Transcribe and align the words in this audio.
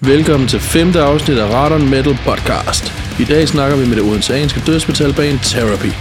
Velkommen 0.00 0.48
til 0.48 0.60
femte 0.60 1.00
afsnit 1.00 1.38
af 1.38 1.54
Radon 1.54 1.90
Metal 1.90 2.18
Podcast. 2.24 2.92
I 3.20 3.24
dag 3.24 3.48
snakker 3.48 3.76
vi 3.76 3.88
med 3.88 3.96
det 3.96 4.04
odenseanske 4.04 4.62
dødsmetalband 4.66 5.38
Therapy. 5.38 5.92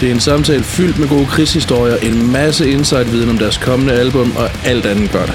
Det 0.00 0.08
er 0.08 0.14
en 0.14 0.20
samtale 0.20 0.62
fyldt 0.62 0.98
med 0.98 1.08
gode 1.08 1.26
krigshistorier, 1.26 1.96
en 1.96 2.32
masse 2.32 2.70
insight-viden 2.70 3.30
om 3.30 3.38
deres 3.38 3.58
kommende 3.58 3.92
album 3.92 4.36
og 4.36 4.48
alt 4.64 4.86
andet 4.86 5.12
godt. 5.12 5.32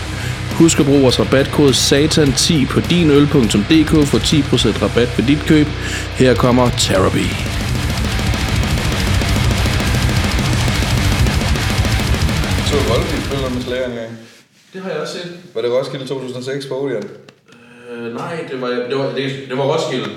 Husk 0.59 0.79
at 0.79 0.85
bruge 0.85 1.01
vores 1.01 1.19
rabatkode 1.19 1.71
SATAN10 1.71 2.67
på 2.73 2.79
dinøl.dk 2.79 4.07
for 4.07 4.17
10% 4.17 4.83
rabat 4.83 5.17
ved 5.17 5.25
dit 5.27 5.41
køb. 5.47 5.67
Her 6.21 6.33
kommer 6.35 6.69
Therapy. 6.69 7.27
Så 12.69 12.75
Volbeat 12.89 13.23
spiller 13.27 13.49
med 13.55 13.61
Slayer 13.61 13.85
engang. 13.85 14.11
Det 14.73 14.81
har 14.81 14.89
jeg 14.89 14.99
også 14.99 15.13
set. 15.13 15.31
Var 15.53 15.61
det 15.61 15.71
Roskilde 15.71 16.05
2006 16.07 16.65
på 16.65 16.75
Odeon? 16.83 17.03
Øh, 18.05 18.15
nej, 18.15 18.45
det 18.51 18.61
var, 18.61 18.67
det 18.67 18.97
var, 18.97 19.11
det, 19.15 19.31
det 19.49 19.57
var 19.57 19.63
Roskilde. 19.63 20.09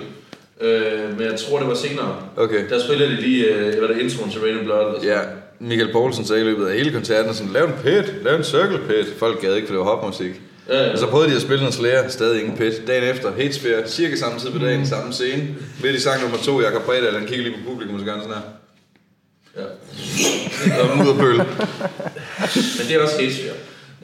Øh, 0.60 1.18
men 1.18 1.26
jeg 1.30 1.38
tror, 1.40 1.58
det 1.58 1.68
var 1.68 1.74
senere. 1.74 2.16
Okay. 2.36 2.68
Der 2.70 2.80
spillede 2.84 3.10
de 3.10 3.16
lige, 3.20 3.44
øh, 3.46 3.78
hvad 3.78 3.88
der 3.88 3.98
introen 3.98 4.30
til 4.30 4.40
Rain 4.40 4.56
and 4.58 4.64
Blood. 4.64 4.94
Sådan. 4.94 5.08
Ja, 5.08 5.20
Michael 5.58 5.92
Poulsen 5.92 6.24
sagde 6.26 6.42
i 6.42 6.44
løbet 6.44 6.66
af 6.66 6.76
hele 6.76 6.92
koncerten 6.92 7.34
sådan, 7.34 7.52
lav 7.52 7.64
en 7.64 7.72
pit, 7.84 8.14
lav 8.24 8.36
en 8.36 8.44
circle 8.44 8.78
pit. 8.88 9.14
Folk 9.18 9.40
gad 9.40 9.54
ikke, 9.54 9.66
for 9.68 9.74
det 9.74 9.78
var 9.84 9.90
hopmusik. 9.96 10.40
Ja, 10.68 10.84
ja. 10.84 10.92
Og 10.92 10.98
så 10.98 11.06
prøvede 11.06 11.30
de 11.30 11.36
at 11.36 11.42
spille 11.42 11.58
noget 11.60 11.74
Slayer, 11.74 12.08
stadig 12.08 12.40
ingen 12.40 12.56
pit. 12.56 12.72
Dagen 12.86 13.04
efter, 13.04 13.32
Hatesphere, 13.32 13.88
cirka 13.88 14.16
samme 14.16 14.38
tid 14.40 14.50
på 14.50 14.58
dagen, 14.58 14.86
samme 14.86 15.12
scene. 15.12 15.42
Midt 15.82 15.94
i 15.96 16.00
sang 16.00 16.22
nummer 16.22 16.36
to, 16.38 16.60
Jakob 16.60 16.82
Bredal, 16.82 17.14
han 17.14 17.26
kigger 17.26 17.44
lige 17.44 17.56
på 17.64 17.70
publikum, 17.70 17.94
og 17.94 18.00
så 18.00 18.06
gør 18.06 18.12
han 18.12 18.22
sådan 18.22 18.36
her. 18.36 19.62
ja. 20.76 20.82
Og 20.90 20.96
mudderbøl. 20.98 21.36
Men 21.36 22.86
det 22.88 22.94
er 22.96 23.02
også 23.02 23.20
helt 23.20 23.34
svært. 23.34 23.56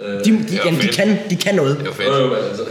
Øh, 0.05 0.25
De, 0.25 0.31
de, 0.49 0.61
jamen, 0.65 0.81
de, 0.81 0.89
kan, 0.89 1.19
de 1.31 1.37
kan 1.37 1.55
noget. 1.55 1.79
Det 1.79 1.87
var 1.99 2.05
jo, 2.05 2.11
jo, 2.25 2.29
fedt. 2.29 2.31
men 2.43 2.49
altså, 2.51 2.65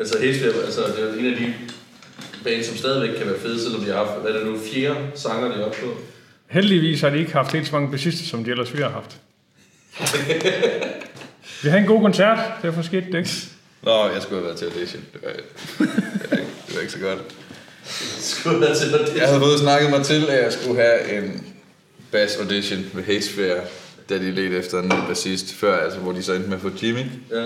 altså 0.00 0.18
Hatespear, 0.18 0.64
altså 0.64 0.80
det 0.80 1.10
er 1.10 1.18
en 1.18 1.32
af 1.32 1.38
de 1.38 1.54
bands, 2.44 2.66
som 2.66 2.76
stadigvæk 2.76 3.18
kan 3.18 3.26
være 3.26 3.38
fede, 3.38 3.62
selvom 3.62 3.80
de 3.80 3.86
har 3.90 4.04
haft, 4.04 4.20
hvad 4.20 4.30
er 4.32 4.38
det 4.38 4.46
nu, 4.46 4.58
fire 4.72 4.96
sanger, 5.14 5.48
de 5.48 5.60
er 5.60 5.64
oppe 5.64 5.78
på. 5.82 5.96
Heldigvis 6.46 7.00
har 7.00 7.10
de 7.10 7.18
ikke 7.18 7.32
haft 7.32 7.52
helt 7.52 7.66
så 7.66 7.72
mange 7.72 7.90
bassister, 7.90 8.26
som 8.26 8.44
de 8.44 8.50
ellers 8.50 8.72
ville 8.72 8.84
have 8.84 8.94
haft. 8.94 9.16
Vi 11.62 11.68
havde 11.68 11.80
en 11.82 11.88
god 11.88 12.00
koncert, 12.00 12.38
derfor 12.62 12.82
skete 12.82 13.06
det 13.12 13.18
ikke. 13.18 13.30
Nå, 13.82 14.08
jeg 14.08 14.22
skulle 14.22 14.36
have 14.36 14.44
været 14.44 14.58
til 14.58 14.66
audition. 14.66 15.02
Det 15.12 15.22
var, 15.22 15.28
det 15.28 16.30
var, 16.30 16.36
ikke, 16.36 16.50
det 16.66 16.74
var 16.74 16.80
ikke 16.80 16.92
så 16.92 16.98
godt. 16.98 17.18
Skulle 18.18 18.60
være 18.60 18.74
til. 18.74 19.16
Jeg 19.16 19.28
havde 19.28 19.40
fået 19.40 19.58
snakket 19.58 19.90
mig 19.90 20.04
til, 20.04 20.26
at 20.28 20.44
jeg 20.44 20.52
skulle 20.52 20.82
have 20.82 21.18
en 21.18 21.46
bass 22.10 22.36
audition 22.36 22.84
ved 22.92 23.04
Hatesphere, 23.04 23.60
da 24.08 24.18
de 24.18 24.30
ledte 24.30 24.58
efter 24.58 24.78
en 24.78 24.88
ny 24.88 25.08
bassist 25.08 25.54
før, 25.54 25.84
altså 25.84 25.98
hvor 25.98 26.12
de 26.12 26.22
så 26.22 26.32
endte 26.32 26.48
med 26.48 26.56
at 26.56 26.62
få 26.62 26.70
Jimmy. 26.82 27.04
Ja. 27.30 27.44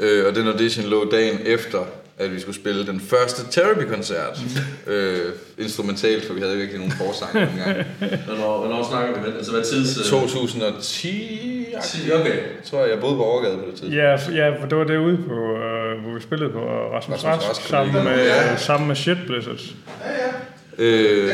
Øh, 0.00 0.26
og 0.26 0.34
den 0.34 0.46
audition 0.48 0.86
lå 0.86 1.08
dagen 1.10 1.38
efter, 1.44 1.78
at 2.18 2.34
vi 2.34 2.40
skulle 2.40 2.56
spille 2.56 2.86
den 2.86 3.00
første 3.00 3.42
Therapy-koncert. 3.60 4.38
øh, 4.86 5.18
instrumentalt, 5.58 6.24
for 6.26 6.34
vi 6.34 6.40
havde 6.40 6.52
jo 6.54 6.60
ikke 6.60 6.72
rigtig 6.74 6.88
nogen 6.88 7.06
forsang 7.06 7.30
engang. 7.58 7.86
Hvornår, 8.26 8.58
hvornår 8.58 8.88
snakker 8.90 9.14
vi 9.14 9.20
med? 9.26 9.36
Altså 9.36 9.52
hvad 9.52 9.62
tids... 9.62 9.98
øh, 9.98 10.04
2010, 10.04 11.66
ti- 11.84 12.12
Okay. 12.12 12.38
tror 12.70 12.80
jeg, 12.80 12.90
jeg 12.90 13.00
boede 13.00 13.16
på 13.16 13.22
Overgade 13.24 13.54
på 13.56 13.60
det 13.66 13.70
tidspunkt. 13.70 13.94
Ja, 13.96 14.16
f- 14.16 14.34
ja 14.36 14.48
for 14.60 14.66
det 14.68 14.78
var 14.78 14.84
derude, 14.84 15.16
på, 15.28 15.34
øh, 15.34 16.00
hvor 16.02 16.14
vi 16.14 16.20
spillede 16.20 16.50
på 16.50 16.58
Rasmus 16.58 17.24
Rasmus 17.24 17.24
Rask, 17.24 17.48
Rask 17.48 17.68
sammen 17.68 18.04
med, 18.04 18.24
Ja. 18.26 18.56
sammen 18.56 18.88
med 18.88 18.96
Shit 18.96 19.18
Blizzards. 19.26 19.74
Øh, 20.78 21.30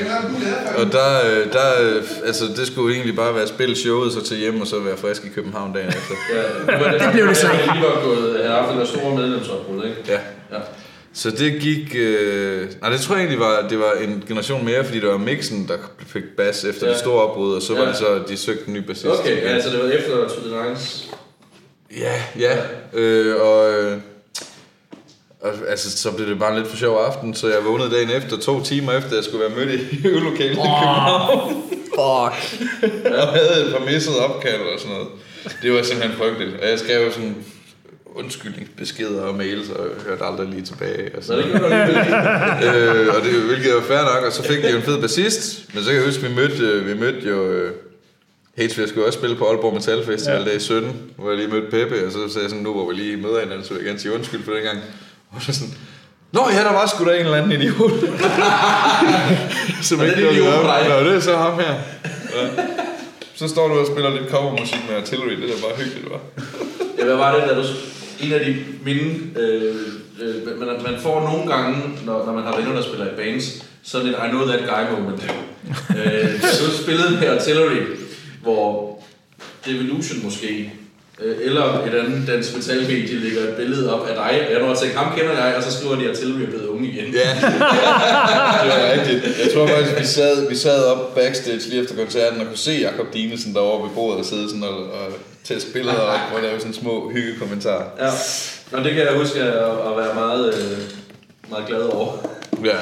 og 0.79 0.93
der, 0.93 1.31
øh, 1.31 1.53
der, 1.53 1.81
øh, 1.97 2.03
altså 2.27 2.45
det 2.57 2.67
skulle 2.67 2.95
egentlig 2.95 3.17
bare 3.17 3.35
være 3.35 3.43
at 3.43 3.49
spille 3.49 3.77
showet, 3.77 4.13
så 4.13 4.23
til 4.25 4.37
hjem 4.37 4.61
og 4.61 4.67
så 4.67 4.79
være 4.81 4.97
frisk 4.97 5.25
i 5.25 5.29
København 5.29 5.73
dagen 5.75 5.89
efter. 5.89 6.15
Ja, 6.35 6.73
det, 6.73 6.85
var 6.85 6.91
det, 6.93 7.01
Det 7.01 7.09
blev 7.13 7.27
det 7.29 7.37
så 7.37 7.47
Jeg 7.49 7.61
ikke. 7.63 7.75
lige 7.75 7.85
var 7.85 8.05
gået, 8.05 8.45
haft 8.51 8.79
det 8.81 8.89
store 8.89 9.17
medlemsopbrud, 9.17 9.85
ikke? 9.85 9.97
Ja. 10.09 10.19
Ja. 10.53 10.59
Så 11.15 11.31
det 11.31 11.61
gik... 11.61 11.95
Øh, 11.99 12.67
nej, 12.81 12.91
det 12.91 13.01
tror 13.01 13.15
jeg 13.15 13.21
egentlig 13.23 13.41
var, 13.41 13.67
det 13.71 13.79
var 13.79 13.93
en 14.01 14.25
generation 14.29 14.65
mere, 14.65 14.85
fordi 14.85 15.01
det 15.01 15.09
var 15.09 15.17
Mixen, 15.19 15.69
der 15.69 15.75
fik 16.07 16.23
bas 16.37 16.65
efter 16.65 16.87
Ja. 16.87 16.93
det 16.93 17.01
store 17.01 17.23
opbrud, 17.23 17.55
og 17.55 17.63
så 17.63 17.75
var 17.75 17.83
Ja. 17.83 17.89
det 17.89 17.97
så, 17.97 18.07
at 18.07 18.29
de 18.29 18.37
søgte 18.37 18.69
en 18.69 18.75
ny 18.75 18.79
bassist. 18.79 19.07
Okay, 19.07 19.37
ja, 19.43 19.49
altså 19.49 19.71
det 19.71 19.79
var 19.79 19.91
efter 19.91 20.17
To 20.29 20.49
The 20.49 20.63
Nines. 20.69 21.09
Ja, 21.99 22.23
ja. 22.39 22.57
Øh, 22.95 23.41
og, 23.41 23.73
øh, 23.73 23.97
og 25.43 25.53
altså, 25.69 25.91
så 25.99 26.13
blev 26.13 26.29
det 26.29 26.39
bare 26.39 26.51
en 26.53 26.59
lidt 26.59 26.69
for 26.71 26.77
sjov 26.77 26.99
aften, 26.99 27.35
så 27.35 27.47
jeg 27.49 27.65
vågnede 27.65 27.91
dagen 27.91 28.11
efter, 28.11 28.37
to 28.39 28.63
timer 28.65 28.93
efter, 28.93 29.15
jeg 29.15 29.25
skulle 29.25 29.45
være 29.45 29.57
mødt 29.67 29.81
i 29.81 29.99
øvelokalet 30.09 30.53
i 30.53 30.55
København, 30.55 31.55
Fuck. 31.95 32.63
og 33.15 33.29
havde 33.29 33.67
et 33.67 33.73
par 33.79 33.85
missede 33.93 34.19
opkald 34.19 34.61
og 34.61 34.81
sådan 34.81 34.93
noget. 34.93 35.09
Det 35.63 35.73
var 35.73 35.83
simpelthen 35.83 36.17
frygteligt. 36.19 36.61
Og 36.63 36.69
jeg 36.71 36.79
skrev 36.79 37.13
sådan 37.13 37.37
undskyldningsbeskeder 38.15 39.23
og 39.23 39.35
mails, 39.35 39.71
og 39.71 39.87
jeg 39.87 40.05
hørte 40.09 40.25
aldrig 40.25 40.49
lige 40.49 40.63
tilbage. 40.63 41.11
Og 41.17 41.23
Så 41.23 41.27
sådan 41.27 41.45
det 41.45 41.55
alligevel 41.55 42.07
ikke. 42.07 43.01
øh, 43.01 43.15
og 43.15 43.23
det, 43.25 43.33
hvilket 43.43 43.75
var 43.75 43.81
fair 43.81 44.03
nok, 44.15 44.25
og 44.27 44.33
så 44.33 44.43
fik 44.43 44.63
de 44.63 44.71
jo 44.71 44.77
en 44.77 44.83
fed 44.83 45.01
bassist. 45.01 45.75
Men 45.75 45.83
så 45.85 45.91
kan 45.91 45.99
jeg 45.99 46.07
huske, 46.07 46.23
vi 46.23 46.35
mødte, 46.35 46.63
øh, 46.65 46.87
vi 46.89 46.95
mødte 47.01 47.29
jo... 47.29 47.51
Øh, 47.51 47.73
Hatespear 48.59 48.87
skulle 48.87 49.07
også 49.07 49.19
spille 49.19 49.37
på 49.37 49.47
Aalborg 49.49 49.75
Metal 49.75 50.05
Festival 50.07 50.43
ja. 50.43 50.51
Dag 50.51 50.61
17, 50.61 50.91
hvor 51.17 51.29
jeg 51.29 51.39
lige 51.39 51.49
mødte 51.49 51.67
Peppe, 51.71 52.07
og 52.07 52.13
så 52.13 52.19
sagde 52.19 52.43
jeg 52.43 52.51
sådan, 52.51 52.63
nu 52.65 52.73
hvor 52.73 52.89
vi 52.89 52.95
lige 52.95 53.17
møder 53.17 53.41
hinanden, 53.41 53.65
så 53.65 53.71
vil 53.75 53.79
jeg 53.81 53.87
gerne 53.87 53.99
sige 54.01 54.13
undskyld 54.15 54.43
for 54.45 54.53
den 54.53 54.63
gang. 54.63 54.79
Og 55.33 55.43
så 55.43 55.53
sådan, 55.53 55.75
Nå 56.33 56.49
ja, 56.51 56.59
der 56.65 56.73
var 56.73 56.87
sgu 56.87 57.05
da 57.05 57.11
en 57.11 57.25
eller 57.25 57.37
anden 57.37 57.53
idiot. 57.53 57.93
Som 59.89 60.03
ikke 60.03 60.31
idiot 60.31 60.55
op. 60.55 60.65
dig. 60.65 60.87
Nå, 60.89 61.09
det 61.09 61.17
er 61.17 61.21
så 61.21 61.37
ham 61.37 61.55
her. 61.55 61.75
Ja. 62.35 62.49
Så 63.35 63.49
står 63.49 63.69
du 63.69 63.75
og 63.75 63.87
spiller 63.87 64.11
lidt 64.11 64.31
covermusik 64.31 64.79
med 64.89 64.97
Artillery, 64.97 65.31
det 65.31 65.45
er 65.45 65.63
bare 65.63 65.77
hyggeligt, 65.85 66.11
var. 66.11 66.21
Ja, 66.99 67.05
hvad 67.05 67.15
var 67.17 67.35
det, 67.35 67.49
da 67.49 67.55
du... 67.55 67.63
En 68.21 68.33
af 68.33 68.45
de 68.45 68.57
minde... 68.85 69.41
Øh, 69.41 69.75
øh, 70.23 70.61
man, 70.61 70.69
man 70.69 71.01
får 71.01 71.21
nogle 71.21 71.53
gange, 71.55 71.79
når, 72.07 72.27
når 72.27 72.33
man 72.33 72.45
har 72.45 72.57
venner, 72.57 72.73
der 72.73 72.83
spiller 72.83 73.07
i 73.07 73.17
bands, 73.17 73.65
sådan 73.83 74.09
et 74.09 74.15
I 74.27 74.29
know 74.31 74.47
that 74.47 74.61
guy 74.61 75.01
moment. 75.01 75.23
øh, 76.05 76.41
så 76.41 76.83
spillede 76.83 77.11
med 77.11 77.29
Artillery, 77.29 77.83
hvor 78.43 78.99
Devolution 79.67 80.25
måske, 80.25 80.73
eller 81.43 81.85
et 81.87 81.95
andet 81.95 82.27
dansk 82.27 82.57
metalmedie 82.57 83.21
lægger 83.21 83.41
et 83.41 83.55
billede 83.57 83.95
op 83.95 84.07
af 84.09 84.15
dig, 84.15 84.47
og 84.47 84.53
jeg 84.53 84.61
når 84.61 84.71
at 84.71 84.79
tænke, 84.79 84.97
ham 84.97 85.19
kender 85.19 85.47
jeg, 85.47 85.55
og 85.57 85.63
så 85.63 85.79
skriver 85.79 85.95
de, 85.97 86.05
at 86.05 86.11
Artillery 86.11 86.43
er 86.43 86.47
blevet 86.47 86.67
unge 86.67 86.89
igen. 86.89 87.15
Ja, 87.15 87.31
det 88.63 88.71
var 88.73 88.93
rigtigt. 88.93 89.39
Jeg 89.45 89.55
tror 89.55 89.67
faktisk, 89.67 90.01
vi 90.01 90.05
sad, 90.07 90.49
vi 90.49 90.57
sad 90.57 90.85
op 90.85 91.15
backstage 91.15 91.69
lige 91.69 91.83
efter 91.83 91.97
koncerten 91.97 92.41
og 92.41 92.47
kunne 92.47 92.57
se 92.57 92.73
Jakob 92.73 93.07
Dinesen 93.13 93.55
derovre 93.55 93.83
ved 93.89 93.95
bordet 93.95 94.19
og 94.19 94.25
sidde 94.25 94.49
sådan 94.49 94.65
og, 94.65 94.77
og 94.77 95.07
teste 95.45 95.73
billeder 95.73 96.01
op 96.01 96.21
og 96.35 96.43
lave 96.43 96.59
sådan 96.59 96.75
små 96.75 97.11
hyggekommentarer. 97.11 97.85
Ja. 97.99 98.11
Og 98.79 98.85
det 98.85 98.95
kan 98.95 99.03
jeg 99.03 99.13
huske 99.17 99.41
at, 99.41 99.65
at 99.89 99.97
være 99.97 100.15
meget, 100.15 100.55
øh, 100.55 100.79
meget 101.51 101.67
glad 101.67 101.83
over. 101.83 102.13
Ja. 102.65 102.77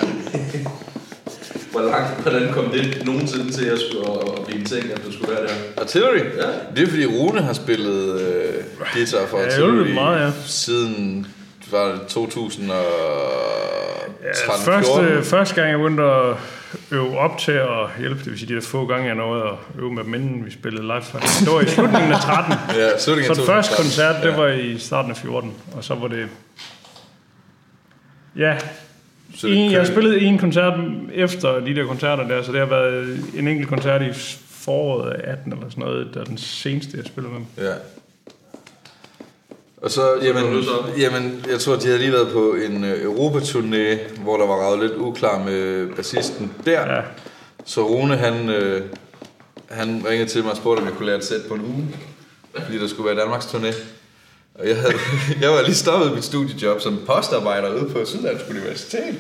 Hvor 1.71 1.81
langt, 1.81 2.21
hvordan 2.23 2.53
kom 2.53 2.65
det 2.71 3.03
nogensinde 3.07 3.53
til 3.53 3.65
at, 3.65 3.79
skulle, 3.81 4.11
at, 4.39 4.47
blive 4.47 4.61
en 4.61 4.67
ting, 4.67 4.93
at 4.93 5.01
du 5.07 5.13
skulle 5.13 5.33
være 5.33 5.43
der? 5.43 5.53
Artillery? 5.83 6.17
Ja. 6.19 6.47
Det 6.77 6.83
er 6.83 6.91
fordi 6.91 7.07
Rune 7.07 7.41
har 7.43 7.53
spillet 7.53 8.21
øh, 8.21 8.55
guitar 8.95 9.27
for 9.27 9.39
Ja, 9.39 9.45
Artillery 9.45 9.95
meget, 9.95 10.21
ja. 10.21 10.31
siden 10.47 11.27
var 11.71 11.85
det 11.93 12.01
2013 12.09 12.71
Ja, 14.23 14.55
14. 14.55 14.65
første, 14.65 15.31
første 15.31 15.55
gang, 15.55 15.71
jeg 15.71 15.79
begyndte 15.79 16.03
at 16.03 16.37
øve 16.91 17.19
op 17.19 17.39
til 17.39 17.53
at 17.53 17.87
hjælpe, 17.99 18.19
det 18.19 18.31
vil 18.31 18.39
sige 18.39 18.49
de 18.49 18.55
der 18.55 18.67
få 18.67 18.87
gange, 18.87 19.07
jeg 19.07 19.15
nåede 19.15 19.43
at 19.43 19.81
øve 19.81 19.93
med 19.93 20.05
dem, 20.05 20.15
inden 20.15 20.47
vi 20.47 20.51
spillede 20.51 20.83
live. 20.83 21.03
Det 21.41 21.53
var 21.53 21.61
i 21.61 21.67
slutningen 21.77 22.13
af 22.13 22.21
13. 22.21 22.55
Ja, 22.77 22.99
slutningen 22.99 23.35
Så 23.35 23.41
den 23.41 23.47
første 23.47 23.73
2013. 23.73 23.85
koncert, 23.85 24.17
det 24.23 24.31
Ja. 24.31 24.37
var 24.37 24.49
i 24.49 24.79
starten 24.79 25.11
af 25.11 25.17
14, 25.17 25.53
og 25.77 25.85
så 25.85 25.95
var 25.95 26.09
det... 26.09 26.29
Ja, 28.37 28.57
Så 29.37 29.47
en, 29.47 29.65
jeg 29.65 29.71
kører- 29.73 29.85
spillede 29.85 30.21
en 30.21 30.39
koncert 30.39 30.75
efter 31.15 31.61
de 31.61 31.75
der 31.75 31.87
koncerter 31.87 32.29
der, 32.29 32.43
så 32.43 32.53
det 32.53 32.61
har 32.61 32.67
været 32.67 33.19
en 33.37 33.49
enkelt 33.49 33.69
koncert 33.69 34.03
i 34.03 34.13
foråret 34.51 35.11
af 35.13 35.33
18 35.33 35.53
eller 35.53 35.65
sådan 35.71 35.85
noget, 35.85 36.09
der 36.15 36.21
er 36.21 36.25
den 36.25 36.39
seneste, 36.39 36.97
jeg 36.97 37.07
spillede 37.07 37.33
med 37.35 37.41
dem. 37.41 37.65
Ja. 37.67 37.75
Og 39.83 39.91
så, 39.91 40.03
jamen, 40.23 40.65
jamen, 40.99 41.45
jeg 41.51 41.61
tror, 41.61 41.77
de 41.77 41.87
havde 41.87 41.99
lige 41.99 42.13
været 42.13 42.29
på 42.33 42.55
en 42.69 42.85
øh, 42.85 43.05
Europaturné, 43.05 44.21
hvor 44.23 44.37
der 44.37 44.47
var 44.47 44.55
ravet 44.55 44.81
lidt 44.81 44.93
uklar 44.99 45.45
med 45.45 45.89
bassisten 45.97 46.53
der. 46.67 46.95
Ja. 46.95 47.01
Så 47.65 47.87
Rune, 47.89 48.17
han, 48.17 48.49
øh, 48.49 48.83
han 49.71 50.03
ringede 50.09 50.29
til 50.31 50.43
mig 50.43 50.51
og 50.51 50.57
spurgte, 50.57 50.81
om 50.81 50.87
jeg 50.87 50.95
kunne 50.95 51.07
lære 51.07 51.17
et 51.19 51.25
sæt 51.25 51.41
på 51.49 51.55
en 51.55 51.61
uge. 51.61 51.87
Fordi 52.65 52.79
der 52.79 52.87
skulle 52.87 53.07
være 53.15 53.19
Danmarks 53.21 53.47
turné. 53.47 53.75
Og 54.55 54.69
jeg, 54.69 54.77
havde, 54.77 54.95
jeg 55.43 55.51
var 55.51 55.63
lige 55.63 55.75
stoppet 55.75 56.15
mit 56.15 56.25
studiejob 56.25 56.81
som 56.81 57.01
postarbejder 57.07 57.75
ude 57.75 57.91
på 57.91 58.05
Syddansk 58.05 58.45
Universitet. 58.51 59.17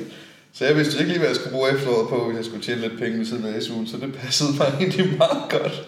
Så 0.55 0.65
jeg 0.65 0.77
vidste 0.77 0.99
ikke 0.99 1.09
lige, 1.09 1.19
hvad 1.19 1.29
jeg 1.29 1.37
skulle 1.37 1.53
bruge 1.53 1.71
efteråret 1.71 2.09
på, 2.09 2.25
hvis 2.25 2.37
jeg 2.37 2.45
skulle 2.45 2.63
tjene 2.63 2.81
lidt 2.81 2.99
penge 2.99 3.19
ved 3.19 3.27
siden 3.27 3.45
af 3.45 3.59
SU'en. 3.59 3.91
Så 3.91 3.97
det 3.97 4.15
passede 4.15 4.53
mig 4.59 4.73
egentlig 4.81 5.17
meget 5.19 5.43
godt. 5.51 5.87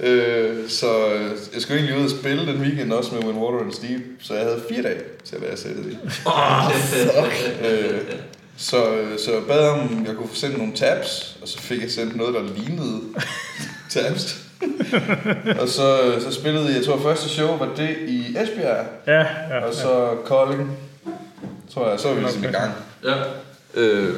Øh, 0.00 0.68
så 0.68 1.12
øh, 1.12 1.30
jeg 1.54 1.62
skulle 1.62 1.78
egentlig 1.80 2.00
ud 2.00 2.04
og 2.04 2.10
spille 2.10 2.46
den 2.46 2.60
weekend 2.60 2.92
også 2.92 3.14
med 3.14 3.24
When 3.24 3.36
Water 3.36 3.64
and 3.64 3.72
Steve. 3.72 4.02
Så 4.20 4.34
jeg 4.34 4.42
havde 4.44 4.62
fire 4.68 4.82
dage 4.82 5.00
til 5.24 5.36
at 5.36 5.42
være 5.42 5.56
sættet 5.56 5.86
i. 5.92 5.96
Øh, 7.66 8.00
så, 8.56 9.04
så 9.24 9.32
jeg 9.32 9.42
bad 9.48 9.68
om, 9.68 10.04
jeg 10.06 10.16
kunne 10.16 10.28
få 10.28 10.34
sendt 10.34 10.58
nogle 10.58 10.72
tabs, 10.72 11.36
og 11.42 11.48
så 11.48 11.58
fik 11.58 11.82
jeg 11.82 11.90
sendt 11.90 12.16
noget, 12.16 12.34
der 12.34 12.42
lignede 12.56 13.00
tabs. 13.90 14.43
og 15.60 15.68
så, 15.68 15.96
så 16.20 16.32
spillede 16.32 16.66
jeg, 16.66 16.76
jeg 16.76 16.84
tror 16.84 16.98
første 16.98 17.28
show 17.28 17.56
var 17.58 17.68
det 17.76 17.96
i 18.06 18.36
Esbjerg, 18.42 18.86
Ja, 19.06 19.20
ja. 19.50 19.64
og 19.66 19.74
så 19.74 20.08
Kolding, 20.24 20.78
tror 21.74 21.90
jeg, 21.90 22.00
så 22.00 22.08
var 22.08 22.14
vi 22.14 22.20
ligesom 22.20 22.44
i 22.44 22.46
gang. 22.46 22.72
Ja. 23.04 23.14
Øh, 23.74 24.14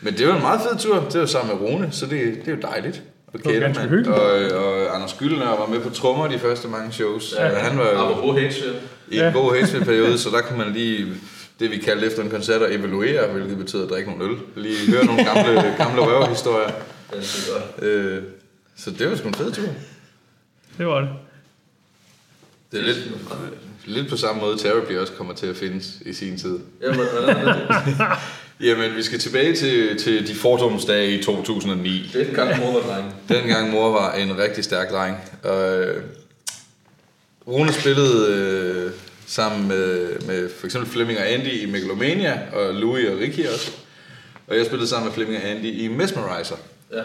men 0.00 0.14
det 0.18 0.28
var 0.28 0.34
en 0.34 0.42
meget 0.42 0.60
fed 0.70 0.78
tur, 0.78 1.04
det 1.12 1.20
var 1.20 1.26
sammen 1.26 1.56
med 1.60 1.68
Rune, 1.68 1.88
så 1.92 2.06
det, 2.06 2.20
det 2.44 2.48
er 2.52 2.56
jo 2.56 2.62
dejligt. 2.72 3.02
Og 3.26 3.40
var 3.44 3.50
Kjeld, 3.50 3.62
ganske 3.62 3.80
mand. 3.82 3.90
hyggeligt. 3.90 4.18
og, 4.18 4.64
og 4.64 4.94
Anders 4.94 5.16
Gyldner 5.18 5.46
var 5.46 5.66
med 5.66 5.80
på 5.80 5.90
trommer 5.90 6.28
de 6.28 6.38
første 6.38 6.68
mange 6.68 6.92
shows. 6.92 7.34
ja. 7.38 7.46
Ja, 7.46 7.54
han 7.54 7.78
var 7.78 7.84
jo 7.84 7.98
Apropos 7.98 8.40
i 8.40 8.44
en 8.64 8.74
Ja. 9.12 9.30
god 9.34 9.54
Hatesville-periode, 9.54 10.18
så 10.18 10.30
der 10.30 10.40
kunne 10.40 10.58
man 10.58 10.72
lige, 10.72 11.06
det 11.60 11.70
vi 11.70 11.76
kaldte 11.76 12.06
efter 12.06 12.22
en 12.22 12.30
koncert, 12.30 12.62
at 12.62 12.74
evaluere, 12.74 13.26
hvilket 13.32 13.58
betyder 13.58 13.84
at 13.84 13.90
drikke 13.90 14.10
nogle 14.10 14.24
øl. 14.32 14.38
Lige 14.56 14.90
høre 14.92 15.04
nogle 15.06 15.24
gamle, 15.24 15.74
gamle 15.78 16.00
røverhistorier. 16.02 16.70
Ja, 17.12 17.16
det 17.16 17.48
er 17.48 17.52
godt. 17.52 17.84
Øh, 17.88 18.22
så 18.78 18.90
det 18.90 19.10
var 19.10 19.16
sgu 19.16 19.28
en 19.28 19.34
fed 19.34 19.52
tur. 19.52 19.68
Det 20.78 20.86
var 20.86 21.00
det. 21.00 21.10
Det 22.72 22.80
er 22.80 22.84
lidt, 22.84 22.98
lidt 23.84 24.10
på 24.10 24.16
samme 24.16 24.40
måde, 24.40 24.58
Therapy 24.58 24.92
også 24.92 25.12
kommer 25.12 25.34
til 25.34 25.46
at 25.46 25.56
findes 25.56 25.98
i 26.06 26.12
sin 26.12 26.38
tid. 26.38 26.58
Jamen, 28.60 28.96
vi 28.96 29.02
skal 29.02 29.18
tilbage 29.18 29.56
til, 29.56 29.98
til 29.98 30.28
de 30.28 30.34
fordomsdage 30.34 31.18
i 31.18 31.22
2009. 31.22 32.10
Det 32.12 32.22
er 32.22 32.28
en 32.28 32.34
gang 32.34 32.58
mor 32.58 32.72
var 32.72 32.80
dreng. 32.80 33.14
Dengang 33.28 33.70
mor 33.70 33.90
var 33.92 34.12
en 34.12 34.38
rigtig 34.38 34.64
stærk 34.64 34.90
dreng. 34.90 35.16
Og, 35.42 35.78
øh, 35.78 36.02
Rune 37.46 37.72
spillede 37.72 38.32
øh, 38.32 38.92
sammen 39.26 39.68
med, 39.68 40.18
med 40.20 40.50
for 40.58 40.66
eksempel 40.66 40.90
Flemming 40.90 41.18
og 41.18 41.30
Andy 41.30 41.62
i 41.62 41.66
Megalomania, 41.66 42.40
og 42.52 42.74
Louis 42.74 43.08
og 43.08 43.18
Ricky 43.18 43.46
også. 43.46 43.72
Og 44.46 44.56
jeg 44.56 44.66
spillede 44.66 44.88
sammen 44.88 45.06
med 45.06 45.14
Flemming 45.14 45.42
og 45.42 45.48
Andy 45.48 45.66
i 45.66 45.88
Mesmerizer. 45.88 46.56
Ja. 46.92 47.02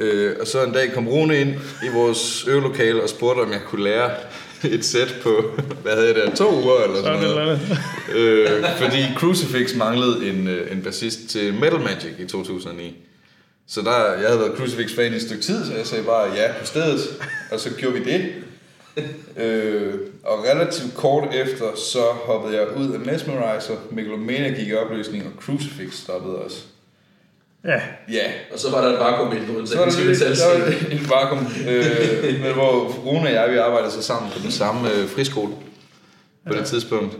Øh, 0.00 0.36
og 0.40 0.46
så 0.46 0.64
en 0.64 0.72
dag 0.72 0.92
kom 0.92 1.08
Rune 1.08 1.40
ind 1.40 1.54
i 1.84 1.88
vores 1.94 2.44
øvelokale 2.48 3.02
og 3.02 3.08
spurgte, 3.08 3.40
om 3.40 3.52
jeg 3.52 3.60
kunne 3.66 3.84
lære 3.84 4.10
et 4.64 4.84
sæt 4.84 5.14
på, 5.22 5.44
hvad 5.82 5.92
havde 5.92 6.06
jeg 6.06 6.14
der, 6.14 6.34
to 6.34 6.62
uger 6.64 6.82
eller 6.84 6.96
sådan 6.96 7.22
Sådan 7.22 7.30
et 7.30 7.36
noget. 7.36 7.60
øh, 8.14 8.64
fordi 8.78 8.96
Crucifix 9.16 9.74
manglede 9.74 10.28
en, 10.30 10.48
øh, 10.48 10.72
en 10.72 10.82
bassist 10.82 11.18
til 11.28 11.54
Metal 11.54 11.80
Magic 11.80 12.12
i 12.18 12.24
2009. 12.26 12.96
Så 13.68 13.80
der, 13.82 14.04
jeg 14.20 14.26
havde 14.28 14.40
været 14.40 14.52
Crucifix-fan 14.56 15.12
i 15.12 15.16
et 15.16 15.22
stykke 15.22 15.42
tid, 15.42 15.66
så 15.66 15.74
jeg 15.74 15.86
sagde 15.86 16.04
bare 16.04 16.32
ja 16.36 16.52
på 16.60 16.66
stedet, 16.66 17.00
og 17.52 17.60
så 17.60 17.70
gjorde 17.78 17.94
vi 17.96 18.04
det. 18.12 18.32
øh, 19.44 19.94
og 20.24 20.44
relativt 20.44 20.94
kort 20.94 21.34
efter, 21.34 21.64
så 21.92 21.98
hoppede 22.24 22.56
jeg 22.58 22.66
ud 22.76 22.92
af 22.92 23.00
Mesmerizer, 23.00 23.74
Megalomania 23.90 24.48
gik 24.58 24.68
i 24.68 24.74
opløsning, 24.74 25.24
og 25.26 25.42
Crucifix 25.42 25.94
stoppede 25.94 26.34
også. 26.36 26.56
Ja, 27.64 27.80
Ja, 28.12 28.22
Og 28.52 28.58
så 28.58 28.70
var 28.70 28.80
der 28.80 28.88
et 28.92 28.98
vakuum 29.00 29.32
i 29.32 29.40
den 29.40 29.66
så 29.66 29.76
var 29.78 29.84
der 29.84 29.92
tekniske 29.92 30.24
lidt, 30.24 30.38
metal 30.40 30.58
der 30.58 30.58
var 30.58 30.92
en 30.92 31.10
vakuum, 31.10 31.46
øh, 31.68 32.40
men 32.44 32.52
hvor 32.54 32.92
Rune 33.06 33.28
og 33.28 33.32
jeg, 33.32 33.48
vi 33.52 33.56
arbejdede 33.56 33.90
så 33.92 34.02
sammen 34.02 34.30
på 34.32 34.38
den 34.42 34.50
samme 34.50 34.88
øh, 34.92 35.08
friskole 35.08 35.52
på 36.48 36.54
det 36.54 36.64
tidspunkt. 36.64 37.16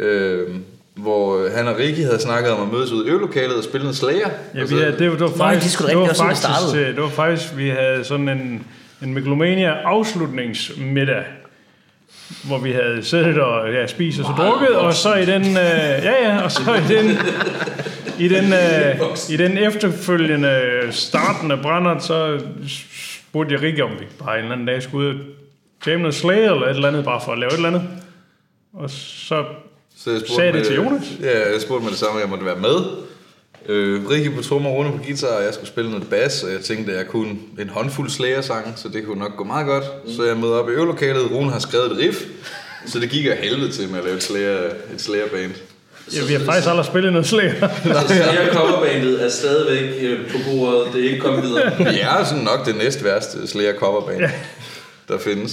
Øh, 0.00 0.48
hvor 0.94 1.48
han 1.56 1.68
og 1.68 1.78
Ricky 1.78 2.00
havde 2.04 2.20
snakket 2.20 2.52
om 2.52 2.62
at 2.68 2.72
mødes 2.74 2.92
ud 2.92 3.06
i 3.06 3.08
øvelokalet 3.08 3.56
og 3.56 3.64
spille 3.64 3.82
noget 3.84 3.96
Slayer. 3.96 4.28
ja 4.54 4.64
vi 4.64 4.74
havde, 4.74 4.96
det, 4.98 5.06
var- 5.10 5.16
det 5.16 5.20
var 5.20 5.28
Nå, 5.28 5.36
faktisk, 5.36 5.64
det 5.64 5.72
skulle 5.72 5.90
det 5.90 5.98
var 5.98 6.08
også 6.08 6.16
sådan, 6.16 6.34
det 6.36 6.42
faktisk, 6.42 6.76
øh, 6.76 6.94
det 6.94 7.02
var 7.02 7.08
faktisk, 7.08 7.56
vi 7.56 7.68
havde 7.68 8.04
sådan 8.04 8.28
en, 8.28 8.66
en 9.02 9.14
Megalomania 9.14 9.70
afslutningsmiddag, 9.84 11.24
hvor 12.44 12.58
vi 12.58 12.72
havde 12.72 13.00
siddet 13.02 13.38
og 13.40 13.72
ja, 13.72 13.86
spist 13.86 14.18
og 14.20 14.24
så 14.26 14.32
drukket, 14.42 14.76
og 14.76 14.94
så 14.94 15.14
i 15.14 15.26
den, 15.26 15.42
øh, 15.42 16.04
ja 16.04 16.12
ja, 16.28 16.40
og 16.42 16.50
så 16.52 16.60
i 16.74 16.94
den, 16.94 17.10
i 18.18 18.28
den, 18.28 18.52
øh, 18.52 19.00
i 19.30 19.36
den 19.36 19.58
efterfølgende 19.58 20.60
starten 20.90 21.50
af 21.50 21.62
brændert, 21.62 22.04
så 22.04 22.40
spurgte 23.28 23.54
jeg 23.54 23.62
Rikke, 23.62 23.84
om 23.84 23.90
vi 23.90 24.04
bare 24.24 24.34
en 24.38 24.42
eller 24.42 24.52
anden 24.52 24.66
dag 24.66 24.82
skulle 24.82 25.08
ud 25.08 25.20
jamme 25.86 26.02
noget 26.02 26.14
Slayer 26.14 26.52
eller 26.52 26.66
et 26.66 26.74
eller 26.76 26.88
andet, 26.88 27.04
bare 27.04 27.20
for 27.24 27.32
at 27.32 27.38
lave 27.38 27.50
et 27.52 27.56
eller 27.56 27.68
andet. 27.68 27.82
Og 28.74 28.90
så 28.90 29.44
Så 29.96 30.10
jeg 30.10 30.20
Sagde 30.36 30.46
det 30.52 30.54
med- 30.54 30.64
til 30.64 30.74
Jonas? 30.76 31.02
Ja, 31.22 31.52
jeg 31.52 31.60
spurgte 31.60 31.82
med 31.84 31.90
det 31.90 31.98
samme, 31.98 32.20
jeg 32.20 32.28
måtte 32.28 32.44
være 32.44 32.56
med. 32.56 32.76
Øh, 33.68 34.10
Rikke 34.10 34.30
på 34.30 34.42
trommer, 34.42 34.70
Rune 34.70 34.90
på 34.92 34.98
guitar, 35.04 35.36
og 35.38 35.44
jeg 35.44 35.54
skulle 35.54 35.68
spille 35.68 35.90
noget 35.90 36.06
bas, 36.10 36.42
og 36.42 36.52
jeg 36.52 36.60
tænkte, 36.60 36.92
at 36.92 36.98
jeg 36.98 37.06
kunne 37.06 37.30
en 37.60 37.68
håndfuld 37.68 38.10
Slayer-sange, 38.10 38.72
så 38.76 38.88
det 38.88 39.04
kunne 39.06 39.18
nok 39.18 39.36
gå 39.36 39.44
meget 39.44 39.66
godt. 39.66 39.84
Mm. 40.04 40.12
Så 40.12 40.24
jeg 40.24 40.36
mødte 40.36 40.52
op 40.52 40.68
i 40.68 40.72
øvelokalet, 40.72 41.30
Rune 41.30 41.50
har 41.50 41.58
skrevet 41.58 41.92
et 41.92 41.98
riff, 41.98 42.16
så 42.86 43.00
det 43.00 43.10
gik 43.10 43.26
af 43.26 43.36
helvede 43.36 43.70
til 43.72 43.88
med 43.88 43.98
at 43.98 44.04
lave 44.04 44.16
et 44.16 44.22
Slayer, 44.22 44.58
et 44.94 45.00
Slayer-band. 45.00 45.52
Ja, 46.12 46.24
vi 46.28 46.32
har 46.32 46.40
faktisk 46.44 46.68
aldrig 46.68 46.86
spillet 46.86 47.12
noget 47.12 47.26
Slayer. 47.26 47.52
Så 47.84 48.06
Slayer 48.08 48.52
coverbandet 48.52 49.24
er 49.24 49.28
stadigvæk 49.28 49.90
øh, 50.02 50.30
på 50.30 50.38
bordet. 50.50 50.92
Det 50.92 51.00
er 51.06 51.10
ikke 51.10 51.20
kommet 51.20 51.42
videre. 51.42 51.72
Vi 51.92 51.98
er 52.00 52.24
sådan 52.24 52.44
nok 52.44 52.66
det 52.66 52.76
næst 52.76 53.04
værste 53.04 53.46
Slayer 53.48 53.74
coverband, 53.78 54.20
ja. 54.20 54.30
der 55.08 55.18
findes. 55.18 55.52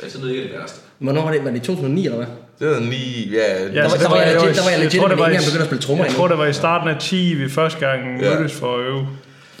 Det 0.00 0.06
er 0.06 0.10
sådan 0.10 0.20
noget 0.26 0.36
ikke 0.36 0.48
det 0.52 0.58
værste. 0.60 0.80
Hvornår 0.98 1.22
var 1.24 1.32
det? 1.32 1.44
Var 1.44 1.50
det 1.50 1.56
i 1.56 1.60
2009, 1.60 2.04
eller 2.04 2.16
hvad? 2.16 2.26
Det 2.60 2.68
var 2.68 2.80
ni, 2.80 3.30
ja, 3.32 3.62
Ja, 3.62 3.68
Der 3.82 3.88
var- 3.88 3.96
der 3.96 4.08
var 4.08 4.16
jeg 4.16 4.34
det 4.34 4.42
legit- 4.42 4.56
der 4.56 4.62
var 4.62 4.70
jeg 4.70 4.78
legit, 4.80 5.00
tror, 5.00 5.08
det 5.08 5.18
var 5.18 5.24
i- 5.24 5.28
engang 5.28 5.44
begyndt 5.44 5.60
at 5.62 5.66
spille 5.66 5.82
trommer 5.82 6.04
Jeg 6.04 6.14
tror, 6.14 6.28
det 6.28 6.38
var 6.38 6.46
i 6.46 6.52
starten 6.52 6.88
af 6.88 6.96
10, 7.00 7.34
vi 7.34 7.50
første 7.50 7.78
gang 7.86 8.00
Ja. 8.22 8.34
mødtes 8.34 8.52
for 8.58 8.76
at 8.76 8.80
øve. 8.84 9.08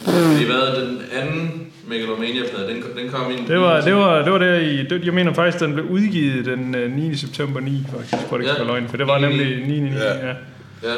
Fordi 0.04 0.44
hvad, 0.44 0.80
den 0.86 1.02
anden 1.20 1.66
Megalomania-plade, 1.90 2.68
den, 2.68 2.82
den 2.98 3.10
kom 3.12 3.30
ind... 3.30 3.46
Det 3.48 3.60
var, 3.60 3.80
det 3.80 3.94
var, 3.94 4.22
det 4.22 4.32
var 4.32 4.38
der 4.38 4.54
i... 4.54 4.76
Det, 4.90 5.04
jeg 5.04 5.14
mener 5.14 5.32
faktisk, 5.34 5.64
den 5.64 5.72
blev 5.72 5.84
udgivet 5.84 6.44
den 6.46 6.74
øh, 6.74 6.92
9. 6.96 7.16
september 7.16 7.60
9, 7.60 7.82
faktisk, 7.92 8.28
for 8.28 8.36
det 8.36 8.44
ikke 8.44 8.54
Ja. 8.58 8.64
løgn, 8.64 8.88
for 8.88 8.96
det 8.96 9.06
var 9.06 9.18
nemlig 9.18 9.46
9. 9.66 9.80
9, 9.80 9.80
9 9.80 9.90
Ja. 9.96 10.04
ja. 10.28 10.34
Ja, 10.82 10.94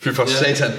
Fy 0.00 0.08
for 0.08 0.22
Ja. 0.22 0.28
satan. 0.54 0.70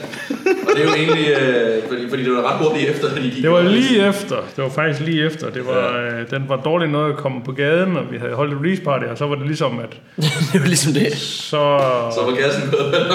og 0.69 0.71
det 0.75 0.83
er 0.83 0.87
jo 0.89 0.93
egentlig... 0.95 1.27
Øh, 1.41 1.83
fordi, 1.89 2.09
fordi 2.09 2.23
det 2.23 2.31
var 2.33 2.51
ret 2.53 2.67
hurtigt 2.67 2.89
efter, 2.89 3.07
at 3.09 3.17
de 3.17 3.21
gik 3.21 3.43
Det 3.43 3.51
var 3.51 3.61
lige 3.61 4.07
efter. 4.09 4.35
Det 4.55 4.63
var 4.63 4.69
faktisk 4.69 4.99
lige 5.05 5.25
efter. 5.25 5.49
Det 5.49 5.65
var, 5.65 5.97
øh, 5.97 6.29
den 6.29 6.49
var 6.49 6.55
dårlig 6.61 6.87
noget 6.89 7.11
at 7.11 7.17
komme 7.17 7.41
på 7.45 7.51
gaden, 7.51 7.97
og 7.97 8.03
vi 8.11 8.17
havde 8.17 8.33
holdt 8.33 8.53
et 8.53 8.59
release 8.59 8.81
party, 8.81 9.05
og 9.05 9.17
så 9.17 9.25
var 9.27 9.35
det 9.35 9.45
ligesom, 9.47 9.79
at 9.79 9.89
det 10.53 10.61
var 10.61 10.67
ligesom 10.67 10.93
det. 10.93 11.13
så... 11.17 11.79
Så 12.15 12.21
var 12.25 12.35
gassen 12.41 12.69
gået 12.71 12.95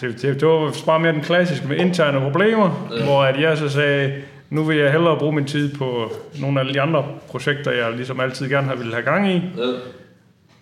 Det, 0.00 0.22
det, 0.22 0.40
det 0.40 0.48
var 0.48 0.76
bare 0.86 1.00
mere 1.00 1.12
den 1.12 1.20
klassiske 1.22 1.68
med 1.68 1.76
interne 1.76 2.20
problemer, 2.20 2.88
ja. 2.98 3.04
hvor 3.04 3.22
at 3.22 3.40
jeg 3.40 3.58
så 3.58 3.68
sagde, 3.68 4.22
nu 4.50 4.64
vil 4.64 4.76
jeg 4.78 4.92
hellere 4.92 5.18
bruge 5.18 5.32
min 5.34 5.44
tid 5.44 5.74
på 5.76 6.12
nogle 6.40 6.60
af 6.60 6.66
de 6.72 6.80
andre 6.80 7.04
projekter, 7.28 7.70
jeg 7.70 7.92
ligesom 7.92 8.20
altid 8.20 8.48
gerne 8.48 8.66
har 8.66 8.74
ville 8.74 8.92
have 8.92 9.04
gang 9.04 9.32
i. 9.32 9.42
Ja, 9.58 9.72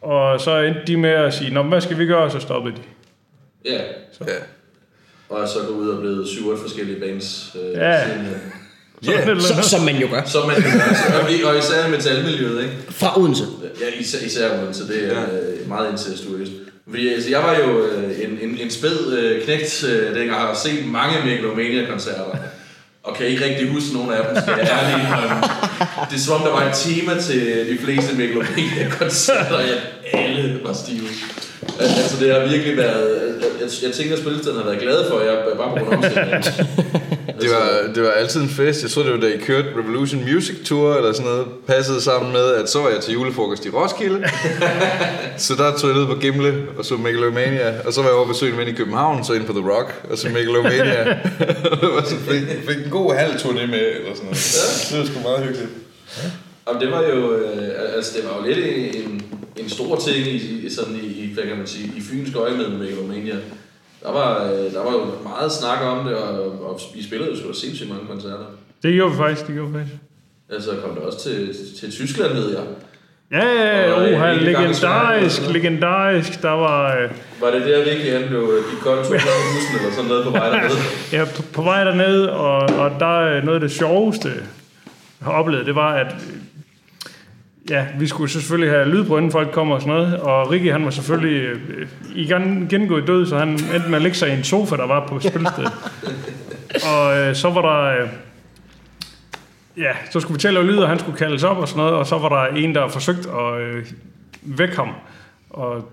Og 0.08 0.40
så 0.40 0.58
endte 0.58 0.80
de 0.86 0.96
med 0.96 1.10
at 1.10 1.34
sige, 1.34 1.54
Nå, 1.54 1.62
hvad 1.62 1.80
skal 1.80 1.98
vi 1.98 2.06
gøre? 2.06 2.22
Og 2.22 2.30
så 2.30 2.38
stoppede 2.40 2.74
de. 2.76 2.80
ja. 3.70 3.80
Ja. 4.20 4.32
Og 5.28 5.40
er 5.42 5.46
så 5.46 5.58
gået 5.68 5.76
ud 5.78 5.88
og 5.88 6.00
blevet 6.00 6.28
syv 6.28 6.48
otte 6.48 6.62
forskellige 6.62 7.00
bands. 7.00 7.56
Øh, 7.64 7.72
Ja. 7.72 8.04
siden, 8.08 8.26
øh, 8.26 8.32
Ja, 9.06 9.38
Så, 9.40 9.68
som 9.68 9.80
man 9.84 9.96
jo 9.96 10.06
gør. 10.10 10.22
Som 10.24 10.46
man 10.46 10.56
kan 10.56 10.72
gøre. 10.72 11.20
Og 11.22 11.28
vi- 11.28 11.42
Og 11.42 11.58
især 11.58 11.86
i 11.88 11.90
metalmiljøet, 11.90 12.62
ikke? 12.62 12.74
Fra 12.90 13.20
Odense. 13.20 13.44
Ja, 13.80 14.00
især, 14.00 14.26
især 14.26 14.62
Odense, 14.62 14.88
det 14.88 15.12
er 15.16 15.22
øh, 15.22 15.68
meget 15.68 15.92
incestuøst. 15.92 16.52
Fordi 16.88 17.14
altså, 17.14 17.30
jeg 17.30 17.42
var 17.42 17.58
jo 17.58 17.86
øh, 17.86 18.20
en, 18.20 18.38
en, 18.42 18.58
en 18.58 18.70
spæd 18.70 19.12
øh, 19.18 19.44
knægt, 19.44 19.84
øh, 19.84 20.06
dengang 20.06 20.28
jeg 20.28 20.36
har 20.36 20.54
set 20.54 20.86
mange 20.86 21.24
Megalomania-koncerter. 21.24 22.24
Og 23.02 23.16
kan 23.16 23.26
ikke 23.26 23.44
rigtig 23.44 23.68
huske 23.68 23.94
nogen 23.94 24.12
af 24.12 24.24
dem, 24.24 24.42
skal 24.42 24.54
jeg 24.58 24.68
ærligt. 24.70 25.50
Det 26.10 26.16
er 26.16 26.20
som 26.20 26.34
om, 26.34 26.42
der 26.42 26.50
var 26.50 26.64
et 26.64 26.74
tema 26.74 27.20
til 27.20 27.66
de 27.70 27.78
fleste 27.84 28.16
Megalomania-koncerter, 28.16 29.56
at 29.56 29.80
alle 30.12 30.60
var 30.64 30.72
stive. 30.72 31.08
Al- 31.80 31.86
Altså, 31.96 32.24
det 32.24 32.32
har 32.34 32.40
virkelig 32.48 32.76
været... 32.76 33.32
Jeg, 33.40 33.48
jeg, 33.60 33.68
jeg 33.82 33.92
tænker, 33.92 34.14
at 34.14 34.20
spillestedet 34.20 34.58
har 34.58 34.64
været 34.64 34.80
glad 34.82 35.10
for, 35.10 35.18
at 35.18 35.26
jeg 35.26 35.36
bare 35.56 35.78
på 35.78 35.84
grund 35.84 36.04
af. 36.04 36.42
Det 37.40 37.50
var, 37.52 37.92
det 37.94 38.02
var 38.02 38.10
altid 38.10 38.40
en 38.40 38.48
fest. 38.48 38.82
Jeg 38.82 38.90
tror, 38.90 39.02
det 39.02 39.12
var 39.12 39.18
da 39.20 39.26
I 39.26 39.36
kørte 39.38 39.68
Revolution 39.78 40.24
Music 40.32 40.56
Tour 40.64 40.94
eller 40.94 41.12
sådan 41.12 41.26
noget. 41.30 41.46
Passede 41.66 42.00
sammen 42.00 42.32
med, 42.32 42.46
at 42.54 42.70
så 42.70 42.78
var 42.80 42.88
jeg 42.88 43.00
til 43.00 43.12
julefrokost 43.12 43.66
i 43.66 43.70
Roskilde. 43.70 44.24
så 45.36 45.54
der 45.54 45.76
tog 45.76 45.90
jeg 45.90 45.98
ned 45.98 46.06
på 46.06 46.14
Gimle 46.14 46.54
og 46.78 46.84
så 46.84 46.94
Megalomania. 46.94 47.74
Og 47.86 47.92
så 47.92 48.00
var 48.02 48.08
jeg 48.08 48.16
over 48.16 48.26
besøg 48.26 48.50
en 48.52 48.58
ven 48.58 48.68
i 48.68 48.72
København, 48.72 49.24
så 49.24 49.32
ind 49.32 49.44
på 49.44 49.52
The 49.52 49.70
Rock 49.70 50.02
og 50.10 50.18
så 50.18 50.28
Megalomania. 50.28 51.04
det 51.80 51.88
var 51.94 52.04
så 52.04 52.16
fik, 52.28 52.42
fik 52.68 52.84
en 52.84 52.90
god 52.90 53.14
halv 53.14 53.32
turné 53.34 53.66
med 53.66 53.80
eller 53.96 54.14
sådan 54.14 54.24
noget. 54.24 54.88
Det 54.90 54.98
var 54.98 55.04
sgu 55.06 55.20
meget 55.22 55.44
hyggeligt. 55.46 55.70
Jamen, 56.68 56.82
det 56.82 56.90
var 56.90 57.02
jo, 57.02 57.32
øh, 57.34 57.68
altså 57.96 58.12
det 58.16 58.24
var 58.24 58.36
jo 58.36 58.54
lidt 58.54 58.66
en, 58.96 59.22
en 59.56 59.70
stor 59.70 59.96
ting 59.96 60.26
i, 60.26 60.70
sådan 60.70 61.00
i, 61.02 61.23
hvad 61.34 61.44
kan 61.44 61.56
man 61.56 61.66
sige, 61.66 61.92
i 61.96 62.00
fynsk 62.00 62.36
øje 62.36 62.56
med 62.56 62.68
Megalomania. 62.68 63.34
Der 64.02 64.12
var, 64.12 64.44
øh, 64.44 64.72
der 64.72 64.84
var 64.84 64.92
jo 64.92 65.04
meget 65.22 65.52
snak 65.52 65.80
om 65.82 66.06
det, 66.06 66.16
og, 66.16 66.64
og 66.64 66.80
I 66.94 67.02
spillede 67.02 67.30
jo 67.30 67.36
sgu 67.36 67.52
sindssygt 67.52 67.88
mange 67.88 68.06
koncerter. 68.06 68.44
Det 68.82 68.94
gjorde 68.94 69.12
vi 69.12 69.18
faktisk, 69.18 69.46
det 69.46 69.54
gjorde 69.54 69.72
vi 69.72 69.78
faktisk. 69.78 69.96
Altså 70.50 70.70
kom 70.84 70.94
det 70.94 71.04
også 71.04 71.18
til, 71.28 71.54
til 71.80 71.92
Tyskland, 71.92 72.32
ved 72.32 72.50
jeg. 72.50 72.64
Ja, 73.32 73.46
ja, 73.46 73.88
ja, 73.88 74.10
øh, 74.10 74.14
oha, 74.14 74.32
legendarisk, 74.32 75.42
legendarisk. 75.52 76.42
Der 76.42 76.50
var, 76.50 76.96
øh, 76.98 77.10
Var 77.40 77.50
det 77.50 77.66
der 77.66 77.84
virkelig, 77.84 78.12
han 78.12 78.28
blev 78.28 78.40
øh, 78.40 78.70
gik 78.70 78.82
godt 78.84 79.06
to 79.06 79.12
bussen 79.12 79.78
eller 79.78 79.92
sådan 79.94 80.08
noget 80.08 80.24
på 80.24 80.30
vej 80.30 80.48
dernede? 80.50 80.78
ja, 81.12 81.24
på, 81.36 81.42
på 81.52 81.62
vej 81.62 81.84
derned, 81.84 82.26
og, 82.26 82.56
og 82.56 82.90
der 83.00 83.20
er 83.20 83.44
noget 83.44 83.54
af 83.54 83.60
det 83.60 83.70
sjoveste, 83.70 84.28
jeg 84.28 85.26
har 85.26 85.32
oplevet, 85.32 85.66
det 85.66 85.74
var, 85.74 85.94
at 85.94 86.06
øh, 86.06 86.36
ja, 87.70 87.86
vi 87.98 88.06
skulle 88.06 88.30
selvfølgelig 88.30 88.70
have 88.74 88.88
lyd 88.88 89.04
på, 89.04 89.16
inden 89.16 89.32
folk 89.32 89.50
kommer 89.52 89.74
og 89.74 89.80
sådan 89.80 89.94
noget, 89.94 90.20
og 90.20 90.50
Rikke, 90.50 90.72
han 90.72 90.84
var 90.84 90.90
selvfølgelig 90.90 91.42
øh, 91.42 91.88
igen, 92.14 92.66
gengået 92.70 93.06
død, 93.06 93.26
så 93.26 93.38
han 93.38 93.48
endte 93.48 93.88
med 93.88 93.96
at 93.96 94.02
lægge 94.02 94.16
sig 94.16 94.28
i 94.28 94.32
en 94.32 94.44
sofa, 94.44 94.76
der 94.76 94.86
var 94.86 95.06
på 95.06 95.20
spilstedet. 95.20 95.72
og 96.92 97.16
øh, 97.18 97.34
så 97.34 97.50
var 97.50 97.62
der... 97.62 98.02
Øh, 98.02 98.08
ja, 99.76 99.90
så 100.10 100.20
skulle 100.20 100.34
vi 100.34 100.40
til 100.40 100.48
at 100.48 100.54
lave 100.54 100.66
lyd, 100.66 100.76
og 100.78 100.88
han 100.88 100.98
skulle 100.98 101.18
kaldes 101.18 101.42
op 101.42 101.56
og 101.56 101.68
sådan 101.68 101.78
noget, 101.78 101.94
og 101.94 102.06
så 102.06 102.18
var 102.18 102.28
der 102.28 102.56
en, 102.56 102.74
der 102.74 102.88
forsøgte 102.88 103.28
at 103.30 103.60
øh, 103.60 103.84
vække 104.42 104.76
ham. 104.76 104.88
Og 105.50 105.88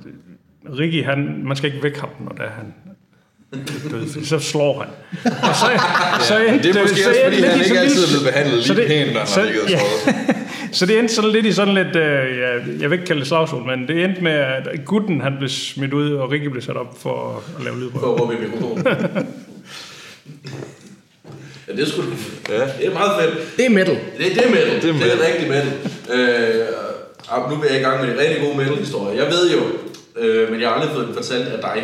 Ricky, 0.80 1.06
han, 1.06 1.42
man 1.46 1.56
skal 1.58 1.72
ikke 1.72 1.84
vække 1.84 2.00
ham, 2.00 2.10
når 2.20 2.32
det 2.32 2.42
er 2.46 2.50
han 2.58 2.74
er 3.54 3.90
død, 3.92 4.26
så 4.26 4.40
slår 4.40 4.80
han. 4.80 4.90
Og 5.50 5.56
så, 5.56 5.66
så 6.28 6.38
endte, 6.46 6.68
Det 6.68 6.76
er 6.76 6.82
måske 6.82 6.96
så 7.04 7.10
også, 7.10 7.22
fordi 7.24 7.36
lidt 7.36 7.48
han 7.52 7.66
ikke 7.66 7.80
altid 7.80 8.04
er 8.04 8.08
blevet 8.08 8.34
behandlet 8.34 8.64
så 8.64 8.74
lige 8.74 8.82
det- 8.88 8.90
pænt, 9.06 9.14
når 9.14 9.20
han 9.20 9.28
så- 9.28 9.40
har 9.40 9.48
ligget 9.48 9.64
og 9.64 9.70
ja. 9.70 9.80
Så 10.72 10.86
det 10.86 11.00
endte 11.00 11.14
sådan 11.14 11.30
lidt 11.30 11.46
i 11.46 11.52
sådan 11.52 11.74
lidt, 11.74 11.96
øh, 11.96 12.38
ja, 12.38 12.52
jeg 12.80 12.90
vil 12.90 12.92
ikke 12.92 13.06
kalde 13.06 13.20
det 13.20 13.28
slagsmål, 13.28 13.66
men 13.66 13.88
det 13.88 14.04
endte 14.04 14.22
med, 14.22 14.32
at 14.32 14.68
gutten 14.86 15.22
han 15.22 15.34
blev 15.38 15.50
smidt 15.50 15.94
ud, 15.94 16.14
og 16.14 16.32
Ricky 16.32 16.46
blev 16.46 16.62
sat 16.62 16.76
op 16.76 16.98
for 17.02 17.44
at 17.58 17.64
lave 17.64 17.80
lyd 17.80 17.90
på. 17.90 18.00
For 18.00 18.14
at 18.14 18.22
råbe 18.22 18.34
i 18.34 18.38
mikrofonen. 18.40 18.86
Ja, 21.68 21.76
det 21.76 21.82
er 21.82 21.86
sgu... 21.86 22.02
Ja. 22.50 22.60
Det 22.60 22.88
er 22.88 22.94
meget 22.94 23.12
fedt. 23.22 23.58
Det 23.58 23.66
er 23.66 23.70
metal. 23.70 23.96
Det, 23.96 24.26
det 24.36 24.46
er 24.46 24.50
metal. 24.50 24.82
Det 24.82 24.84
er 24.84 24.90
er, 24.90 24.94
metal. 24.94 25.10
det 25.10 25.20
er 25.20 25.28
rigtig 25.28 25.48
metal. 25.50 25.74
Øh, 26.14 26.66
og 27.28 27.52
nu 27.52 27.56
vil 27.56 27.70
jeg 27.72 27.80
i 27.80 27.84
gang 27.84 28.02
med 28.02 28.14
en 28.14 28.20
rigtig 28.20 28.42
god 28.42 28.56
metal-historie. 28.56 29.18
Jeg 29.24 29.28
ved 29.32 29.52
jo, 29.52 29.62
øh, 30.22 30.52
men 30.52 30.62
jeg 30.62 30.70
har 30.70 30.76
aldrig 30.76 30.96
fået 30.96 31.08
den 31.08 31.16
fortalt 31.16 31.48
af 31.48 31.60
dig. 31.62 31.84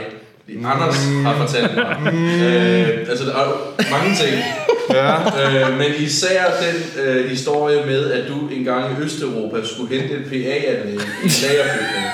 Anders 0.50 0.96
har 1.24 1.38
fortalt 1.38 1.75
mig. 1.75 2.13
Øh, 2.13 3.10
altså, 3.10 3.25
der 3.25 3.36
er 3.36 3.92
mange 3.92 4.16
ting. 4.16 4.44
Ja. 4.89 5.16
Øh, 5.16 5.77
men 5.77 5.92
især 5.98 6.44
den 6.62 7.04
øh, 7.04 7.30
historie 7.30 7.86
med, 7.86 8.12
at 8.12 8.27
du 8.27 8.48
engang 8.48 8.86
i 8.92 9.04
Østeuropa 9.04 9.58
skulle 9.66 10.00
hente 10.00 10.16
et 10.16 10.25
PA-anlæg 10.25 10.94
i 10.94 11.25
en 11.25 11.32
lagerbygning, 11.44 12.06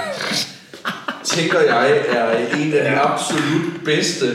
tænker 1.23 1.59
jeg 1.59 1.91
er 2.09 2.57
en 2.57 2.73
af 2.73 2.91
de 2.91 2.97
absolut 2.97 3.83
bedste 3.85 4.25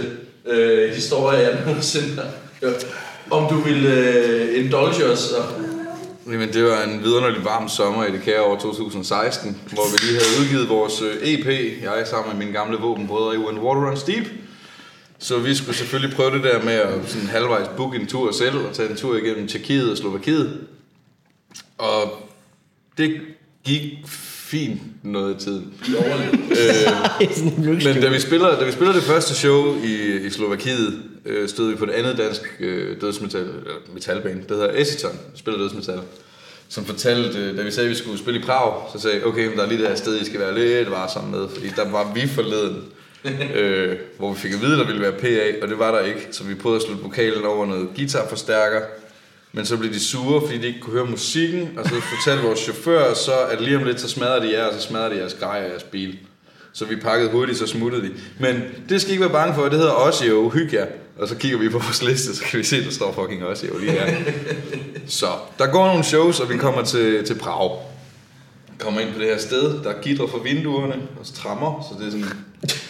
øh, 0.47 0.95
historier, 0.95 1.40
jeg 1.40 1.59
nogensinde 1.67 2.14
har 2.17 2.31
hørt. 2.62 2.87
Om 3.31 3.49
du 3.49 3.61
vil 3.61 3.87
øh, 3.87 4.64
indulge 4.64 5.05
os 5.05 5.33
og 5.33 5.45
Jamen, 6.33 6.53
det 6.53 6.65
var 6.65 6.83
en 6.83 7.03
vidunderlig 7.03 7.45
varm 7.45 7.69
sommer 7.69 8.05
i 8.05 8.13
det 8.13 8.23
kære 8.23 8.43
år 8.43 8.57
2016, 8.57 9.61
hvor 9.73 9.83
vi 9.93 10.07
lige 10.07 10.21
havde 10.21 10.41
udgivet 10.41 10.69
vores 10.69 11.03
øh, 11.03 11.17
EP, 11.23 11.47
jeg 11.83 12.07
sammen 12.07 12.37
med 12.37 12.47
mine 12.47 12.59
gamle 12.59 12.79
våbenbrødre 12.79 13.35
i 13.35 13.39
When 13.39 13.59
Water 13.59 13.89
Runs 13.89 14.03
Deep. 14.03 14.27
Så 15.19 15.39
vi 15.39 15.55
skulle 15.55 15.77
selvfølgelig 15.77 16.17
prøve 16.17 16.31
det 16.31 16.45
der 16.45 16.63
med 16.63 16.73
at 16.73 16.91
sådan 17.07 17.27
halvvejs 17.27 17.69
booke 17.77 17.99
en 17.99 18.07
tur 18.07 18.33
selv 18.33 18.57
og 18.57 18.75
tage 18.75 18.91
en 18.91 18.97
tur 18.97 19.17
igennem 19.17 19.49
Tjekkiet 19.49 19.91
og 19.91 19.97
Slovakiet. 19.97 20.61
Og 21.79 22.29
det 22.99 23.21
gik 23.65 23.93
fint 24.51 24.81
noget 25.03 25.39
tiden. 25.39 25.75
Øh, 26.51 27.65
men 27.85 28.03
da 28.03 28.09
vi, 28.09 28.21
spiller, 28.21 28.59
da 28.59 28.65
vi 28.65 28.73
spiller 28.73 28.95
det 28.95 29.03
første 29.03 29.35
show 29.35 29.77
i, 29.85 30.17
i 30.27 30.31
Slovakiet, 30.31 31.03
øh, 31.25 31.49
stod 31.49 31.71
vi 31.71 31.77
på 31.77 31.85
et 31.85 31.91
andet 31.91 32.19
dansk 32.19 32.43
øh, 32.61 33.01
dødsmetal, 33.01 33.41
eller 33.41 33.75
metalband, 33.95 34.45
der 34.49 34.55
hedder 34.55 34.73
Esiton, 34.75 35.19
spiller 35.35 35.61
dødsmetal, 35.61 36.01
som 36.69 36.85
fortalte, 36.85 37.39
øh, 37.39 37.57
da 37.57 37.63
vi 37.63 37.71
sagde, 37.71 37.87
at 37.87 37.91
vi 37.91 37.97
skulle 37.97 38.19
spille 38.19 38.41
i 38.41 38.43
Prag, 38.43 38.91
så 38.93 39.01
sagde 39.01 39.17
jeg, 39.17 39.27
okay, 39.27 39.47
men 39.47 39.57
der 39.57 39.65
er 39.65 39.69
lige 39.69 39.81
det 39.81 39.89
her 39.89 39.95
sted, 39.97 40.21
I 40.21 40.25
skal 40.25 40.41
være 40.41 40.55
lidt 40.55 40.91
varsomme 40.91 41.31
med, 41.31 41.49
fordi 41.49 41.69
der 41.77 41.91
var 41.91 42.13
vi 42.15 42.29
forleden, 42.29 42.85
øh, 43.55 43.97
hvor 44.19 44.33
vi 44.33 44.39
fik 44.39 44.53
at 44.53 44.61
vide, 44.61 44.73
at 44.73 44.79
der 44.79 44.87
ville 44.87 45.03
være 45.03 45.13
PA, 45.13 45.63
og 45.63 45.69
det 45.69 45.79
var 45.79 45.91
der 45.91 46.01
ikke, 46.01 46.29
så 46.31 46.45
vi 46.45 46.55
prøvede 46.55 46.77
at 46.77 46.83
slutte 46.83 47.03
vokalen 47.03 47.45
over 47.45 47.67
noget 47.67 47.89
guitarforstærker, 47.97 48.81
men 49.53 49.67
så 49.67 49.77
blev 49.77 49.93
de 49.93 50.01
sure, 50.01 50.41
fordi 50.41 50.59
de 50.59 50.67
ikke 50.67 50.81
kunne 50.81 50.93
høre 50.93 51.07
musikken, 51.07 51.79
og 51.79 51.85
så 51.85 51.95
fortalte 51.95 52.43
vores 52.43 52.61
chauffør 52.61 53.15
så, 53.15 53.33
at 53.51 53.61
lige 53.61 53.77
om 53.77 53.85
lidt, 53.85 54.01
så 54.01 54.09
smadrer 54.09 54.41
de 54.41 54.53
jer, 54.53 54.65
og 54.65 54.75
så 54.75 54.81
smadrer 54.81 55.09
de 55.09 55.17
jeres 55.17 55.35
grej 55.35 55.63
og 55.65 55.71
jeres 55.71 55.83
bil. 55.83 56.19
Så 56.73 56.85
vi 56.85 56.97
pakkede 56.97 57.31
hurtigt, 57.31 57.59
så 57.59 57.67
smuttede 57.67 58.03
de. 58.03 58.11
Men 58.41 58.63
det 58.89 59.01
skal 59.01 59.11
I 59.11 59.13
ikke 59.13 59.25
være 59.25 59.33
bange 59.33 59.55
for, 59.55 59.65
det 59.65 59.79
hedder 59.79 59.93
Ossio, 59.93 60.49
hyg 60.49 60.75
jer. 60.75 60.87
Og 61.19 61.29
så 61.29 61.35
kigger 61.35 61.59
vi 61.59 61.69
på 61.69 61.79
vores 61.79 62.03
liste, 62.03 62.37
så 62.37 62.45
kan 62.45 62.59
vi 62.59 62.65
se, 62.65 62.77
at 62.77 62.85
der 62.85 62.91
står 62.91 63.13
fucking 63.13 63.45
Ossio 63.45 63.79
lige 63.79 63.93
her. 63.93 64.15
så 65.07 65.27
der 65.59 65.67
går 65.67 65.87
nogle 65.87 66.05
shows, 66.05 66.41
og 66.41 66.51
vi 66.51 66.57
kommer 66.57 66.85
til, 66.85 67.25
til 67.25 67.35
Prag. 67.35 67.79
Kommer 68.79 69.01
ind 69.01 69.13
på 69.13 69.19
det 69.19 69.27
her 69.27 69.39
sted, 69.39 69.83
der 69.83 69.91
er 69.91 70.03
gitter 70.03 70.27
for 70.27 70.39
vinduerne, 70.39 70.95
og 71.21 71.27
så 71.27 71.35
trammer, 71.35 71.89
så 71.91 71.99
det 71.99 72.07
er 72.07 72.11
sådan 72.11 72.25
en 72.25 72.33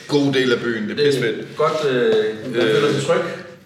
god 0.08 0.32
del 0.32 0.52
af 0.52 0.60
byen. 0.60 0.88
Det 0.88 1.00
er 1.00 1.04
pissefedt. 1.04 1.36
det 1.36 1.56
godt, 1.56 1.84
øh, 1.90 2.52
man 2.52 2.60
føler 2.60 2.92
sig 2.92 3.02
tryg. 3.02 3.20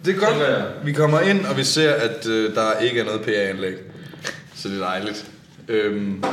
Det 0.05 0.17
er 0.17 0.19
godt. 0.19 0.87
Vi 0.87 0.93
kommer 0.93 1.21
ind, 1.21 1.47
og 1.47 1.57
vi 1.57 1.65
ser, 1.65 1.93
at 1.93 2.27
øh, 2.27 2.55
der 2.55 2.79
ikke 2.81 3.01
er 3.01 3.05
noget 3.05 3.21
PA-anlæg. 3.21 3.75
Så 4.57 4.69
det 4.69 4.77
er 4.77 4.85
dejligt. 4.85 5.27
Øhm, 5.69 6.25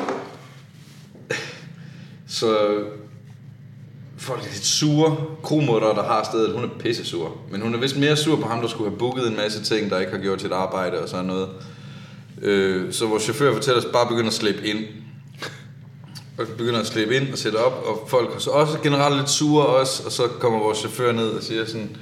så 2.40 2.80
folk 4.20 4.42
er 4.42 4.50
lidt 4.54 4.66
sure. 4.66 5.18
Kromutter, 5.44 5.94
der 5.94 6.04
har 6.04 6.24
stedet, 6.24 6.54
hun 6.54 6.64
er 6.64 6.68
pisse 6.80 7.06
sur. 7.06 7.38
Men 7.52 7.62
hun 7.62 7.74
er 7.74 7.80
vist 7.80 7.98
mere 7.98 8.16
sur 8.18 8.36
på 8.36 8.48
ham, 8.48 8.62
der 8.62 8.68
skulle 8.68 8.90
have 8.90 9.00
booket 9.00 9.28
en 9.28 9.36
masse 9.36 9.64
ting, 9.64 9.90
der 9.90 10.00
ikke 10.00 10.12
har 10.12 10.20
gjort 10.20 10.42
sit 10.42 10.52
arbejde 10.52 11.00
og 11.00 11.10
sådan 11.10 11.26
noget. 11.26 11.50
Øh, 12.42 12.94
så 12.94 13.08
vores 13.08 13.24
chauffør 13.24 13.54
fortæller 13.54 13.80
os, 13.80 13.88
bare 13.94 14.08
begynder 14.08 14.28
at 14.28 14.34
slæbe 14.34 14.68
ind. 14.68 14.80
Og 16.38 16.48
begynder 16.58 16.80
at 16.80 16.88
slæbe 16.88 17.16
ind 17.16 17.32
og 17.32 17.38
sætte 17.38 17.56
op, 17.56 17.84
og 17.86 18.08
folk 18.10 18.36
er 18.36 18.40
så 18.40 18.50
også 18.50 18.78
generelt 18.84 19.18
lidt 19.18 19.30
sure 19.30 19.66
også, 19.66 20.04
og 20.06 20.12
så 20.12 20.24
kommer 20.40 20.60
vores 20.60 20.78
chauffør 20.78 21.12
ned 21.12 21.30
og 21.30 21.44
siger 21.44 21.66
sådan, 21.66 21.98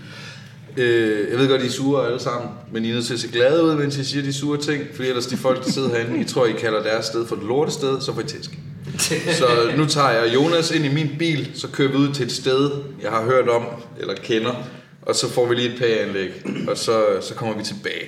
Øh, 0.77 1.31
jeg 1.31 1.39
ved 1.39 1.49
godt, 1.49 1.61
I 1.61 1.65
er 1.65 1.69
sure 1.69 2.05
alle 2.07 2.19
sammen, 2.19 2.49
men 2.71 2.85
I 2.85 2.89
er 2.89 2.93
nødt 2.93 3.05
til 3.05 3.13
at 3.13 3.19
se 3.19 3.27
glade 3.27 3.63
ud, 3.63 3.75
mens 3.75 3.97
I 3.97 4.03
siger 4.03 4.23
de 4.23 4.33
sure 4.33 4.57
ting, 4.57 4.83
fordi 4.95 5.07
ellers 5.07 5.25
de 5.25 5.37
folk, 5.37 5.65
der 5.65 5.71
sidder 5.71 5.89
herinde, 5.89 6.19
I 6.19 6.23
tror, 6.23 6.45
I 6.45 6.51
kalder 6.51 6.83
deres 6.83 7.05
sted 7.05 7.27
for 7.27 7.35
et 7.35 7.43
lortested, 7.43 8.01
så 8.01 8.13
får 8.13 8.21
I 8.21 8.23
tæsk. 8.23 8.57
Så 9.39 9.47
nu 9.77 9.85
tager 9.85 10.09
jeg 10.09 10.33
Jonas 10.33 10.71
ind 10.71 10.85
i 10.85 10.93
min 10.93 11.15
bil, 11.19 11.51
så 11.55 11.67
kører 11.67 11.91
vi 11.91 11.97
ud 11.97 12.13
til 12.13 12.25
et 12.25 12.31
sted, 12.31 12.71
jeg 13.01 13.11
har 13.11 13.23
hørt 13.23 13.49
om, 13.49 13.65
eller 13.99 14.15
kender, 14.15 14.55
og 15.01 15.15
så 15.15 15.29
får 15.29 15.45
vi 15.45 15.55
lige 15.55 15.73
et 15.73 15.79
PA-anlæg, 15.79 16.29
og 16.67 16.77
så, 16.77 17.05
så 17.21 17.33
kommer 17.33 17.57
vi 17.57 17.63
tilbage. 17.63 18.05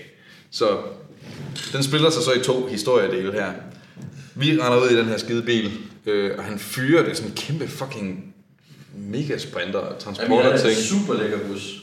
Så 0.51 0.77
den 1.73 1.83
spiller 1.83 2.09
sig 2.09 2.23
så 2.23 2.31
i 2.33 2.39
to 2.39 2.67
historiedele 2.67 3.31
her. 3.31 3.51
Vi 4.35 4.51
render 4.51 4.83
ud 4.83 4.89
i 4.89 4.97
den 4.97 5.05
her 5.05 5.17
skide 5.17 5.41
bil, 5.41 5.71
øh, 6.05 6.31
og 6.37 6.43
han 6.43 6.59
fyrer 6.59 7.03
det 7.03 7.11
er 7.11 7.15
sådan 7.15 7.29
en 7.31 7.35
kæmpe 7.35 7.67
fucking 7.67 8.33
mega 8.97 9.37
sprinter 9.37 9.79
Jamen, 9.79 9.91
jeg 9.91 9.99
transporter 9.99 10.49
er 10.49 10.57
ting. 10.57 10.77
en 10.77 10.83
super 10.83 11.13
lækker 11.13 11.37
bus. 11.47 11.75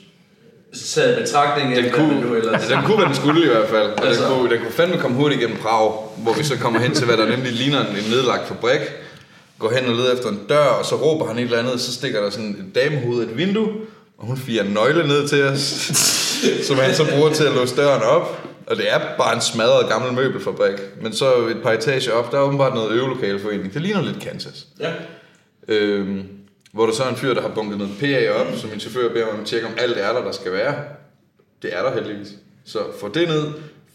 Taget 0.95 1.18
i 1.18 1.21
betragtning 1.23 1.76
Den 1.76 1.90
kunne, 1.92 2.21
nu 2.21 2.35
ellers... 2.35 2.54
altså, 2.54 2.75
den 2.75 2.85
kunne, 2.85 2.97
hvad 2.97 3.06
den 3.06 3.14
skulle 3.14 3.45
i 3.45 3.49
hvert 3.49 3.68
fald. 3.68 3.87
Og 3.90 3.97
den, 3.99 4.06
Altså. 4.09 4.28
kunne, 4.28 4.50
den 4.50 4.59
kunne 4.59 4.73
fandme 4.73 4.99
komme 4.99 5.16
hurtigt 5.16 5.40
igennem 5.40 5.59
Prag, 5.62 5.92
hvor 6.16 6.33
vi 6.33 6.45
så 6.45 6.59
kommer 6.59 6.80
hen 6.80 6.95
til, 6.95 7.06
hvad 7.06 7.16
der 7.16 7.26
nemlig 7.26 7.52
ligner 7.52 7.80
en, 7.80 7.87
en 7.97 8.11
nedlagt 8.11 8.49
fabrik. 8.49 8.80
Går 9.59 9.71
hen 9.71 9.88
og 9.88 9.95
leder 9.95 10.12
efter 10.12 10.28
en 10.28 10.40
dør, 10.49 10.64
og 10.64 10.85
så 10.85 10.95
råber 10.97 11.26
han 11.26 11.38
et 11.38 11.42
eller 11.42 11.59
andet, 11.59 11.80
så 11.80 11.92
stikker 11.92 12.21
der 12.23 12.30
sådan 12.30 12.50
et 12.50 12.75
damehoved 12.75 13.23
et 13.28 13.37
vindue, 13.37 13.68
og 14.18 14.26
hun 14.26 14.37
firer 14.37 14.64
en 14.64 14.71
nøgle 14.71 15.06
ned 15.09 15.28
til 15.28 15.45
os, 15.45 15.61
som 16.66 16.76
han 16.76 16.95
så 16.95 17.04
bruger 17.11 17.30
til 17.33 17.45
at 17.45 17.52
låse 17.52 17.76
døren 17.76 18.02
op. 18.02 18.42
Og 18.66 18.76
det 18.76 18.92
er 18.92 19.00
bare 19.18 19.35
en 19.35 19.40
smadret 19.40 19.88
gammel 19.88 20.12
møbelfabrik. 20.12 20.75
Men 21.02 21.12
så 21.12 21.35
et 21.47 21.56
par 21.62 21.73
etager 21.73 22.12
op, 22.12 22.33
der 22.33 22.38
er 22.38 22.42
åbenbart 22.42 22.75
noget 22.75 22.90
øvelokalforening. 22.90 23.75
Det 23.75 23.83
ligner 23.83 24.02
lidt 24.02 24.21
Kansas. 24.21 24.66
Ja. 24.80 24.90
Øhm, 25.68 26.23
hvor 26.76 26.87
der 26.87 26.92
så 26.92 27.02
er 27.02 27.09
en 27.09 27.16
fyr, 27.16 27.35
der 27.35 27.42
har 27.42 27.49
bunket 27.49 27.78
noget 27.78 27.92
PA 28.00 28.30
op, 28.30 28.47
så 28.56 28.66
min 28.66 28.80
chauffør 28.80 29.09
beder 29.09 29.25
mig 29.25 29.35
om 29.35 29.40
at 29.40 29.47
tjekke, 29.47 29.66
om 29.66 29.73
alt 29.78 29.97
er 29.99 30.12
der, 30.12 30.25
der 30.25 30.33
skal 30.33 30.52
være. 30.52 30.75
Det 31.62 31.71
er 31.76 31.83
der 31.83 31.95
heldigvis. 31.95 32.28
Så 32.64 32.78
få 33.00 33.09
det 33.09 33.28
ned, 33.28 33.45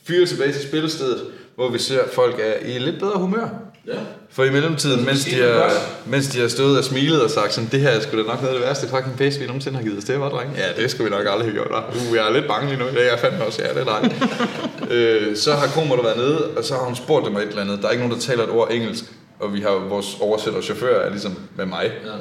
fyre 0.08 0.26
tilbage 0.26 0.52
til 0.52 0.62
spillestedet, 0.62 1.22
hvor 1.56 1.70
vi 1.70 1.80
ser, 1.80 2.02
at 2.02 2.10
folk 2.10 2.36
er 2.40 2.68
i 2.68 2.80
lidt 2.80 3.00
bedre 3.00 3.20
humør. 3.20 3.48
Ja. 3.88 4.00
For 4.30 4.44
i 4.44 4.50
mellemtiden, 4.50 5.06
mens 5.06 5.26
de, 5.26 5.36
har, 5.36 5.72
mens 6.06 6.28
de 6.28 6.40
har 6.40 6.48
stået 6.48 6.78
og 6.78 6.84
smilet 6.84 7.24
og 7.24 7.30
sagt 7.30 7.54
sådan, 7.54 7.70
det 7.72 7.80
her 7.80 7.90
er 7.90 8.00
sgu 8.00 8.18
da 8.18 8.24
nok 8.24 8.42
noget 8.42 8.54
af 8.54 8.60
det 8.60 8.68
værste 8.68 8.88
fucking 8.88 9.18
pæs, 9.18 9.40
vi 9.40 9.46
nogensinde 9.46 9.78
har 9.78 9.84
givet 9.84 9.98
os 9.98 10.04
til, 10.04 10.16
var 10.16 10.30
drenge? 10.30 10.54
Ja, 10.58 10.82
det 10.82 10.92
skulle 10.92 11.10
vi 11.10 11.18
nok 11.18 11.28
aldrig 11.30 11.52
have 11.52 11.54
gjort. 11.54 11.84
Uh, 11.90 12.16
jeg 12.16 12.28
er 12.28 12.34
lidt 12.34 12.48
bange 12.48 12.70
lige 12.70 12.80
nu. 12.80 12.86
Det 12.86 13.02
er 13.06 13.10
jeg 13.10 13.20
fandme 13.20 13.46
også, 13.46 13.62
ja, 13.64 13.70
det 13.74 13.88
er 13.88 14.00
dejligt. 14.00 14.16
øh, 14.96 15.38
så 15.38 15.54
har 15.54 15.68
Kromer 15.68 15.96
der 15.96 16.04
været 16.04 16.18
nede, 16.18 16.48
og 16.58 16.64
så 16.64 16.74
har 16.74 16.82
hun 16.82 16.96
spurgt 16.96 17.26
dem 17.26 17.36
et 17.36 17.42
eller 17.42 17.62
andet. 17.62 17.80
Der 17.82 17.88
er 17.88 17.92
ikke 17.92 18.04
nogen, 18.04 18.20
der 18.20 18.26
taler 18.26 18.44
et 18.44 18.50
ord 18.50 18.72
engelsk, 18.72 19.04
og 19.40 19.54
vi 19.54 19.62
har 19.62 19.72
vores 19.72 20.18
oversætter 20.20 20.62
chauffør 20.62 21.02
er 21.02 21.10
ligesom 21.10 21.40
med 21.56 21.66
mig. 21.66 21.92
Ja. 22.06 22.12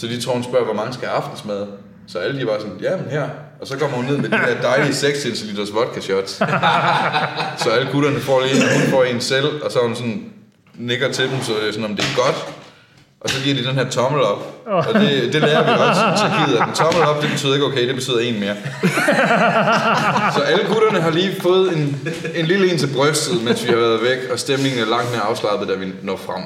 Så 0.00 0.06
de 0.06 0.20
tror, 0.20 0.32
hun 0.32 0.44
spørger, 0.44 0.64
hvor 0.64 0.74
mange 0.74 0.92
skal 0.92 1.08
have 1.08 1.16
aftensmad? 1.16 1.66
Så 2.06 2.18
alle 2.18 2.40
de 2.40 2.46
var 2.46 2.58
sådan, 2.58 2.78
ja, 2.82 2.96
men 2.96 3.10
her. 3.10 3.28
Og 3.60 3.66
så 3.66 3.78
kommer 3.78 3.96
hun 3.96 4.04
ned 4.06 4.16
med 4.16 4.28
de 4.28 4.36
der 4.36 4.60
dejlige 4.62 4.94
6 4.94 5.24
liters 5.44 5.74
vodka 5.74 6.00
shots. 6.00 6.32
så 7.62 7.70
alle 7.70 7.88
gutterne 7.92 8.20
får 8.20 8.40
lige 8.40 8.56
en, 8.56 8.62
og 8.62 8.80
hun 8.80 8.90
får 8.90 9.04
en 9.04 9.20
selv, 9.20 9.62
og 9.64 9.72
så 9.72 9.78
hun 9.82 9.94
sådan, 9.94 10.24
nikker 10.74 11.12
til 11.12 11.30
dem, 11.30 11.42
så 11.42 11.52
det 11.52 11.68
er 11.68 11.72
sådan, 11.72 11.84
om 11.84 11.96
det 11.96 12.04
er 12.04 12.16
godt. 12.16 12.54
Og 13.20 13.30
så 13.30 13.42
giver 13.44 13.56
de 13.56 13.64
den 13.64 13.74
her 13.74 13.90
tommel 13.90 14.22
op. 14.22 14.64
Og 14.66 14.94
det, 14.94 15.32
det 15.32 15.40
lærer 15.42 15.64
vi 15.64 15.70
også 15.88 16.00
i 16.00 16.12
Tjekkiet, 16.18 16.60
at 16.60 16.68
en 16.68 16.74
tommel 16.74 17.02
op, 17.02 17.22
det 17.22 17.30
betyder 17.30 17.54
ikke 17.54 17.66
okay, 17.66 17.88
det 17.88 17.94
betyder 17.94 18.18
en 18.18 18.40
mere. 18.40 18.56
Så 20.34 20.40
alle 20.40 20.64
gutterne 20.72 21.00
har 21.00 21.10
lige 21.10 21.40
fået 21.40 21.76
en, 21.76 22.08
en 22.34 22.46
lille 22.46 22.72
en 22.72 22.78
til 22.78 22.88
brystet, 22.96 23.42
mens 23.44 23.64
vi 23.64 23.68
har 23.68 23.76
været 23.76 24.02
væk, 24.02 24.18
og 24.32 24.38
stemningen 24.38 24.80
er 24.80 24.86
langt 24.86 25.10
mere 25.10 25.22
afslappet, 25.22 25.68
da 25.68 25.74
vi 25.74 25.92
når 26.02 26.16
frem. 26.16 26.42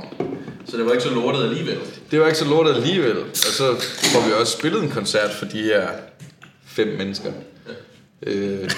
Så 0.68 0.76
det 0.76 0.86
var 0.86 0.92
ikke 0.92 1.04
så 1.04 1.10
lortet 1.14 1.44
alligevel. 1.44 1.78
Det 2.10 2.20
var 2.20 2.26
ikke 2.26 2.38
så 2.38 2.44
lortet 2.48 2.74
alligevel. 2.74 3.18
Og 3.18 3.26
så 3.32 3.74
får 4.12 4.26
vi 4.26 4.32
også 4.32 4.58
spillet 4.58 4.82
en 4.82 4.90
koncert 4.90 5.30
for 5.38 5.46
de 5.46 5.62
her 5.62 5.88
fem 6.66 6.88
mennesker. 6.88 7.32
Øh, 8.26 8.70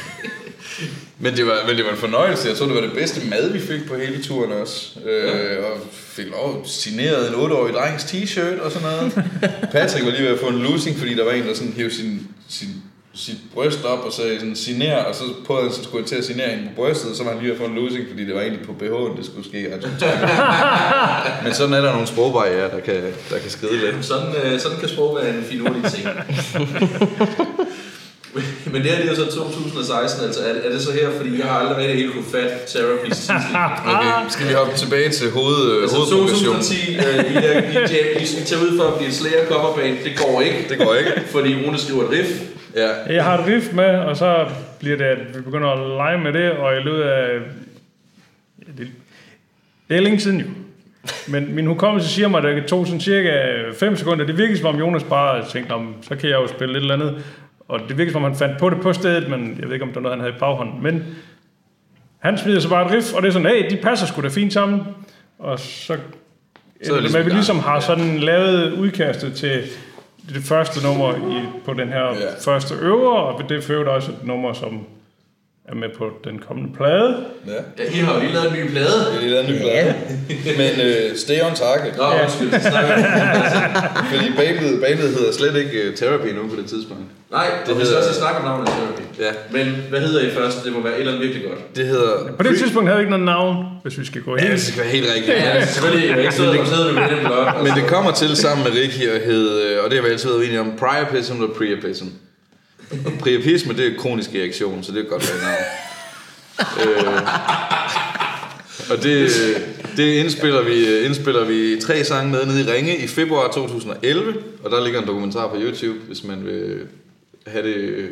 men, 1.19 1.37
det 1.37 1.47
var, 1.47 1.67
men 1.67 1.77
det 1.77 1.85
var 1.85 1.91
en 1.91 1.97
fornøjelse. 1.97 2.49
Jeg 2.49 2.57
tror, 2.57 2.67
det 2.67 2.75
var 2.75 2.81
det 2.81 2.93
bedste 2.93 3.29
mad, 3.29 3.53
vi 3.53 3.61
fik 3.61 3.89
på 3.89 3.95
hele 3.97 4.23
turen 4.23 4.53
også. 4.53 5.01
Øh, 5.07 5.65
og 5.65 5.81
fik 5.93 6.27
lov 6.27 6.63
signeret 6.67 7.29
en 7.29 7.35
8-årig 7.35 7.75
drengs 7.75 8.05
t-shirt 8.05 8.61
og 8.61 8.73
sådan 8.73 8.89
noget. 8.89 9.13
Patrick 9.73 10.05
var 10.05 10.11
lige 10.11 10.23
ved 10.23 10.31
at 10.31 10.41
få 10.41 10.47
en 10.49 10.59
losing, 10.59 10.99
fordi 10.99 11.15
der 11.15 11.25
var 11.25 11.33
en, 11.33 11.47
der 11.47 11.55
sådan 11.55 11.73
hævde 11.73 11.95
sin, 11.95 12.29
sin 12.49 12.69
sit 13.15 13.37
bryst 13.55 13.85
op 13.85 13.99
og 13.99 14.13
sagde 14.13 14.39
sådan, 14.39 14.57
signer, 14.57 14.97
og 14.97 15.15
så 15.15 15.25
på 15.47 15.69
så 15.71 15.83
skulle 15.85 16.01
jeg 16.03 16.07
til 16.07 16.17
at 16.17 16.25
signere 16.25 16.49
hende 16.49 16.65
på 16.69 16.83
brystet, 16.83 17.11
og 17.11 17.17
så 17.17 17.25
var 17.25 17.31
han 17.31 17.41
lige 17.41 17.51
ved 17.51 17.57
at 17.57 17.63
få 17.63 17.69
en 17.69 17.75
losing, 17.75 18.05
fordi 18.11 18.27
det 18.27 18.35
var 18.35 18.41
egentlig 18.41 18.67
på 18.67 18.73
BH'en, 18.73 19.17
det 19.17 19.27
skulle 19.27 19.49
ske. 19.49 19.59
Altså, 19.73 19.89
Men 21.45 21.55
sådan 21.55 21.75
er 21.75 21.81
der 21.81 21.93
nogle 21.93 22.07
sprogbarriere, 22.07 22.71
der 22.71 22.81
kan, 22.81 23.03
der 23.31 23.39
kan 23.39 23.51
skride 23.51 23.77
lidt. 23.77 24.05
Sådan, 24.05 24.35
øh, 24.45 24.61
sådan 24.61 24.79
kan 24.79 24.89
sprog 24.89 25.17
være 25.17 25.37
en 25.37 25.45
finurlig 25.45 25.83
ting. 25.95 26.09
Men 28.75 28.83
det 28.83 28.91
her 28.91 29.03
det 29.03 29.11
er 29.11 29.15
så 29.15 29.27
2016, 29.35 30.25
altså 30.27 30.41
er, 30.49 30.55
er 30.67 30.71
det 30.73 30.81
så 30.83 30.93
her, 30.93 31.11
fordi 31.17 31.39
jeg 31.39 31.47
har 31.47 31.59
aldrig 31.59 31.77
rigtig 31.77 31.97
helt 31.97 32.13
kunne 32.13 32.31
fat 32.37 32.51
Therapy's 32.73 33.21
titel. 33.27 33.37
Okay, 33.95 34.13
skal 34.29 34.49
vi 34.49 34.53
hoppe 34.53 34.75
tilbage 34.77 35.11
til 35.11 35.31
hoved, 35.31 35.83
Altså 35.83 35.97
hovedprogression? 35.97 36.55
2010, 36.55 36.97
øh, 36.97 37.33
I, 37.33 37.37
er, 37.49 37.57
I, 37.71 38.19
I, 38.19 38.23
I 38.23 38.27
skal 38.27 38.45
tage 38.45 38.61
ud 38.65 38.79
for 38.79 38.85
at 38.85 38.95
blive 38.99 39.13
Slayer 39.13 39.47
coverband, 39.53 39.97
det 40.05 40.13
går 40.23 40.41
ikke. 40.41 40.59
Det 40.69 40.79
går 40.79 40.95
ikke. 40.95 41.13
Fordi 41.35 41.51
Rune 41.67 41.79
skriver 41.79 42.03
et 42.05 42.11
riff. 42.11 42.31
Ja, 42.77 43.15
Jeg 43.15 43.25
har 43.25 43.39
et 43.39 43.47
riff 43.47 43.73
med, 43.73 43.91
og 44.09 44.17
så 44.17 44.47
bliver 44.81 44.97
det, 44.97 45.05
at 45.05 45.19
vi 45.37 45.41
begynder 45.41 45.69
at 45.69 45.79
lege 46.03 46.19
med 46.19 46.33
det, 46.33 46.51
og 46.51 46.77
i 46.77 46.81
løbet 46.81 47.03
af... 47.03 47.29
Ja, 48.59 48.73
det, 48.79 48.89
det 49.89 49.97
er 49.97 50.01
længe 50.01 50.21
siden 50.21 50.41
jo. 50.41 50.47
Men 51.29 51.55
min 51.55 51.67
hukommelse 51.67 52.09
siger 52.09 52.29
mig, 52.29 52.45
at 52.45 52.57
det 52.57 52.67
tog 52.67 52.87
sådan 52.87 53.01
cirka 53.01 53.33
5 53.79 53.97
sekunder. 53.97 54.27
Det 54.27 54.39
virkede 54.39 54.59
som 54.59 54.67
om 54.67 54.79
Jonas 54.79 55.03
bare 55.03 55.45
tænkte, 55.53 55.73
om 55.73 55.95
så 56.03 56.17
kan 56.17 56.31
jeg 56.31 56.37
jo 56.37 56.47
spille 56.47 56.73
lidt 56.73 56.83
eller 56.83 56.95
andet. 56.95 57.25
Og 57.69 57.81
det 57.89 57.99
virkede 57.99 58.13
som 58.13 58.25
om 58.25 58.31
han 58.31 58.39
fandt 58.39 58.59
på 58.59 58.71
det 58.71 58.81
på 58.81 58.93
stedet, 58.93 59.31
men 59.31 59.57
jeg 59.61 59.67
ved 59.67 59.73
ikke, 59.73 59.83
om 59.83 59.89
det 59.89 59.97
var 59.97 60.03
noget, 60.03 60.17
han 60.17 60.21
havde 60.25 60.35
i 60.37 60.39
baghånden. 60.41 60.83
Men 60.83 61.05
han 62.19 62.39
smider 62.39 62.61
så 62.61 62.69
bare 62.69 62.87
et 62.87 62.93
riff, 62.93 63.13
og 63.15 63.23
det 63.23 63.29
er 63.29 63.33
sådan, 63.33 63.47
hey, 63.49 63.71
de 63.71 63.77
passer 63.77 64.07
sgu 64.07 64.23
da 64.23 64.29
fint 64.29 64.53
sammen. 64.53 64.81
Og 65.39 65.59
så, 65.59 65.97
Så 66.85 66.95
er 66.97 67.01
det 67.01 67.13
med, 67.13 67.23
vi 67.23 67.31
ligesom 67.31 67.35
ligesom 67.35 67.59
har 67.59 67.81
sådan 67.81 68.19
lavet 68.19 68.73
udkastet 68.73 69.35
til 69.35 69.63
det 70.35 70.43
første 70.43 70.87
nummer 70.87 71.15
i, 71.15 71.41
på 71.65 71.73
den 71.73 71.89
her 71.89 72.01
Ja. 72.05 72.13
ja. 72.13 72.27
første 72.41 72.75
øver, 72.75 73.13
og 73.15 73.49
det 73.49 73.65
fører 73.65 73.89
også 73.91 74.11
et 74.11 74.27
nummer, 74.27 74.53
som 74.53 74.87
er 75.69 75.75
med 75.75 75.89
på 75.99 76.11
den 76.25 76.39
kommende 76.39 76.75
plade. 76.77 77.25
ja. 77.47 77.53
Ja, 77.79 77.85
I 77.93 77.97
har 77.99 78.15
jo 78.15 78.21
lige 78.21 78.33
lavet 78.33 78.49
en 78.49 78.65
ny 78.65 78.71
plade. 78.71 79.01
Det 79.13 79.17
er 79.17 79.21
lidt 79.21 79.35
andet 79.37 79.61
plade. 79.61 79.95
Men 80.57 80.87
øh, 80.87 81.17
stay 81.17 81.41
on 81.49 81.55
target. 81.55 81.97
Nå, 81.97 82.05
undskyld, 82.23 82.51
det 82.57 82.63
snakker. 82.63 82.95
Fordi 84.13 84.27
bandet, 84.37 84.81
bandet 84.81 85.09
hedder 85.17 85.33
slet 85.33 85.57
ikke 85.57 85.89
uh, 85.89 85.95
Therapy 85.95 86.27
nu 86.35 86.49
på 86.49 86.57
det 86.57 86.67
tidspunkt. 86.67 87.03
Nej, 87.37 87.47
det 87.47 87.69
Det 87.69 87.77
vi 87.81 87.85
skal 87.85 87.95
hedder- 87.97 88.09
også 88.09 88.21
snakke 88.21 88.39
om 88.41 88.45
navnet 88.45 88.69
Therapy. 88.69 89.03
Ja. 89.27 89.33
Men 89.57 89.65
hvad 89.91 90.01
hedder 90.01 90.21
I 90.21 90.31
først? 90.35 90.65
Det 90.65 90.73
må 90.73 90.81
være 90.83 90.93
et 90.95 90.99
eller 91.01 91.13
andet 91.13 91.27
virkelig 91.27 91.49
godt. 91.51 91.77
Det 91.77 91.87
hedder... 91.87 92.33
På 92.39 92.43
det 92.43 92.59
tidspunkt 92.59 92.89
havde 92.89 92.99
vi 92.99 93.03
ikke 93.03 93.11
noget 93.11 93.25
navn, 93.25 93.57
hvis 93.83 93.99
vi 93.99 94.05
skal 94.07 94.23
gå 94.23 94.37
Ja, 94.37 94.41
helt. 94.43 94.53
det 94.53 94.63
skal 94.63 94.81
være 94.83 94.91
helt 94.93 95.07
rigtigt. 95.15 95.37
Ja, 95.37 95.67
selvfølgelig. 95.67 96.09
Jeg 96.11 96.19
ikke 96.21 96.35
siddet 96.35 96.61
og 96.61 96.67
siddet 96.67 96.95
med 96.95 97.03
den 97.17 97.21
blog. 97.27 97.47
Men 97.65 97.73
det 97.75 97.85
kommer 97.87 98.11
til 98.13 98.37
sammen 98.37 98.65
med 98.65 98.73
Ricky 98.83 99.09
og 99.15 99.21
hed, 99.31 99.63
øh, 99.63 99.85
og 99.85 99.91
det 99.91 99.99
har 99.99 100.07
vi 100.07 100.13
altid 100.13 100.29
været 100.29 100.45
enige 100.45 100.61
om, 100.61 100.73
priapism 100.79 101.43
og 101.43 101.51
priapism. 101.59 102.07
Og 103.07 103.13
priapisme, 103.21 103.73
det 103.77 103.87
er 103.87 103.91
kronisk 103.99 104.31
reaktion, 104.35 104.83
så 104.83 104.93
det 104.93 105.01
er 105.05 105.09
godt 105.09 105.33
være 105.33 105.43
navn. 105.51 105.65
øh, 106.89 107.23
og 108.91 109.03
det, 109.03 109.29
det 109.97 110.03
indspiller, 110.13 110.63
vi, 110.63 110.99
indspiller 111.05 111.45
vi 111.45 111.81
tre 111.81 112.05
sange 112.05 112.33
med 112.33 112.47
nede 112.47 112.61
i 112.61 112.73
Ringe 112.73 112.97
i 112.97 113.07
februar 113.07 113.49
2011, 113.49 114.35
og 114.65 114.71
der 114.71 114.85
ligger 114.85 115.01
en 115.01 115.07
dokumentar 115.07 115.47
på 115.49 115.57
YouTube, 115.59 115.99
hvis 116.07 116.25
man 116.25 116.47
vil 116.47 116.77
have 117.47 117.67
det... 117.69 118.09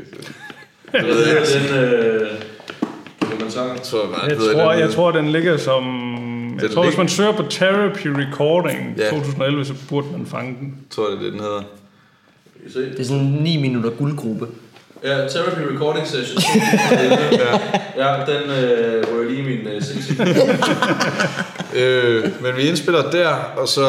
Hvad 0.91 1.01
hedder 1.03 1.45
den 1.45 1.85
øh, 1.85 2.29
dokumentar? 3.31 3.67
Jeg 3.73 3.83
tror, 3.83 4.29
Jeg 4.29 4.37
tror, 4.39 4.73
jeg 4.73 4.91
tror, 4.91 5.11
den 5.13 5.29
ligger 5.33 5.57
som... 5.57 5.85
Jeg 6.55 6.63
Den 6.63 6.71
tror, 6.71 6.85
hvis 6.85 6.97
man 6.99 7.09
søger 7.09 7.33
på 7.33 7.43
Therapy 7.51 8.07
Recording 8.07 8.95
Ja. 8.99 9.11
2011, 9.11 9.65
så 9.65 9.75
burde 9.89 10.07
man 10.13 10.27
fange 10.27 10.57
den. 10.61 10.77
tror, 10.91 11.07
det 11.11 11.19
er 11.19 11.23
det, 11.23 11.33
den 11.33 11.41
hedder. 11.41 11.63
Kan 12.61 12.67
I 12.67 12.73
se? 12.73 12.81
Det 12.81 13.01
er 13.01 13.05
sådan 13.05 13.23
en 13.23 13.33
9 13.43 13.57
minutter 13.63 13.91
guldgruppe. 13.91 14.47
Ja, 15.05 15.29
Therapy 15.29 15.73
Recording 15.73 16.07
Session. 16.07 16.43
ja. 17.33 17.59
ja, 17.97 18.25
den 18.27 18.51
øh, 18.51 19.05
rører 19.15 19.31
lige 19.31 19.43
min 19.43 19.67
øh, 19.67 19.83
sindssyge. 19.83 20.27
Øh, 21.77 22.25
men 22.43 22.57
vi 22.57 22.63
indspiller 22.63 23.11
der, 23.11 23.29
og 23.57 23.69
så 23.69 23.87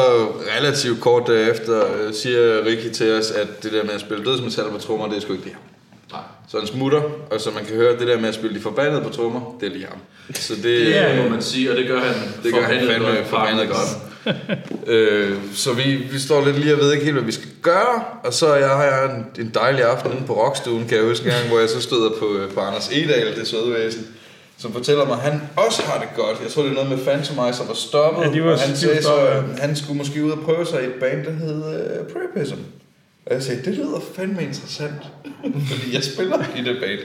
relativt 0.58 1.00
kort 1.00 1.22
derefter 1.26 1.80
øh, 1.80 2.14
siger 2.14 2.64
Ricky 2.66 2.92
til 2.92 3.12
os, 3.18 3.30
at 3.30 3.62
det 3.62 3.72
der 3.72 3.84
med 3.84 3.92
at 3.94 4.00
spille 4.00 4.24
dødsmetal 4.24 4.64
på 4.72 4.78
trommer, 4.78 5.08
det 5.08 5.16
er 5.16 5.20
sgu 5.20 5.32
ikke 5.32 5.44
det 5.44 5.52
her. 5.52 5.58
Nej. 6.12 6.20
Så 6.48 6.58
han 6.58 6.66
smutter, 6.66 7.00
og 7.30 7.40
så 7.40 7.50
man 7.50 7.64
kan 7.64 7.76
høre, 7.76 7.98
det 7.98 8.06
der 8.08 8.20
med 8.20 8.28
at 8.28 8.34
spille 8.34 8.56
de 8.56 8.62
forbandede 8.62 9.02
på 9.02 9.08
trommer, 9.08 9.56
det 9.60 9.66
er 9.66 9.70
lige 9.72 9.86
ham. 9.90 9.98
Så 10.34 10.54
det, 10.54 10.62
Det 10.64 10.98
er, 10.98 11.22
må 11.22 11.28
man 11.28 11.42
sige, 11.42 11.70
og 11.70 11.76
det 11.76 11.86
gør 11.86 12.00
han 12.00 12.14
det 12.42 12.54
gør 12.54 12.62
han 12.62 12.86
fandme 12.86 13.08
godt. 13.08 13.26
forbandet 13.26 13.68
godt. 13.68 13.88
Øh, 14.86 15.36
så 15.54 15.72
vi, 15.72 15.94
vi 16.12 16.18
står 16.18 16.44
lidt 16.44 16.58
lige 16.58 16.74
og 16.74 16.80
ved 16.80 16.92
ikke 16.92 17.04
helt, 17.04 17.16
hvad 17.16 17.24
vi 17.24 17.32
skal 17.32 17.48
gøre. 17.62 18.04
Og 18.24 18.32
så 18.34 18.54
jeg 18.54 18.68
har 18.68 18.84
jeg 18.84 19.04
en, 19.16 19.26
en 19.46 19.50
dejlig 19.54 19.84
aften 19.84 20.12
inde 20.12 20.26
på 20.26 20.44
Rockstuen, 20.44 20.88
kan 20.88 20.98
jeg 20.98 21.06
huske 21.06 21.24
en 21.26 21.30
gang, 21.32 21.48
hvor 21.48 21.58
jeg 21.58 21.68
så 21.68 21.80
støder 21.80 22.10
på, 22.18 22.36
øh, 22.36 22.50
på 22.52 22.60
Anders 22.60 22.88
Edal, 22.92 23.36
det 23.36 23.48
søde 23.48 23.72
væsen, 23.74 24.06
som 24.58 24.72
fortæller 24.72 25.04
mig, 25.06 25.16
at 25.16 25.22
han 25.32 25.40
også 25.56 25.82
har 25.82 25.98
det 26.00 26.08
godt. 26.16 26.38
Jeg 26.42 26.50
tror, 26.50 26.62
det 26.62 26.70
er 26.70 26.74
noget 26.74 26.90
med 26.90 26.98
Phantomizer 26.98 27.64
var 27.66 27.74
stoppet. 27.74 28.24
Ja, 28.24 28.32
de 28.32 28.44
var- 28.44 28.52
og 28.52 28.58
han 28.58 28.70
de 28.70 28.76
sagde 28.78 29.02
så, 29.02 29.14
at 29.16 29.42
han 29.60 29.76
skulle 29.76 29.98
måske 29.98 30.24
ud 30.24 30.30
og 30.30 30.38
prøve 30.40 30.66
sig 30.66 30.82
i 30.82 30.86
et 30.86 30.94
band, 31.00 31.24
der 31.24 31.32
hed 31.32 31.56
uh, 32.00 32.06
Priapism. 32.12 32.58
Og 33.26 33.34
jeg 33.34 33.42
sagde, 33.42 33.62
det 33.64 33.74
lyder 33.74 34.00
fandme 34.16 34.42
interessant, 34.42 34.94
fordi 35.70 35.94
jeg 35.94 36.04
spiller 36.04 36.38
i 36.56 36.60
det 36.64 36.76
band. 36.80 37.00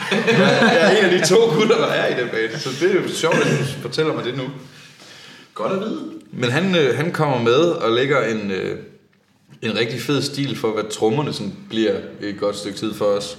jeg 0.38 0.78
er 0.80 0.90
en 0.98 1.04
af 1.04 1.18
de 1.20 1.26
to 1.26 1.36
gutter, 1.36 1.76
der 1.76 1.86
er 1.86 2.16
i 2.16 2.22
det 2.22 2.30
band, 2.30 2.60
så 2.60 2.68
det 2.80 2.90
er 2.90 2.94
jo 2.94 3.08
sjovt, 3.08 3.34
at 3.36 3.46
du 3.58 3.64
fortæller 3.82 4.14
mig 4.14 4.24
det 4.24 4.36
nu. 4.36 4.44
Godt 5.54 5.72
at 5.72 5.80
vide. 5.80 6.00
Men 6.32 6.50
han, 6.50 6.76
øh, 6.76 6.96
han 6.96 7.12
kommer 7.12 7.38
med 7.42 7.60
og 7.60 7.92
lægger 7.92 8.22
en, 8.24 8.50
øh, 8.50 8.78
en 9.62 9.78
rigtig 9.78 10.00
fed 10.00 10.22
stil 10.22 10.56
for, 10.56 10.72
hvad 10.72 10.84
trommerne 10.90 11.32
sådan 11.32 11.52
bliver 11.68 11.94
et 12.20 12.40
godt 12.40 12.56
stykke 12.56 12.78
tid 12.78 12.94
for 12.94 13.04
os. 13.04 13.38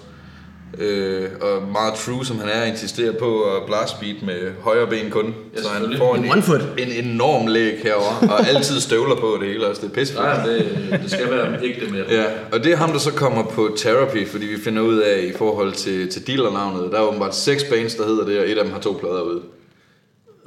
Øh, 0.77 1.29
og 1.41 1.71
meget 1.71 1.93
true, 1.93 2.25
som 2.25 2.39
han 2.39 2.49
er, 2.49 2.63
insisterer 2.63 3.11
på 3.11 3.43
at 3.43 3.65
blast 3.67 3.99
beat 3.99 4.15
med 4.23 4.51
højre 4.61 4.87
ben 4.87 5.09
kun. 5.09 5.35
Ja, 5.55 5.61
så 5.61 5.69
han 5.69 5.97
får 5.97 6.15
en, 6.15 6.31
One 6.31 6.41
foot. 6.41 6.61
en 6.77 7.05
enorm 7.05 7.47
læg 7.47 7.79
herover 7.83 8.27
og 8.29 8.47
altid 8.47 8.79
støvler 8.79 9.15
på 9.15 9.37
det 9.41 9.47
hele 9.47 9.67
også. 9.67 9.81
Det 9.81 9.89
er 9.89 9.93
pisse. 9.93 10.13
Nej, 10.13 10.45
det, 10.45 10.99
det 11.03 11.11
skal 11.11 11.29
være 11.31 11.63
ægte 11.63 11.91
med 11.91 11.99
det. 11.99 12.11
Ja, 12.11 12.25
og 12.51 12.63
det 12.63 12.71
er 12.71 12.75
ham, 12.75 12.91
der 12.91 12.99
så 12.99 13.11
kommer 13.13 13.43
på 13.43 13.75
Therapy, 13.77 14.27
fordi 14.27 14.45
vi 14.45 14.57
finder 14.63 14.81
ud 14.81 14.97
af 14.97 15.21
i 15.33 15.37
forhold 15.37 15.73
til, 15.73 16.09
til 16.09 16.27
dealernavnet. 16.27 16.91
Der 16.91 16.97
er 16.97 17.03
åbenbart 17.03 17.35
seks 17.35 17.63
bands, 17.63 17.95
der 17.95 18.05
hedder 18.05 18.25
det, 18.25 18.39
og 18.39 18.49
et 18.49 18.57
af 18.57 18.63
dem 18.63 18.73
har 18.73 18.79
to 18.79 18.97
plader 18.99 19.21
ude. 19.21 19.41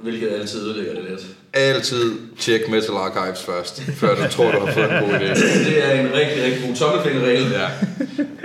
Hvilket 0.03 0.29
altid 0.29 0.67
ødelægger 0.67 0.95
det 0.95 1.05
lidt. 1.11 1.27
Altid 1.55 2.13
tjek 2.39 2.69
Metal 2.69 2.95
Archives 2.95 3.43
først, 3.43 3.83
før 3.97 4.15
du 4.15 4.31
tror, 4.31 4.51
du 4.51 4.59
har 4.59 4.73
fået 4.73 4.93
en 4.93 5.05
god 5.05 5.15
idé. 5.15 5.29
Det 5.69 5.85
er 5.85 6.01
en 6.01 6.13
rigtig, 6.15 6.45
rigtig 6.45 6.67
god 6.67 6.77
tommelfingerregel. 6.77 7.51
Ja. 7.51 7.69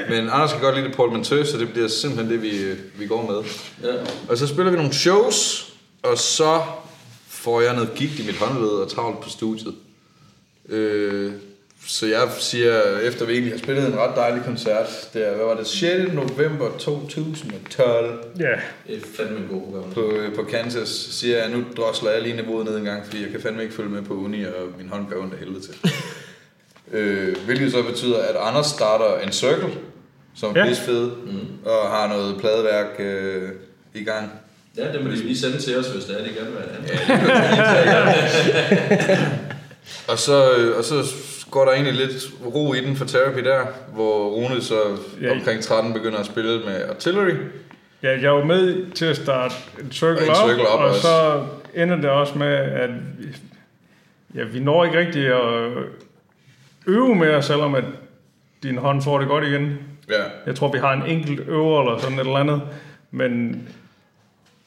Men 0.10 0.30
Anders 0.30 0.52
kan 0.52 0.62
godt 0.62 0.76
lide 0.76 0.88
det 0.88 0.96
portmanteau, 0.96 1.46
så 1.46 1.58
det 1.58 1.70
bliver 1.70 1.88
simpelthen 1.88 2.32
det, 2.32 2.42
vi, 2.42 2.76
vi 2.96 3.08
går 3.08 3.32
med. 3.32 3.50
Ja. 3.92 3.98
Og 4.30 4.38
så 4.38 4.48
spiller 4.48 4.72
vi 4.72 4.78
nogle 4.78 4.94
shows, 4.94 5.68
og 6.04 6.18
så 6.18 6.62
får 7.28 7.62
jeg 7.62 7.74
noget 7.74 7.94
gigt 7.96 8.20
i 8.20 8.26
mit 8.26 8.36
håndled 8.36 8.70
og 8.70 8.92
travlt 8.92 9.22
på 9.22 9.30
studiet. 9.30 9.74
Øh, 10.70 11.32
så 11.88 12.08
jeg 12.08 12.30
siger, 12.40 12.98
efter 13.00 13.26
vi 13.26 13.32
egentlig 13.34 13.54
har 13.54 13.60
spillet 13.60 13.88
en 13.88 13.98
ret 14.00 14.16
dejlig 14.16 14.42
koncert, 14.46 15.10
der, 15.14 15.36
hvad 15.36 15.46
var 15.46 15.56
det, 15.56 15.68
6. 15.68 16.14
november 16.14 16.70
2012 16.80 18.20
Ja, 18.40 18.46
Det 18.88 18.96
er 18.96 19.00
fandme 19.18 19.38
en 19.38 19.48
god 19.50 19.62
program. 19.62 19.84
på, 19.94 20.12
øh, 20.12 20.36
på 20.36 20.44
Kansas, 20.44 20.90
siger 21.12 21.38
jeg, 21.38 21.50
nu 21.50 21.64
drosler 21.78 22.12
jeg 22.12 22.22
lige 22.22 22.36
niveauet 22.36 22.66
ned 22.66 22.78
en 22.78 22.84
gang, 22.84 23.06
fordi 23.06 23.22
jeg 23.24 23.32
kan 23.32 23.42
fandme 23.42 23.64
ikke 23.64 23.76
følge 23.76 23.90
med 23.90 24.02
på 24.02 24.14
uni, 24.14 24.44
og 24.44 24.54
min 24.78 24.90
hånd 24.90 25.08
gør 25.10 25.22
ondt 25.22 25.34
af 25.34 25.40
helvede 25.40 25.62
til. 25.62 25.74
øh, 26.98 27.36
hvilket 27.46 27.72
så 27.72 27.84
betyder, 27.84 28.18
at 28.20 28.36
Anders 28.40 28.68
starter 28.68 29.20
en 29.20 29.32
circle, 29.32 29.70
som 30.36 30.56
er 30.56 30.60
Ja. 30.60 30.66
ja. 30.66 30.72
fed, 30.74 31.12
mm. 31.26 31.48
og 31.66 31.90
har 31.90 32.08
noget 32.08 32.38
pladeværk 32.40 32.88
øh, 33.00 33.50
i 33.94 34.04
gang. 34.04 34.32
Ja, 34.78 34.94
det 34.94 35.04
må 35.04 35.10
de 35.12 35.16
lige 35.16 35.38
sende 35.38 35.58
til 35.62 35.78
os, 35.80 35.88
hvis 35.88 36.06
det 36.06 36.20
er, 36.20 36.24
de 36.24 36.30
gerne 36.30 36.52
vil 36.52 36.60
have 36.60 36.88
det. 36.88 37.00
Og 40.08 40.20
så, 40.20 40.52
øh, 40.58 40.78
og 40.78 40.84
så 40.84 41.04
går 41.52 41.66
der 41.66 41.72
egentlig 41.72 41.94
lidt 41.94 42.14
ro 42.46 42.74
i 42.74 42.82
den 42.86 42.96
for 42.96 43.06
therapy 43.06 43.40
der, 43.40 43.66
hvor 43.94 44.30
Rune 44.30 44.62
så 44.62 44.76
Ja. 45.22 45.32
omkring 45.32 45.62
13 45.64 45.94
begynder 45.94 46.18
at 46.20 46.26
spille 46.26 46.60
med 46.66 46.90
artillery. 46.90 47.34
ja 48.04 48.22
jeg 48.22 48.36
var 48.36 48.44
med 48.44 48.92
til 48.92 49.06
at 49.06 49.16
starte 49.16 49.56
en 49.82 49.92
circle, 49.92 50.24
En 50.24 50.30
op, 50.30 50.36
circle 50.50 50.68
op 50.68 50.80
og 50.80 50.86
også. 50.86 51.02
så 51.02 51.46
ender 51.76 51.96
det 51.96 52.10
også 52.10 52.38
med, 52.38 52.48
at 52.56 52.90
vi, 53.20 53.26
ja, 54.36 54.44
vi 54.44 54.60
når 54.60 54.86
ikke 54.86 55.00
rigtig 55.00 55.26
at 55.26 55.84
øve 56.88 57.16
mere, 57.16 57.44
selvom 57.44 57.76
at 57.76 57.84
din 58.64 58.78
hånd 58.78 59.02
får 59.02 59.20
det 59.20 59.28
godt 59.28 59.44
igen. 59.44 59.78
Ja. 60.10 60.24
Jeg 60.46 60.56
tror, 60.56 60.72
vi 60.72 60.78
har 60.78 60.94
en 60.94 61.04
enkelt 61.06 61.40
øver 61.48 61.82
eller 61.82 62.00
sådan 62.02 62.20
et 62.20 62.26
eller 62.26 62.38
andet. 62.40 62.62
Men 63.12 63.62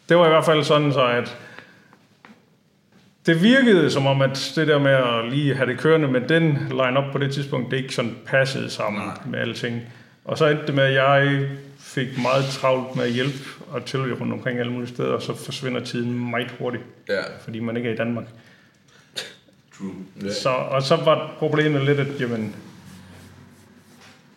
det 0.08 0.16
var 0.16 0.26
i 0.26 0.28
hvert 0.28 0.44
fald 0.44 0.64
sådan 0.64 0.92
så, 0.92 1.04
at 1.06 1.36
det 3.26 3.42
virkede 3.42 3.90
som 3.90 4.06
om, 4.06 4.22
at 4.22 4.52
det 4.56 4.68
der 4.68 4.78
med 4.78 4.90
at 4.90 5.30
lige 5.32 5.54
have 5.54 5.70
det 5.70 5.78
kørende 5.78 6.08
med 6.08 6.20
den 6.20 6.58
line-up 6.70 7.12
på 7.12 7.18
det 7.18 7.32
tidspunkt, 7.34 7.70
det 7.70 7.76
ikke 7.76 7.94
sådan 7.94 8.16
passede 8.26 8.70
sammen 8.70 9.02
Nej. 9.02 9.14
med 9.26 9.38
alting. 9.38 9.80
Og 10.24 10.38
så 10.38 10.46
endte 10.46 10.66
det 10.66 10.74
med, 10.74 10.84
at 10.84 10.94
jeg 10.94 11.48
fik 11.78 12.08
meget 12.22 12.44
travlt 12.44 12.96
med 12.96 13.04
at 13.04 13.10
hjælpe 13.12 13.38
og 13.70 13.84
tilhøre 13.84 14.14
rundt 14.20 14.32
omkring 14.32 14.58
alle 14.58 14.72
mulige 14.72 14.88
steder, 14.88 15.08
og 15.12 15.22
så 15.22 15.34
forsvinder 15.44 15.84
tiden 15.84 16.30
meget 16.30 16.50
hurtigt, 16.58 16.82
Ja. 17.08 17.20
fordi 17.44 17.60
man 17.60 17.76
ikke 17.76 17.88
er 17.88 17.92
i 17.94 17.96
Danmark. 17.96 18.24
True. 19.78 19.90
Ja. 20.24 20.32
Så, 20.32 20.48
og 20.48 20.82
så 20.82 20.96
var 20.96 21.34
problemet 21.38 21.84
lidt, 21.84 22.00
at 22.00 22.20
jamen, 22.20 22.54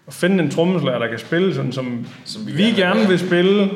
at 0.08 0.14
finde 0.14 0.44
en 0.44 0.52
trommeslager, 0.52 1.00
der 1.00 1.08
kan 1.08 1.20
spille 1.20 1.56
sådan, 1.56 1.72
som, 1.72 2.08
Som 2.26 2.48
vi 2.48 2.52
vi, 2.52 2.64
gerne 2.64 2.76
gerne 2.78 3.08
vil 3.08 3.20
spille. 3.20 3.64
Øh, 3.64 3.72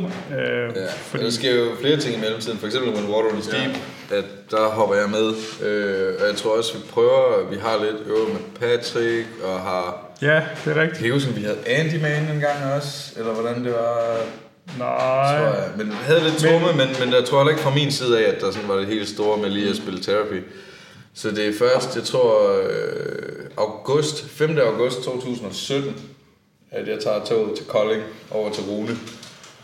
Ja, 0.76 0.91
fordi, 0.98 1.24
der 1.24 1.30
sker 1.30 1.56
jo 1.56 1.65
flere 1.82 1.98
ting 1.98 2.15
i 2.17 2.19
mellemtiden. 2.19 2.58
For 2.58 2.65
eksempel 2.67 2.93
When 2.93 3.06
Water 3.12 3.39
is 3.39 3.48
Deep, 3.48 3.76
at 4.12 4.26
der 4.52 4.67
hopper 4.69 4.95
jeg 4.95 5.10
med. 5.10 5.34
Øh, 5.67 6.13
og 6.22 6.28
jeg 6.28 6.36
tror 6.36 6.58
også, 6.58 6.74
vi 6.74 6.84
prøver, 6.89 7.50
vi 7.50 7.58
har 7.58 7.86
lidt 7.86 8.08
øvet 8.08 8.30
med 8.34 8.41
Patrick, 8.60 9.28
og 9.43 9.60
har... 9.60 10.06
ja, 10.22 10.41
det 10.65 10.78
er 10.78 10.82
rigtigt. 10.82 11.28
Om 11.28 11.36
vi 11.36 11.41
havde 11.41 11.58
Andy 11.65 12.02
Man 12.02 12.36
en 12.36 12.39
gang 12.39 12.74
også? 12.76 13.13
Eller 13.17 13.34
hvordan 13.34 13.65
det 13.65 13.74
var? 13.74 14.17
Nej, 14.78 15.38
Tror 15.38 15.45
jeg. 15.45 15.69
Men 15.78 15.88
vi 15.88 15.93
havde 16.02 16.24
lidt 16.24 16.38
tromme, 16.38 16.67
men, 16.78 16.88
men 17.00 17.13
jeg 17.13 17.26
tror 17.26 17.38
heller 17.38 17.52
ikke 17.52 17.63
fra 17.63 17.74
min 17.74 17.91
side 17.91 18.26
af, 18.26 18.32
at 18.32 18.41
der 18.41 18.52
sådan 18.52 18.67
var 18.67 18.76
det 18.76 18.88
helt 18.88 19.10
store 19.10 19.38
med 19.38 19.50
lige 19.50 19.69
at 19.69 19.76
spille 19.76 20.02
terapi. 20.02 20.39
Så 21.13 21.32
det 21.32 21.48
er 21.48 21.54
først, 21.60 21.95
jeg 21.95 22.04
tror, 22.04 22.60
øh, 22.62 23.45
august, 23.58 24.30
5. 24.30 24.58
august 24.58 25.04
2017, 25.04 25.95
at 26.72 26.88
jeg 26.88 27.00
tager 27.00 27.26
toget 27.26 27.58
til 27.58 27.65
Kolding 27.65 28.04
over 28.32 28.52
til 28.52 28.63
Rune. 28.63 28.98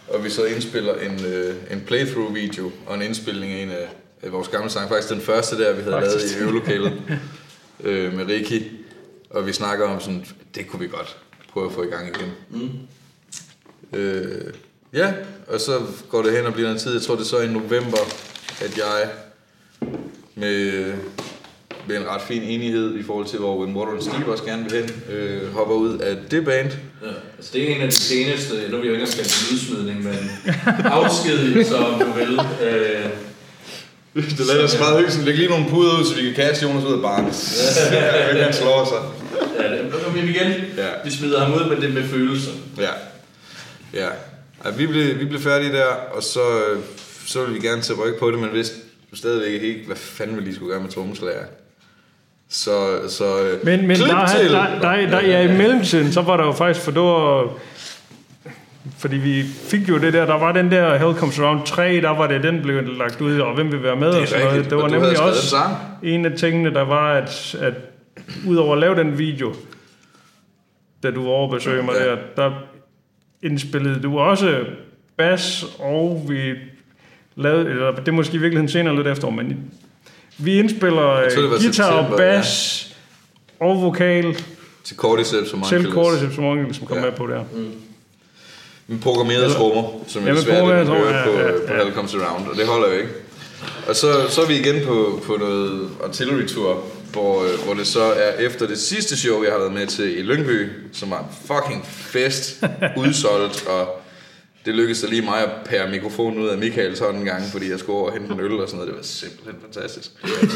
Og 0.07 0.23
vi 0.23 0.29
så 0.29 0.45
indspiller 0.45 0.93
en, 0.93 1.25
øh, 1.25 1.55
en 1.71 1.83
playthrough-video 1.87 2.71
og 2.87 2.95
en 2.95 3.01
indspilning 3.01 3.53
af 3.53 3.63
en 3.63 3.69
af 3.69 3.87
vores 4.23 4.47
gamle 4.47 4.69
sange. 4.69 4.89
Faktisk 4.89 5.13
den 5.13 5.21
første 5.21 5.57
der, 5.57 5.73
vi 5.73 5.81
havde 5.81 5.93
Faktisk. 5.93 6.15
lavet 6.15 6.31
i 6.31 6.43
øvelokalet 6.43 7.01
øh, 7.83 8.13
med 8.13 8.25
Ricky. 8.25 8.63
Og 9.29 9.47
vi 9.47 9.53
snakker 9.53 9.85
om 9.85 9.99
sådan, 9.99 10.25
det 10.55 10.67
kunne 10.67 10.79
vi 10.79 10.87
godt 10.87 11.17
prøve 11.53 11.65
at 11.65 11.73
få 11.73 11.83
i 11.83 11.87
gang 11.87 12.07
igen. 12.07 12.31
Mm. 12.49 13.97
Øh, 13.99 14.53
ja, 14.93 15.13
og 15.47 15.59
så 15.59 15.81
går 16.09 16.21
det 16.21 16.37
hen 16.37 16.45
og 16.45 16.53
bliver 16.53 16.71
en 16.71 16.77
tid. 16.77 16.93
Jeg 16.93 17.01
tror, 17.01 17.15
det 17.15 17.21
er 17.21 17.25
så 17.25 17.39
i 17.39 17.47
november, 17.47 17.97
at 18.61 18.77
jeg 18.77 19.09
med, 20.35 20.93
med 21.87 21.97
en 21.97 22.07
ret 22.07 22.21
fin 22.21 22.41
enighed 22.41 22.95
i 22.95 23.03
forhold 23.03 23.25
til, 23.25 23.39
hvor 23.39 23.65
and 23.91 24.01
Steve 24.01 24.31
også 24.31 24.43
gerne 24.43 24.69
vil 24.69 24.81
hen, 24.81 25.15
øh, 25.15 25.53
hopper 25.53 25.75
ud 25.75 25.97
af 25.97 26.17
det 26.31 26.45
band. 26.45 26.71
Ja, 27.01 27.07
altså 27.37 27.51
det 27.53 27.71
er 27.71 27.75
en 27.75 27.81
af 27.81 27.87
de 27.87 27.95
seneste, 27.95 28.53
nu 28.53 28.77
vil 28.77 28.89
jeg 28.89 29.01
ikke 29.01 29.03
engang 29.03 29.09
kalde 29.09 29.87
det 29.87 30.03
men 30.03 30.85
afskedigelse, 30.85 31.75
om 31.75 31.99
du 31.99 32.11
vil. 32.11 32.39
Øh, 32.67 33.05
Det 34.15 34.39
lader 34.47 34.63
os 34.63 34.79
meget 34.79 34.97
hyggeligt. 34.99 35.25
Læg 35.25 35.35
lige 35.35 35.49
nogle 35.49 35.65
puder 35.69 35.99
ud, 35.99 36.05
så 36.05 36.15
vi 36.15 36.21
kan 36.21 36.33
kaste 36.33 36.65
Jonas 36.65 36.83
ud 36.83 36.93
af 36.93 37.01
barnet. 37.01 37.33
Ja, 37.91 38.43
han 38.43 38.53
slår 38.53 38.85
sig. 38.85 39.01
ja, 39.63 39.71
det- 39.77 40.13
men 40.15 40.23
igen, 40.29 40.51
Ja. 40.77 40.87
vi 41.05 41.11
smider 41.11 41.39
ham 41.45 41.53
ud, 41.53 41.69
men 41.69 41.81
det 41.81 41.89
er 41.89 41.93
med 41.93 42.03
følelser. 42.03 42.51
Ja. 42.77 42.89
Ja. 43.93 44.07
ja 44.65 44.69
vi, 44.77 44.87
blev, 44.87 45.19
vi 45.19 45.25
blev 45.25 45.41
færdige 45.41 45.71
der, 45.71 45.85
og 45.85 46.23
så, 46.23 46.39
øh, 46.39 46.79
så 47.27 47.39
ville 47.43 47.61
vi 47.61 47.67
gerne 47.67 47.81
til 47.81 47.95
rykke 47.95 48.19
på 48.19 48.31
det, 48.31 48.39
men 48.39 48.53
vidste 48.53 48.75
stadigvæk 49.13 49.51
ikke 49.53 49.67
helt, 49.67 49.85
hvad 49.87 49.95
fanden 49.95 50.35
vi 50.37 50.41
lige 50.41 50.55
skulle 50.55 50.71
gøre 50.73 50.81
med 50.81 50.89
trommeslager. 50.91 51.43
Så, 52.49 52.99
så 53.09 53.39
øh, 53.41 53.65
Men, 53.65 53.87
men 53.87 53.97
klip 53.97 54.09
der, 54.09 54.27
til. 54.39 54.49
der, 54.51 54.79
der, 54.81 55.09
der, 55.09 55.21
ja, 55.21 55.41
i 55.41 55.47
mellemtiden, 55.57 56.13
så 56.13 56.21
var 56.21 56.37
der 56.37 56.45
jo 56.45 56.51
faktisk, 56.51 56.85
for 56.85 56.91
det 56.91 57.01
var, 57.01 57.53
fordi 58.97 59.17
vi 59.17 59.43
fik 59.43 59.89
jo 59.89 59.97
det 59.97 60.13
der, 60.13 60.25
der 60.25 60.39
var 60.39 60.51
den 60.51 60.71
der 60.71 60.97
Hell 60.97 61.13
Comes 61.15 61.39
Around 61.39 61.65
3, 61.65 62.01
der 62.01 62.09
var 62.09 62.27
det, 62.27 62.43
den 62.43 62.61
blev 62.61 62.83
lagt 62.97 63.21
ud, 63.21 63.39
og 63.39 63.55
hvem 63.55 63.71
vil 63.71 63.83
være 63.83 63.95
med, 63.95 64.07
Det 64.11 64.21
og 64.21 64.27
sådan 64.27 64.45
noget. 64.45 64.65
Det 64.69 64.77
var 64.77 64.83
og 64.83 64.89
nemlig 64.91 65.19
også 65.21 65.55
en 66.03 66.25
af 66.25 66.37
tingene, 66.37 66.73
der 66.73 66.81
var, 66.85 67.13
at, 67.13 67.55
at 67.61 67.73
udover 68.47 68.73
at 68.73 68.79
lave 68.79 68.95
den 68.95 69.17
video, 69.17 69.53
da 71.03 71.11
du 71.11 71.23
var 71.23 71.29
over 71.29 71.83
mig 71.83 71.93
Ja. 71.99 72.09
der, 72.11 72.17
der 72.35 72.51
indspillede 73.43 73.99
du 74.01 74.19
også 74.19 74.65
bass, 75.17 75.65
og 75.79 76.25
vi 76.29 76.53
lavede, 77.35 77.69
eller 77.69 77.91
det 77.95 78.07
er 78.07 78.11
måske 78.11 78.35
i 78.35 78.37
virkeligheden 78.37 78.69
senere 78.69 78.95
lidt 78.95 79.07
efter, 79.07 79.29
men 79.29 79.71
vi 80.37 80.59
indspiller 80.59 81.29
tror, 81.29 81.41
guitar 81.49 81.91
og 81.91 82.03
september, 82.03 82.17
bass 82.17 82.95
og 83.59 83.81
vokal, 83.81 84.35
Til 84.83 84.97
Cordyceps 84.97 85.53
og 85.53 85.65
selv 85.65 85.81
Mindfulness. 85.81 85.93
Cordyceps, 85.93 86.35
som 86.35 86.43
mange 86.43 86.73
som 86.73 86.87
kom 86.87 86.97
Ja. 86.97 87.03
med 87.03 87.11
på 87.11 87.27
der. 87.27 87.43
Med 88.87 88.99
programmerede 88.99 89.53
trommer, 89.53 90.03
som 90.07 90.27
er 90.27 90.35
svært 90.35 90.55
at 90.55 90.61
programmerede 90.61 90.85
høre 90.85 91.23
trommer, 91.23 91.23
på, 91.23 91.31
ja, 91.31 91.45
ja, 91.45 91.67
på. 91.67 91.73
Hell 91.73 91.95
Comes 91.95 92.15
Around, 92.15 92.47
og 92.47 92.57
det 92.57 92.67
holder 92.67 92.87
jo 92.87 92.93
ikke. 92.93 93.09
Og 93.87 93.95
så, 93.95 94.29
så 94.29 94.41
er 94.41 94.47
vi 94.47 94.59
igen 94.59 94.85
på, 94.85 95.21
på 95.25 95.37
noget 95.37 95.89
artillery 96.03 96.47
tour, 96.47 96.83
hvor, 97.11 97.43
øh, 97.43 97.65
hvor 97.65 97.73
det 97.73 97.87
så 97.87 98.03
er 98.03 98.31
efter 98.39 98.67
det 98.67 98.79
sidste 98.79 99.17
show, 99.17 99.43
jeg 99.43 99.51
har 99.51 99.59
været 99.59 99.73
med 99.73 99.87
til 99.87 100.19
i 100.19 100.21
Lyngby, 100.21 100.69
som 100.93 101.11
var 101.11 101.19
en 101.19 101.25
fucking 101.45 101.85
fest, 101.87 102.63
udsolgt, 103.01 103.67
og 103.67 104.01
det 104.65 104.75
lykkedes 104.75 104.97
så 104.97 105.07
lige 105.07 105.21
mig 105.21 105.43
at 105.43 105.49
pære 105.65 105.89
mikrofonen 105.89 106.39
ud 106.39 106.47
af 106.47 106.57
Michaels 106.57 106.99
hånd 106.99 107.17
en 107.17 107.25
gang, 107.25 107.43
fordi 107.51 107.71
jeg 107.71 107.79
skulle 107.79 107.97
over 107.99 108.07
og 108.09 108.13
hente 108.13 108.33
en 108.33 108.39
øl 108.39 108.51
og 108.51 108.69
sådan 108.69 108.77
noget. 108.77 108.87
Det 108.87 108.97
var 108.97 109.03
simpelthen 109.03 109.55
fantastisk. 109.61 110.11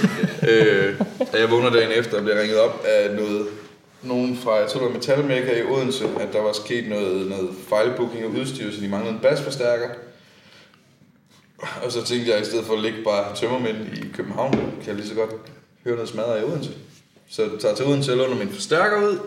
øh, 0.49 0.95
jeg 1.39 1.51
vågner 1.51 1.69
dagen 1.69 1.91
efter 1.91 2.17
og 2.17 2.23
bliver 2.23 2.41
ringet 2.41 2.59
op 2.59 2.85
af 2.85 3.15
noget, 3.15 3.47
nogen 4.03 4.38
fra, 4.38 4.55
jeg 4.55 4.69
tror 4.69 4.79
det 4.79 4.88
var 4.89 4.93
Metalmaker 4.93 5.57
i 5.57 5.63
Odense, 5.63 6.05
at 6.19 6.33
der 6.33 6.41
var 6.41 6.53
sket 6.53 6.89
noget, 6.89 7.29
noget 7.29 7.49
fejlbooking 7.69 8.23
af 8.23 8.27
udstyr, 8.27 8.71
så 8.71 8.81
de 8.81 8.88
manglede 8.88 9.13
en 9.13 9.19
basforstærker. 9.19 9.89
Og 11.83 11.91
så 11.91 12.05
tænkte 12.05 12.31
jeg, 12.31 12.41
i 12.41 12.45
stedet 12.45 12.65
for 12.65 12.73
at 12.73 12.81
ligge 12.81 13.03
bare 13.03 13.35
tømmermænd 13.35 13.77
i 13.97 14.07
København, 14.13 14.51
kan 14.51 14.88
jeg 14.88 14.95
lige 14.95 15.07
så 15.07 15.15
godt 15.15 15.31
høre 15.83 15.95
noget 15.95 16.09
smadret 16.09 16.41
i 16.41 16.43
Odense. 16.43 16.71
Så 17.29 17.41
jeg 17.41 17.51
tager 17.59 17.75
til 17.75 17.85
Odense 17.85 18.12
og 18.12 18.17
låner 18.17 18.35
min 18.35 18.49
forstærker 18.49 18.97
ud. 19.07 19.19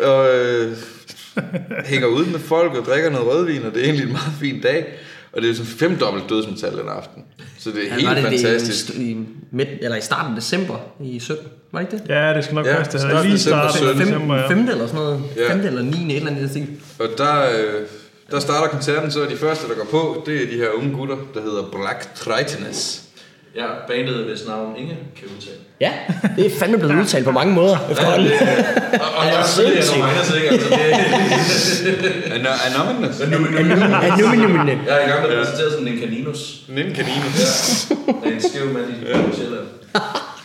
Og 0.00 0.34
øh, 0.34 0.76
hænger 1.92 2.06
ud 2.06 2.26
med 2.26 2.38
folk 2.38 2.74
og 2.74 2.84
drikker 2.84 3.10
noget 3.10 3.26
rødvin, 3.26 3.62
og 3.62 3.74
det 3.74 3.80
er 3.80 3.84
egentlig 3.84 4.06
en 4.06 4.12
meget 4.12 4.32
fin 4.40 4.60
dag. 4.60 4.98
Og 5.36 5.42
det 5.42 5.50
er 5.50 5.54
sådan 5.54 5.66
femdobbelt 5.66 6.28
dødsmetal 6.28 6.72
den 6.72 6.88
aften. 6.88 7.22
Så 7.58 7.70
det 7.70 7.78
er 7.78 7.82
Ja, 7.84 7.94
helt 7.94 8.06
var 8.06 8.14
det 8.14 8.22
fantastisk. 8.22 8.86
Det, 8.86 8.94
i, 9.02 9.16
midt, 9.50 9.68
eller 9.80 9.96
i 9.96 10.00
starten 10.00 10.30
af 10.34 10.40
december 10.40 10.76
i 11.00 11.18
17, 11.20 11.46
var 11.72 11.80
det 11.80 11.92
ikke 11.92 12.04
det? 12.04 12.10
Ja, 12.10 12.34
det 12.34 12.44
skal 12.44 12.54
nok 12.54 12.66
Ja, 12.66 12.82
passe. 12.82 13.08
Det 13.08 13.22
lige 13.24 13.34
i 13.34 13.38
17. 13.38 13.60
december, 14.00 14.36
ja. 14.36 14.48
5. 14.48 14.58
eller 14.68 14.86
sådan 14.86 15.00
noget. 15.00 15.22
Ja. 15.36 15.52
5. 15.52 15.60
eller 15.60 15.82
9. 15.82 15.90
et 15.90 16.16
eller 16.16 16.30
andet. 16.30 16.40
i 16.40 16.42
den 16.42 16.50
stil. 16.50 16.68
Og 16.98 17.06
der, 17.18 17.42
øh, 17.42 17.82
der 18.30 18.40
starter 18.40 18.68
koncerten, 18.68 19.10
så 19.10 19.22
er 19.24 19.28
de 19.28 19.36
første, 19.36 19.68
der 19.68 19.74
går 19.74 19.84
på, 19.90 20.22
det 20.26 20.42
er 20.42 20.46
de 20.46 20.56
her 20.56 20.68
unge 20.70 20.96
gutter, 20.96 21.16
der 21.34 21.42
hedder 21.42 21.62
Black 21.72 22.14
Tritons. 22.14 23.02
Ja, 23.56 23.66
bandet, 23.88 24.24
hvis 24.24 24.46
navn 24.48 24.76
Inge 24.76 24.96
kan 25.16 25.28
udtale. 25.36 25.56
Ja, 25.80 25.92
det 26.36 26.46
er 26.46 26.50
fandme 26.58 26.78
blevet 26.78 27.00
udtalt 27.00 27.24
på 27.24 27.30
mange 27.30 27.54
måder 27.54 27.76
efterhånden. 27.90 28.28
Og, 29.00 29.10
og 29.18 29.24
jeg 29.26 29.32
her 29.32 29.96
nogle 29.96 30.12
gange, 30.12 30.24
så 30.24 30.36
ikke, 30.36 30.48
altså 30.48 30.68
det 31.84 31.94
Ano- 32.36 32.58
Anonymous. 32.68 33.20
Ja, 33.20 33.26
nu, 33.26 33.38
nu, 33.38 33.46
nu, 33.50 33.74
nu. 33.74 34.72
Jeg 34.86 35.02
er 35.02 35.06
i 35.06 35.10
gang 35.10 35.22
med 35.22 35.30
at 35.30 35.38
præsentere 35.38 35.70
sådan 35.70 35.88
en 35.88 35.98
kaninus. 36.00 36.62
Ninde 36.68 36.94
kanine. 36.94 37.24
Af 38.24 38.30
en 38.32 38.40
skæv 38.40 38.66
mand 38.72 38.86
i 38.90 39.36
Sjælland. 39.36 39.66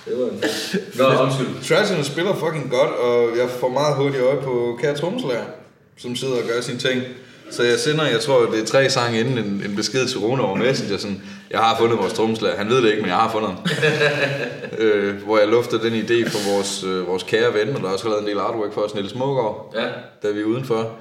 Det 0.05 0.13
var 0.19 0.25
en 0.25 0.39
fest. 0.43 0.97
Nå, 0.99 1.05
undskyld. 1.23 1.47
Triton 1.87 2.03
spiller 2.03 2.33
fucking 2.35 2.71
godt, 2.71 2.91
og 2.91 3.29
jeg 3.37 3.49
får 3.59 3.69
meget 3.69 3.95
hurtigt 3.95 4.23
øje 4.23 4.41
på 4.43 4.77
Kære 4.81 4.95
Tromslager, 4.95 5.43
som 5.97 6.15
sidder 6.15 6.33
og 6.33 6.43
gør 6.53 6.61
sine 6.61 6.77
ting. 6.77 7.01
Så 7.51 7.63
jeg 7.63 7.79
sender, 7.79 8.05
jeg 8.05 8.19
tror, 8.19 8.45
det 8.45 8.61
er 8.61 8.65
tre 8.65 8.89
sange 8.89 9.19
inden 9.19 9.37
en, 9.37 9.63
en 9.69 9.75
besked 9.75 10.07
til 10.07 10.19
Rune 10.19 10.43
over 10.43 10.55
Messenger, 10.55 10.97
sådan, 10.97 11.21
jeg 11.49 11.59
har 11.59 11.77
fundet 11.77 11.97
vores 11.97 12.13
tromslager. 12.13 12.57
Han 12.57 12.69
ved 12.69 12.81
det 12.83 12.89
ikke, 12.89 13.01
men 13.01 13.09
jeg 13.09 13.17
har 13.17 13.31
fundet 13.31 13.49
ham. 13.49 13.59
øh, 14.85 15.23
hvor 15.23 15.37
jeg 15.37 15.47
lufter 15.47 15.77
den 15.77 15.93
idé 15.93 16.29
for 16.29 16.53
vores, 16.53 16.83
øh, 16.83 17.07
vores 17.07 17.23
kære 17.23 17.53
ven, 17.53 17.75
og 17.75 17.81
der 17.81 17.87
har 17.87 17.93
også 17.93 18.09
lavet 18.09 18.21
en 18.21 18.27
del 18.27 18.39
artwork 18.39 18.73
for 18.73 18.81
os, 18.81 18.93
Niels 18.93 19.11
Smågaard, 19.11 19.73
Ja, 19.75 19.87
da 20.23 20.33
vi 20.33 20.41
er 20.41 20.45
udenfor. 20.45 20.91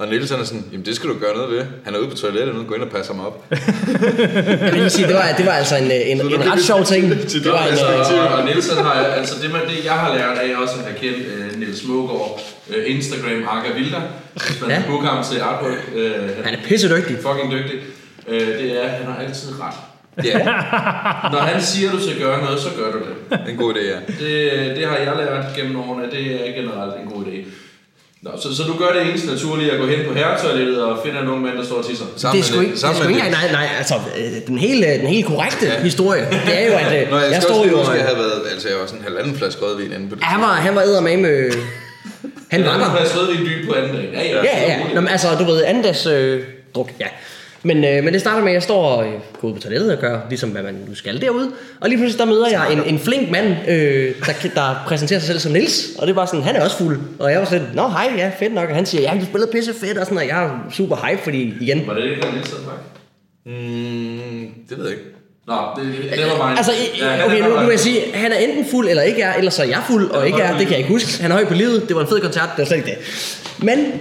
Og 0.00 0.08
Niels 0.08 0.30
han 0.30 0.40
er 0.40 0.44
sådan, 0.44 0.64
jamen 0.72 0.86
det 0.86 0.96
skal 0.96 1.10
du 1.10 1.14
gøre 1.18 1.34
noget 1.36 1.50
ved. 1.50 1.64
Han 1.84 1.94
er 1.94 1.98
ude 1.98 2.08
på 2.08 2.16
toilettet 2.16 2.54
nu, 2.54 2.62
gå 2.64 2.74
ind 2.74 2.82
og 2.82 2.90
passe 2.90 3.12
ham 3.12 3.26
op. 3.26 3.44
Jeg 3.50 4.70
vil 4.72 4.80
lige 4.80 4.90
sige, 4.90 5.06
det 5.06 5.14
var, 5.14 5.24
det 5.38 5.46
var 5.46 5.52
altså 5.52 5.76
en, 5.76 5.90
en, 5.90 6.20
en 6.20 6.52
ret 6.52 6.62
sjov 6.62 6.84
ting. 6.84 7.10
Det 7.44 7.52
var 7.52 7.62
en, 7.62 7.68
altså, 7.68 8.14
øh, 8.14 8.32
og, 8.32 8.38
og 8.38 8.44
Nielsen 8.44 8.76
har, 8.76 8.92
altså 8.92 9.34
det, 9.42 9.52
man, 9.52 9.60
det 9.60 9.84
jeg 9.84 9.92
har 9.92 10.14
lært 10.14 10.38
af 10.38 10.62
også 10.62 10.74
at 10.78 10.84
have 10.84 10.98
kendt 10.98 11.26
uh, 11.52 11.58
Niels 11.60 11.80
Smågaard, 11.80 12.40
uh, 12.68 12.74
Instagram 12.86 13.44
Arca 13.48 13.72
Vilda, 13.72 14.00
hvis 14.32 14.60
man 14.60 14.70
Ja. 14.70 14.82
booker 14.86 15.08
ham 15.08 15.24
til 15.24 15.40
artwork. 15.40 15.78
Uh, 15.94 16.44
han 16.44 16.54
er 16.54 16.58
pisse 16.64 16.88
dygtig. 16.96 17.16
fucking 17.16 17.52
dygtig. 17.52 17.78
Uh, 18.28 18.34
det 18.34 18.78
er, 18.78 18.82
at 18.82 18.90
han 18.90 19.06
har 19.12 19.22
altid 19.26 19.48
ret. 19.60 19.74
Ja, 20.24 20.38
Når 21.34 21.40
han 21.40 21.62
siger, 21.62 21.88
at 21.90 21.94
du 21.96 22.02
skal 22.02 22.18
gøre 22.18 22.44
noget, 22.44 22.60
så 22.60 22.68
gør 22.78 22.92
du 22.92 22.98
det. 22.98 23.14
det 23.30 23.38
er 23.46 23.50
en 23.50 23.56
god 23.56 23.74
idé, 23.74 23.84
ja. 23.92 23.98
Det, 24.24 24.76
det 24.76 24.86
har 24.86 24.96
jeg 24.96 25.12
lært 25.16 25.44
gennem 25.56 25.76
årene, 25.80 26.10
det 26.10 26.48
er 26.48 26.52
generelt 26.62 26.94
en 27.02 27.08
god 27.14 27.24
idé. 27.24 27.48
Nå, 28.22 28.30
så, 28.42 28.56
så 28.56 28.62
du 28.62 28.74
gør 28.78 28.90
det 28.92 29.02
eneste 29.08 29.26
naturlige 29.26 29.72
at 29.72 29.78
gå 29.80 29.86
hen 29.86 29.98
på 30.08 30.14
herretoilettet 30.14 30.82
og 30.84 30.98
finde 31.04 31.30
ung 31.30 31.42
mand, 31.42 31.56
der 31.58 31.64
står 31.64 31.76
og 31.76 31.86
tisser. 31.86 32.04
Sammen 32.16 32.42
Det 32.42 32.48
er 32.48 32.52
sgu 32.52 32.60
ikke, 32.60 32.74
det 32.74 32.84
er 32.84 32.92
sgu 32.94 33.02
med 33.02 33.08
ikke 33.08 33.26
engang, 33.26 33.32
nej, 33.32 33.52
nej, 33.52 33.68
altså, 33.78 33.94
øh, 33.94 34.46
den 34.46 34.58
hele, 34.58 34.86
den 34.86 35.06
hele 35.06 35.22
korrekte 35.22 35.66
ja. 35.66 35.82
historie, 35.82 36.22
det 36.46 36.62
er 36.62 36.66
jo, 36.66 36.72
at 36.72 36.90
øh, 37.02 37.10
Nå, 37.10 37.18
jeg, 37.18 37.32
jeg 37.32 37.42
står 37.42 37.66
jo... 37.66 37.80
øh, 37.80 37.96
jeg 37.96 38.04
havde 38.04 38.18
været, 38.18 38.42
altså 38.52 38.68
jeg 38.68 38.78
var 38.78 38.86
sådan 38.86 38.98
en 39.00 39.04
halvanden 39.04 39.36
flaske 39.38 39.62
rødvin 39.64 39.92
inde 39.92 40.08
på 40.08 40.14
det. 40.14 40.20
Ja, 40.20 40.26
han 40.26 40.40
var, 40.40 40.54
han 40.54 40.74
var 40.74 40.82
eddermame 40.82 41.22
med... 41.22 41.52
Han 42.50 42.64
var 42.64 42.70
Han 42.70 42.80
der. 42.80 42.86
har 42.86 43.06
rødvin 43.18 43.46
dyb 43.46 43.68
på 43.68 43.74
anden 43.74 43.96
dag. 43.96 44.10
Ja, 44.12 44.22
ja. 44.22 44.44
Ja, 44.44 44.62
ja. 44.68 44.94
Nå, 44.94 45.00
men 45.00 45.08
altså, 45.08 45.28
du 45.38 45.44
ved, 45.44 45.64
andendags 45.64 46.06
øh, 46.06 46.42
druk, 46.74 46.90
ja. 47.00 47.06
Men, 47.62 47.84
øh, 47.84 48.04
men 48.04 48.12
det 48.12 48.20
starter 48.20 48.40
med, 48.40 48.48
at 48.48 48.54
jeg 48.54 48.62
står 48.62 48.84
og 48.84 49.06
øh, 49.06 49.12
går 49.40 49.48
ud 49.48 49.54
på 49.54 49.60
toilettet 49.60 49.92
og 49.92 49.98
gør, 49.98 50.20
ligesom 50.28 50.50
hvad 50.50 50.62
man 50.62 50.74
nu 50.88 50.94
skal 50.94 51.20
derude. 51.20 51.50
Og 51.80 51.88
lige 51.88 51.98
pludselig, 51.98 52.18
der 52.18 52.24
møder 52.24 52.48
jeg 52.48 52.72
en, 52.72 52.94
en 52.94 52.98
flink 52.98 53.30
mand, 53.30 53.68
øh, 53.68 54.14
der, 54.26 54.32
der 54.54 54.84
præsenterer 54.86 55.20
sig 55.20 55.26
selv 55.26 55.38
som 55.38 55.52
Nils 55.52 55.88
Og 55.98 56.06
det 56.06 56.16
var 56.16 56.26
sådan, 56.26 56.42
han 56.42 56.56
er 56.56 56.64
også 56.64 56.76
fuld. 56.76 57.00
Og 57.18 57.30
jeg 57.30 57.38
var 57.38 57.46
sådan, 57.46 57.66
nå 57.74 57.88
hej, 57.88 58.12
ja, 58.16 58.30
fedt 58.38 58.54
nok. 58.54 58.68
Og 58.68 58.74
han 58.74 58.86
siger, 58.86 59.02
ja, 59.02 59.20
du 59.20 59.24
spiller 59.24 59.46
pisse 59.52 59.74
fedt, 59.74 59.98
og 59.98 60.06
sådan, 60.06 60.18
og 60.18 60.26
jeg 60.26 60.44
er 60.44 60.50
super 60.72 60.96
hype, 60.96 61.22
fordi 61.22 61.54
igen, 61.60 61.86
Var 61.86 61.94
det 61.94 62.04
ikke, 62.04 62.22
der 62.22 62.32
Nielsen 62.32 62.58
var? 62.66 62.78
Mm, 63.46 64.48
det 64.68 64.78
ved 64.78 64.84
jeg 64.84 64.98
ikke. 64.98 65.04
Nå, 65.46 65.54
det, 65.76 66.18
det 66.18 66.26
var 66.26 66.36
mig. 66.36 66.56
Altså, 66.56 66.72
ja, 66.98 67.26
okay, 67.26 67.40
nu, 67.40 67.48
nu 67.48 67.60
vil 67.60 67.70
jeg 67.70 67.80
sige, 67.80 68.00
han 68.14 68.32
er 68.32 68.36
enten 68.36 68.64
fuld 68.70 68.88
eller 68.88 69.02
ikke 69.02 69.22
er, 69.22 69.34
eller 69.34 69.50
så 69.50 69.62
er 69.62 69.66
jeg 69.66 69.82
fuld 69.86 70.10
og 70.10 70.26
ikke 70.26 70.40
er, 70.40 70.50
det 70.50 70.60
kan 70.60 70.70
jeg 70.70 70.78
ikke 70.78 70.90
huske. 70.90 71.22
Han 71.22 71.30
er 71.30 71.34
høj 71.34 71.44
på 71.44 71.54
livet, 71.54 71.88
det 71.88 71.96
var 71.96 72.02
en 72.02 72.08
fed 72.08 72.20
koncert, 72.20 72.48
det 72.56 72.58
var 72.58 72.64
slet 72.64 72.76
ikke 72.76 72.90
det. 72.90 72.98
Men 73.58 73.92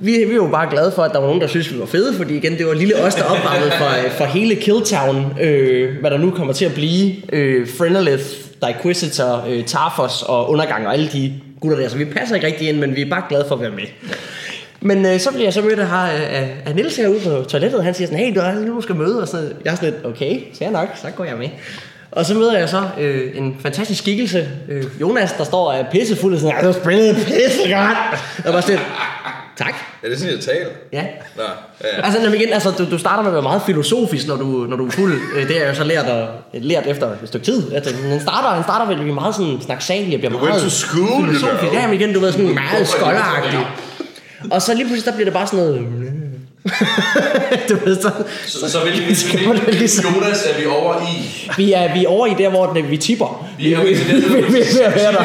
vi, 0.00 0.24
vi 0.24 0.34
er 0.34 0.50
bare 0.50 0.70
glade 0.70 0.92
for, 0.92 1.02
at 1.02 1.12
der 1.12 1.18
var 1.18 1.26
nogen, 1.26 1.40
der 1.40 1.46
synes, 1.46 1.72
vi 1.74 1.78
var 1.78 1.86
fede, 1.86 2.14
fordi 2.14 2.36
igen, 2.36 2.58
det 2.58 2.66
var 2.66 2.74
lille 2.74 2.96
os, 2.96 3.14
der 3.14 3.24
opvarmede 3.24 3.70
for, 3.70 4.04
øh, 4.04 4.10
for 4.10 4.24
hele 4.24 4.54
Killtown, 4.54 5.38
øh, 5.40 6.00
hvad 6.00 6.10
der 6.10 6.18
nu 6.18 6.30
kommer 6.30 6.52
til 6.52 6.64
at 6.64 6.74
blive. 6.74 7.14
Øh, 7.32 7.68
Frenelith, 7.68 8.24
Diquisitor, 8.66 9.44
øh, 9.48 9.64
Tarfos 9.64 10.22
og 10.22 10.50
Undergang 10.50 10.86
og 10.86 10.92
alle 10.92 11.08
de 11.08 11.34
gutter 11.60 11.78
der, 11.78 11.88
så 11.88 11.96
vi 11.96 12.04
passer 12.04 12.34
ikke 12.34 12.46
rigtig 12.46 12.68
ind, 12.68 12.78
men 12.78 12.96
vi 12.96 13.02
er 13.02 13.10
bare 13.10 13.22
glade 13.28 13.44
for 13.48 13.54
at 13.54 13.60
være 13.60 13.70
med. 13.70 13.84
Men 14.80 15.06
øh, 15.06 15.20
så 15.20 15.30
bliver 15.30 15.46
jeg 15.46 15.52
så 15.52 15.62
mødt 15.62 15.78
af, 15.78 15.84
øh, 15.84 16.40
af, 16.40 16.56
af 16.66 16.74
Niels 16.74 16.96
herude 16.96 17.20
på 17.20 17.44
toilettet, 17.48 17.78
og 17.78 17.84
han 17.84 17.94
siger 17.94 18.08
sådan, 18.08 18.24
hey, 18.24 18.34
du 18.34 18.40
er 18.40 18.52
nu 18.52 18.76
du 18.76 18.80
skal 18.80 18.94
møde, 18.94 19.22
og 19.22 19.28
så 19.28 19.36
jeg 19.64 19.72
er 19.72 19.76
sådan 19.76 19.92
lidt, 19.92 20.06
okay, 20.06 20.40
så 20.52 20.64
jeg 20.64 20.72
nok, 20.72 20.88
så 21.02 21.06
går 21.16 21.24
jeg 21.24 21.36
med. 21.36 21.48
Og 22.12 22.26
så 22.26 22.34
møder 22.34 22.58
jeg 22.58 22.68
så 22.68 22.82
øh, 23.00 23.30
en 23.34 23.56
fantastisk 23.62 24.00
skikkelse, 24.02 24.48
øh, 24.68 24.84
Jonas, 25.00 25.32
der 25.32 25.44
står 25.44 25.70
og 25.72 25.78
er 25.78 25.84
pissefuld 25.90 26.34
og 26.34 26.40
sådan, 26.40 26.54
"Ej, 26.54 26.60
du 26.60 26.66
har 26.66 26.72
spillet 26.72 27.16
pisse 27.16 27.58
godt. 27.74 27.98
Jeg 28.44 28.52
var 28.54 28.60
sådan 28.60 28.78
tak. 29.56 29.74
Er 30.02 30.08
det 30.08 30.18
sådan, 30.18 30.34
jeg 30.34 30.44
taler? 30.44 30.70
Ja. 30.92 31.02
Nå, 31.36 31.42
ja, 31.84 31.96
ja. 31.98 32.02
Altså, 32.06 32.32
igen, 32.34 32.52
altså, 32.52 32.70
du, 32.70 32.90
du 32.90 32.98
starter 32.98 33.22
med 33.22 33.28
at 33.30 33.34
være 33.34 33.42
meget 33.42 33.62
filosofisk, 33.66 34.26
når 34.28 34.36
du, 34.36 34.46
når 34.46 34.76
du 34.76 34.86
er 34.86 34.90
fuld. 34.90 35.12
Øh, 35.36 35.48
Det 35.48 35.56
har 35.56 35.62
jeg 35.62 35.70
jo 35.70 35.74
så 35.74 35.84
lært, 35.84 36.04
at, 36.06 36.28
lært 36.52 36.86
efter 36.86 37.06
et 37.06 37.18
stykke 37.28 37.44
tid. 37.46 37.72
Altså, 37.72 37.94
han 38.10 38.20
starter, 38.20 38.48
han 38.48 38.62
starter 38.62 38.86
ved 38.86 38.94
at 38.94 39.00
blive 39.00 39.14
meget 39.14 39.34
sådan 39.34 39.58
snaksalig 39.60 40.14
og 40.14 40.20
bliver 40.20 40.32
You 40.32 40.38
went 40.38 40.48
meget 40.48 40.62
to 40.62 40.68
school, 40.70 41.26
filosofisk. 41.26 41.72
Ja, 41.72 41.86
men 41.86 42.00
igen, 42.00 42.14
du 42.14 42.20
ved, 42.20 42.32
sådan 42.32 42.54
meget 42.54 42.88
skolderagtig. 42.88 43.66
Og 44.50 44.62
så 44.62 44.74
lige 44.74 44.86
pludselig, 44.86 45.04
der 45.10 45.12
bliver 45.16 45.24
det 45.26 45.34
bare 45.34 45.46
sådan 45.46 45.58
noget... 45.64 45.86
du 47.68 47.76
ved, 47.84 47.96
så, 48.02 48.10
Så, 48.46 48.70
så 48.70 48.78
vil 48.84 49.08
vi, 49.08 49.14
skal 49.24 49.40
vi, 49.40 49.46
man 49.46 49.58
vi, 49.66 49.72
ligesom- 49.72 50.14
Jonas 50.14 50.46
er 50.46 50.60
vi 50.60 50.66
over 50.66 50.94
i. 51.02 51.40
vi, 51.56 51.72
er, 51.72 51.94
vi 51.94 52.04
er 52.04 52.08
over 52.08 52.26
i 52.26 52.34
der, 52.38 52.48
hvor 52.48 52.66
det, 52.72 52.90
vi 52.90 52.96
tipper. 52.96 53.46
Vi 53.58 53.72
er 53.72 53.80
jo 53.80 53.86
i 53.86 53.94
det 53.94 54.06
vi, 54.08 54.12
vi, 54.14 54.52
vi 54.52 54.58
er 54.60 54.72
ved 54.74 54.80
at 54.80 54.94
være 54.94 55.12
der. 55.12 55.24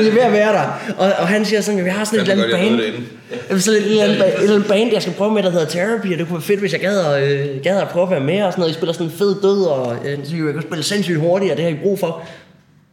Vi 0.00 0.08
er 0.08 0.12
ved 0.12 0.20
at 0.22 0.32
være 0.32 0.52
der. 0.52 0.64
Og, 0.98 1.12
og 1.18 1.28
han 1.28 1.44
siger 1.44 1.60
sådan, 1.60 1.78
at 1.78 1.84
vi 1.84 1.90
har 1.90 2.04
sådan 2.04 2.20
et 2.20 2.28
eller 2.30 2.44
andet 2.58 2.80
band. 2.80 2.92
Jeg 3.30 3.54
vil 3.54 3.62
sådan 3.62 3.80
et, 3.80 3.90
eller 3.90 4.04
andet, 4.04 4.16
ba- 4.18 4.24
et 4.26 4.34
eller 4.42 4.54
andet 4.54 4.68
band, 4.68 4.92
jeg 4.92 5.02
skal 5.02 5.14
prøve 5.14 5.32
med, 5.34 5.42
der 5.42 5.50
hedder 5.50 5.66
Therapy, 5.66 6.12
og 6.12 6.18
det 6.18 6.26
kunne 6.26 6.34
være 6.34 6.42
fedt, 6.42 6.60
hvis 6.60 6.72
jeg 6.72 6.80
gad 6.80 6.98
at, 7.06 7.22
øh, 7.22 7.46
gad 7.62 7.80
at 7.80 7.88
prøve 7.88 8.04
at 8.04 8.10
være 8.10 8.20
med, 8.20 8.42
og 8.42 8.52
sådan 8.52 8.60
noget. 8.60 8.70
I 8.72 8.74
spiller 8.74 8.92
sådan 8.92 9.06
en 9.06 9.12
fed 9.18 9.34
død, 9.42 9.64
og 9.64 9.96
øh, 10.04 10.18
så 10.24 10.36
jeg 10.36 10.52
kan 10.54 10.62
spille 10.62 10.84
sindssygt 10.84 11.18
hurtigt, 11.18 11.50
og 11.50 11.56
det 11.56 11.64
har 11.64 11.72
I 11.72 11.76
brug 11.82 11.98
for. 11.98 12.20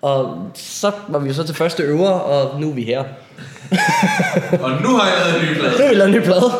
Og 0.01 0.37
så 0.55 0.91
var 1.07 1.19
vi 1.19 1.33
så 1.33 1.43
til 1.43 1.55
første 1.55 1.83
øver, 1.83 2.09
og 2.09 2.61
nu 2.61 2.69
er 2.69 2.73
vi 2.73 2.83
her. 2.83 3.03
Og 4.61 4.71
nu 4.83 4.87
har 4.89 5.07
jeg 5.07 5.15
lavet 5.25 5.41
en 5.43 5.49
ny 5.49 5.59
plade. 5.59 5.71
Nu 5.71 5.77
har 5.83 5.89
vi 5.89 5.95
lavet 5.95 6.09
en 6.09 6.15
ny 6.15 6.23
plade. 6.23 6.51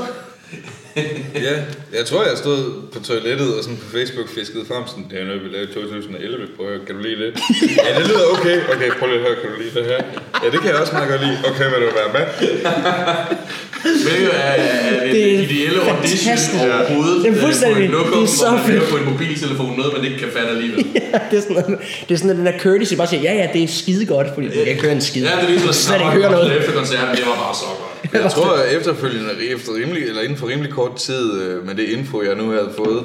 Ja, 1.47 1.56
jeg 1.97 2.06
tror, 2.06 2.23
jeg 2.23 2.38
stod 2.38 2.60
på 2.93 2.99
toilettet 2.99 3.58
og 3.58 3.63
sådan 3.63 3.77
på 3.77 3.89
Facebook 3.97 4.30
fiskede 4.30 4.65
frem 4.65 4.84
sådan, 4.88 5.08
det 5.12 5.21
er 5.21 5.25
noget, 5.25 5.43
vi 5.43 5.47
lavede 5.47 5.69
i 5.71 5.73
2011, 5.73 6.47
prøv 6.56 6.65
at 6.65 6.71
høre, 6.71 6.86
kan 6.86 6.95
du 6.95 7.01
lide 7.01 7.19
det? 7.23 7.32
Ja, 7.86 7.99
det 7.99 8.08
lyder 8.10 8.25
okay. 8.36 8.58
Okay, 8.73 8.89
prøv 8.99 9.08
lige 9.10 9.19
at 9.19 9.25
høre, 9.27 9.36
kan 9.41 9.49
du 9.54 9.58
lide 9.63 9.73
det 9.80 9.86
her? 9.86 10.01
Ja, 10.43 10.47
det 10.54 10.60
kan 10.62 10.69
jeg 10.71 10.80
også 10.84 10.93
meget 10.93 11.10
godt 11.10 11.21
lide. 11.25 11.38
Okay, 11.49 11.65
vil 11.73 11.82
du 11.88 11.91
være 12.01 12.12
med? 12.17 12.25
Hvilket 13.84 14.30
er, 14.34 14.39
er, 14.39 14.96
er 14.96 15.04
Det 15.06 15.13
det 15.13 15.36
er 15.36 15.39
ideelle 15.41 15.80
audition 15.91 16.60
overhovedet. 16.62 17.17
Det 17.24 17.30
er 17.32 17.36
øh, 17.36 17.41
fuldstændig- 17.41 17.89
På 17.89 17.96
lokum, 17.98 18.20
det 18.20 18.24
er 18.24 18.28
så 18.28 18.60
fedt. 18.67 18.84
på 18.89 18.98
en 18.98 19.06
mobiltelefon 19.12 19.74
noget, 19.78 19.94
man 19.98 20.06
ikke 20.06 20.17
kan 20.20 20.28
fatte 20.36 20.50
alligevel. 20.50 20.86
Ja, 21.13 21.20
det 21.32 21.38
er 21.38 21.41
sådan 21.41 21.78
det 22.08 22.13
er 22.13 22.17
sådan, 22.17 22.30
at 22.32 22.38
den 22.38 22.46
der 22.46 22.60
courtesy 22.60 22.94
bare 22.94 23.08
siger, 23.08 23.22
ja, 23.22 23.34
ja, 23.41 23.48
det 23.54 23.63
er 23.63 23.67
skide 23.67 24.06
godt, 24.06 24.28
fordi 24.34 24.48
du 24.48 24.54
kan 24.54 24.67
ikke 24.67 24.82
høre 24.82 24.91
en 24.91 25.02
skid. 25.02 25.24
Ja, 25.24 25.32
det 25.41 25.48
viser 25.54 25.65
sig, 25.72 25.76
slet 25.76 25.96
ikke 26.00 26.12
høre 26.12 26.32
noget. 26.32 26.58
efter 26.60 26.72
koncerten, 26.72 27.15
det 27.15 27.26
var 27.26 27.36
bare 27.46 27.56
så 27.56 27.65
godt. 27.80 28.13
Jeg 28.24 28.32
tror, 28.32 28.52
at 28.54 28.78
efterfølgende, 28.78 29.30
efter 29.56 29.70
rimelig, 29.80 30.04
eller 30.04 30.22
inden 30.22 30.38
for 30.38 30.48
rimelig 30.48 30.72
kort 30.72 30.96
tid, 30.96 31.41
øh, 31.41 31.67
med 31.67 31.76
det 31.76 31.84
info, 31.84 32.22
jeg 32.24 32.36
nu 32.36 32.50
havde 32.52 32.70
fået 32.78 33.04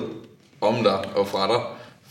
om 0.60 0.74
dig 0.84 0.98
og 1.14 1.28
fra 1.32 1.46
dig, 1.52 1.60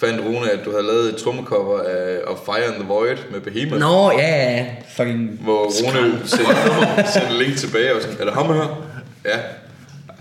fandt 0.06 0.22
Rune, 0.26 0.52
at 0.52 0.60
du 0.66 0.72
havde 0.72 0.84
lavet 0.84 1.10
et 1.10 1.16
trummecover 1.16 1.80
af 1.82 2.18
of 2.28 2.38
Fire 2.46 2.66
in 2.68 2.74
the 2.74 2.84
Void 2.88 3.18
med 3.32 3.40
Behemoth. 3.42 3.80
Nå, 3.80 4.12
ja, 4.12 4.52
ja, 4.52 4.66
fucking... 4.98 5.40
Hvor 5.44 5.64
Rune 5.64 6.22
sendte, 6.26 7.12
sendte 7.14 7.44
link 7.44 7.58
tilbage 7.58 7.96
og 7.96 8.02
sådan, 8.02 8.18
er 8.20 8.26
det 8.26 8.34
ham 8.34 8.46
her? 8.54 8.88
Ja. 9.26 9.38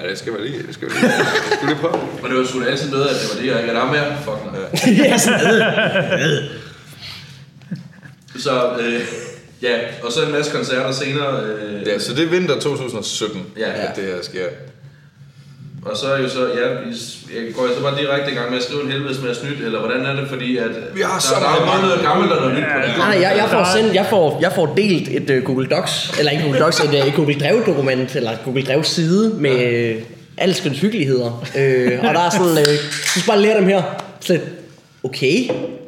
Ja, 0.02 0.08
det 0.08 0.18
skal 0.18 0.32
være 0.32 0.44
lige, 0.44 0.62
det 0.66 0.74
skal 0.74 0.88
være 0.88 1.00
lige. 1.00 1.12
Det 1.18 1.26
skal 1.52 1.58
vi 1.62 1.72
lige 1.72 1.80
prøve. 1.80 1.94
Og 2.22 2.30
det 2.30 2.38
var 2.38 2.44
sgu 2.44 2.60
da 2.64 2.66
altid 2.70 2.90
noget, 2.90 3.04
at 3.06 3.14
det 3.14 3.28
var 3.34 3.40
det, 3.42 3.46
jeg 3.50 3.60
ikke 3.60 3.72
er 3.74 3.78
der 3.80 3.92
med. 3.92 4.16
Fuck 4.24 4.52
nej. 4.52 5.06
ja, 5.06 5.18
sådan. 5.26 5.62
Så, 8.38 8.76
øh, 8.80 9.00
ja, 9.62 9.78
og 10.02 10.12
så 10.12 10.22
en 10.26 10.32
masse 10.32 10.52
koncerter 10.52 10.92
senere. 10.92 11.42
Øh, 11.42 11.86
Ja, 11.86 11.98
så 11.98 12.14
det 12.14 12.24
er 12.24 12.28
vinter 12.28 12.60
2017, 12.60 13.42
Ja. 13.58 13.70
at 13.72 13.96
det 13.96 14.04
her 14.04 14.22
sker. 14.22 14.46
Og 15.90 15.96
så 15.96 16.06
er 16.14 16.18
jo 16.22 16.28
så, 16.28 16.38
ja, 16.40 16.66
vi- 16.84 17.36
jeg 17.36 17.54
går 17.54 17.62
jeg 17.66 17.74
så 17.76 17.82
bare 17.82 17.96
direkte 18.02 18.32
i 18.32 18.34
gang 18.34 18.50
med 18.50 18.58
at 18.58 18.64
skrive 18.64 18.82
en 18.84 18.90
helvedes 18.92 19.20
med 19.22 19.30
at 19.30 19.36
snydt, 19.36 19.60
eller 19.66 19.78
hvordan 19.78 20.06
er 20.06 20.12
det, 20.20 20.28
fordi 20.28 20.56
at 20.56 20.70
Vi 20.94 21.00
har 21.00 21.12
der, 21.12 21.20
så 21.20 21.34
der, 21.34 21.40
meget 21.40 21.60
er 21.60 21.66
både 21.70 21.82
noget 21.82 22.00
gammelt 22.08 22.32
og 22.32 22.40
noget 22.42 22.54
nyt 22.58 22.64
på 22.74 22.78
det. 22.82 22.88
Nej, 22.98 23.08
nej, 23.14 23.22
jeg, 23.24 23.32
jeg, 23.36 23.48
får 23.50 23.64
sendt, 23.76 23.94
jeg, 23.94 24.06
får, 24.10 24.38
jeg 24.40 24.52
får 24.54 24.66
delt 24.76 25.08
et 25.08 25.30
uh, 25.38 25.44
Google 25.44 25.66
Docs, 25.66 26.14
eller 26.18 26.32
ikke 26.32 26.44
Google 26.44 26.60
Docs, 26.60 26.80
et, 26.80 26.88
uh, 26.88 27.08
et 27.08 27.14
Google 27.14 27.34
Drive-dokument, 27.40 28.16
eller 28.16 28.30
et 28.30 28.38
Google 28.44 28.62
Drive-side 28.62 29.34
med 29.38 29.56
uh, 29.96 30.02
alskens 30.38 30.80
hyggeligheder. 30.80 31.30
Uh, 31.30 32.08
og 32.08 32.14
der 32.14 32.20
er 32.26 32.30
sådan, 32.30 32.46
uh, 32.46 32.74
du 33.14 33.18
skal 33.20 33.28
bare 33.32 33.40
lære 33.40 33.56
dem 33.60 33.66
her. 33.66 33.82
Så, 34.20 34.38
okay, 35.04 35.36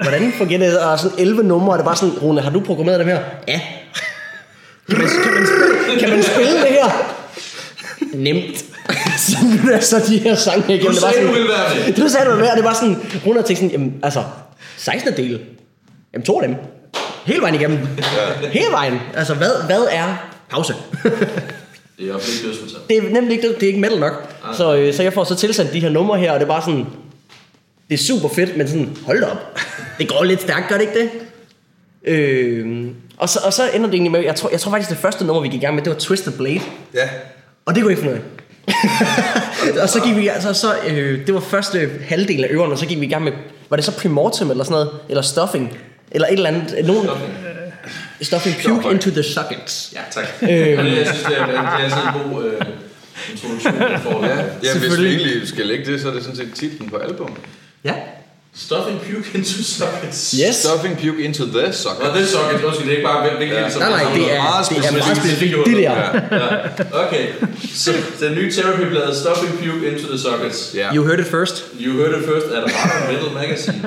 hvordan 0.03 0.33
fungerer 0.39 0.59
det? 0.61 0.79
Og 0.79 0.99
sådan 0.99 1.19
11 1.19 1.43
numre, 1.43 1.73
og 1.73 1.79
det 1.79 1.83
er 1.83 1.87
bare 1.87 1.97
sådan, 1.97 2.15
Rune, 2.23 2.41
har 2.41 2.51
du 2.51 2.61
programmeret 2.61 2.99
dem 3.01 3.09
her? 3.09 3.21
Ja. 3.49 3.61
Kan 4.91 4.99
man, 4.99 5.07
kan 5.25 5.33
man, 5.35 5.47
spille, 5.47 6.01
kan 6.01 6.11
man 6.11 6.23
spille 6.23 6.53
det 6.53 6.69
her? 6.69 7.15
Nemt. 8.15 8.65
Så 9.81 10.03
de 10.09 10.19
her 10.19 10.35
sange 10.35 10.75
igennem. 10.75 10.87
Du 10.87 10.93
Det 10.95 11.03
var 11.03 11.11
sagde, 11.11 11.15
sådan, 11.15 11.27
du 11.29 11.33
ville 11.33 11.49
være 11.49 11.87
med. 11.87 11.95
du 11.95 12.09
sagde, 12.09 12.31
du 12.31 12.37
med, 12.37 12.49
og 12.49 12.57
det 12.57 12.65
var 12.65 12.75
sådan, 12.75 12.97
Rune 13.27 13.35
havde 13.35 13.47
tænkt 13.47 13.59
sådan, 13.59 13.71
jamen, 13.71 13.95
altså, 14.03 14.23
16. 14.77 15.17
del. 15.17 15.41
Jamen, 16.13 16.25
to 16.27 16.41
af 16.41 16.49
dem. 16.49 16.57
Hele 17.25 17.41
vejen 17.41 17.55
igennem. 17.55 17.79
Ja. 18.43 18.49
Hele 18.49 18.71
vejen. 18.71 19.01
Altså, 19.17 19.35
hvad, 19.35 19.51
hvad 19.67 19.87
er 19.91 20.29
pause? 20.51 20.73
Det 21.03 22.11
er 22.11 22.15
ikke 22.17 22.47
dødsmetal. 22.49 22.79
det 22.89 22.97
er 22.99 23.03
nemlig 23.21 23.33
ikke, 23.37 23.49
det 23.49 23.63
er 23.63 23.67
ikke 23.67 23.81
metal 23.81 23.99
nok. 23.99 24.35
Så, 24.57 24.77
øh, 24.77 24.95
så 24.95 25.03
jeg 25.03 25.13
får 25.13 25.25
så 25.25 25.35
tilsendt 25.35 25.73
de 25.73 25.81
her 25.81 25.89
numre 25.89 26.19
her, 26.19 26.33
og 26.33 26.41
det 26.41 26.45
er 26.45 26.49
bare 26.51 26.63
sådan, 26.63 26.87
det 27.89 27.95
er 27.95 27.99
super 28.05 28.29
fedt, 28.29 28.57
men 28.57 28.69
sådan, 28.69 28.97
hold 29.07 29.21
da 29.21 29.27
op. 29.27 29.59
Det 29.99 30.09
går 30.09 30.25
lidt 30.25 30.43
stærkt, 30.43 30.69
gør 30.69 30.77
det 30.79 30.83
ikke 30.83 31.01
det? 31.01 31.11
Øh, 32.05 32.87
og, 33.19 33.29
så, 33.29 33.39
og 33.45 33.53
så 33.53 33.63
ender 33.75 33.87
det 33.87 33.95
egentlig 33.95 34.13
med, 34.13 34.21
jeg 34.21 34.37
tror, 34.37 34.51
jeg 34.51 34.61
tror 34.61 34.71
faktisk, 34.71 34.91
det 34.91 34.99
første 34.99 35.25
nummer, 35.25 35.43
vi 35.43 35.49
gik 35.49 35.63
i 35.63 35.65
gang 35.65 35.75
med, 35.75 35.83
det 35.85 35.93
var 35.93 35.99
Twisted 35.99 36.33
Blade. 36.33 36.61
Ja. 36.95 37.09
Og 37.67 37.75
det 37.75 37.83
kunne 37.83 37.91
jeg 37.93 37.99
ikke 37.99 38.11
finde 38.11 38.15
ud 38.15 38.19
af. 38.19 38.36
og 39.83 39.89
så 39.89 40.01
gik 40.05 40.17
vi, 40.17 40.29
altså, 40.29 40.53
så, 40.53 40.75
øh, 40.87 41.27
det 41.27 41.35
var 41.35 41.41
første 41.41 41.91
halvdel 42.09 42.45
af 42.45 42.49
øverne, 42.51 42.73
og 42.73 42.79
så 42.79 42.87
gik 42.87 43.01
vi 43.01 43.07
i 43.07 43.09
gang 43.09 43.25
med, 43.25 43.33
var 43.71 43.77
det 43.77 43.85
så 43.85 43.93
Primortem 43.93 44.51
eller 44.51 44.65
sådan 44.65 44.73
noget, 44.73 44.91
eller 45.09 45.23
Stuffing, 45.23 45.79
eller 46.11 46.29
et 46.29 46.33
eller 46.33 46.49
andet, 46.49 46.75
øh, 46.79 46.87
nogen, 46.87 47.09
Stuffing 48.23 48.57
Puke 48.65 48.91
into 48.91 49.11
the 49.11 49.23
Sockets. 49.23 49.93
Ja, 49.95 50.01
tak. 50.11 50.25
Men 50.41 50.51
det, 50.51 50.99
jeg 50.99 51.07
synes, 51.07 51.23
det 51.23 51.41
er, 51.41 51.47
det 51.47 51.55
er 51.55 51.69
altid 51.69 51.99
en 51.99 52.31
god 52.33 52.45
øh, 52.45 52.61
introduktion, 53.33 53.79
man 53.79 54.01
får. 54.01 54.25
Ja. 54.25 54.37
Ja, 54.37 54.43
hvis 54.43 54.75
vi 54.75 54.81
Selvfølgelig. 54.81 55.17
egentlig 55.17 55.49
skal 55.49 55.67
lægge 55.67 55.93
det, 55.93 56.01
så 56.01 56.09
er 56.09 56.13
det 56.13 56.23
sådan 56.23 56.37
set 56.37 56.55
titlen 56.55 56.91
på 56.91 56.97
albumet. 56.97 57.37
Ja. 57.85 57.95
Stuffing 58.59 58.99
puke 59.01 59.35
into 59.35 59.63
sockets. 59.63 60.33
Yes. 60.33 60.57
Stuffing 60.57 60.97
puke 60.97 61.19
into 61.25 61.45
the 61.45 61.67
Nå, 61.67 61.73
socket. 61.73 62.15
det 62.15 62.23
er 62.23 62.27
sockets. 62.27 62.65
Undskyld, 62.65 62.87
det 62.89 62.93
er 62.93 62.97
ikke 62.97 63.09
bare 63.09 63.37
hvilket 63.37 63.57
ja. 63.57 63.71
som 63.71 63.81
Nej, 63.83 63.91
nej, 63.91 63.99
det 64.15 64.33
er, 64.37 64.43
meget 64.43 64.67
det 64.71 64.77
er 64.77 64.93
meget 64.93 65.17
specifikt. 65.17 65.19
specifikt, 65.19 65.67
det 65.67 65.77
der. 65.77 65.83
Ja. 65.83 67.07
Okay, 67.07 67.27
så 67.75 67.91
den 68.21 68.35
nye 68.35 68.51
therapy-blade 68.53 69.15
Stuffing 69.21 69.53
puke 69.59 69.91
into 69.93 70.07
the 70.09 70.19
sockets. 70.19 70.75
Ja. 70.75 70.95
You 70.95 71.05
heard 71.05 71.21
it 71.21 71.27
first. 71.27 71.65
You 71.81 71.93
heard 72.01 72.15
it 72.21 72.25
first 72.29 72.47
at 72.47 72.63
Rock 72.63 73.11
Metal 73.13 73.31
Magazine. 73.35 73.81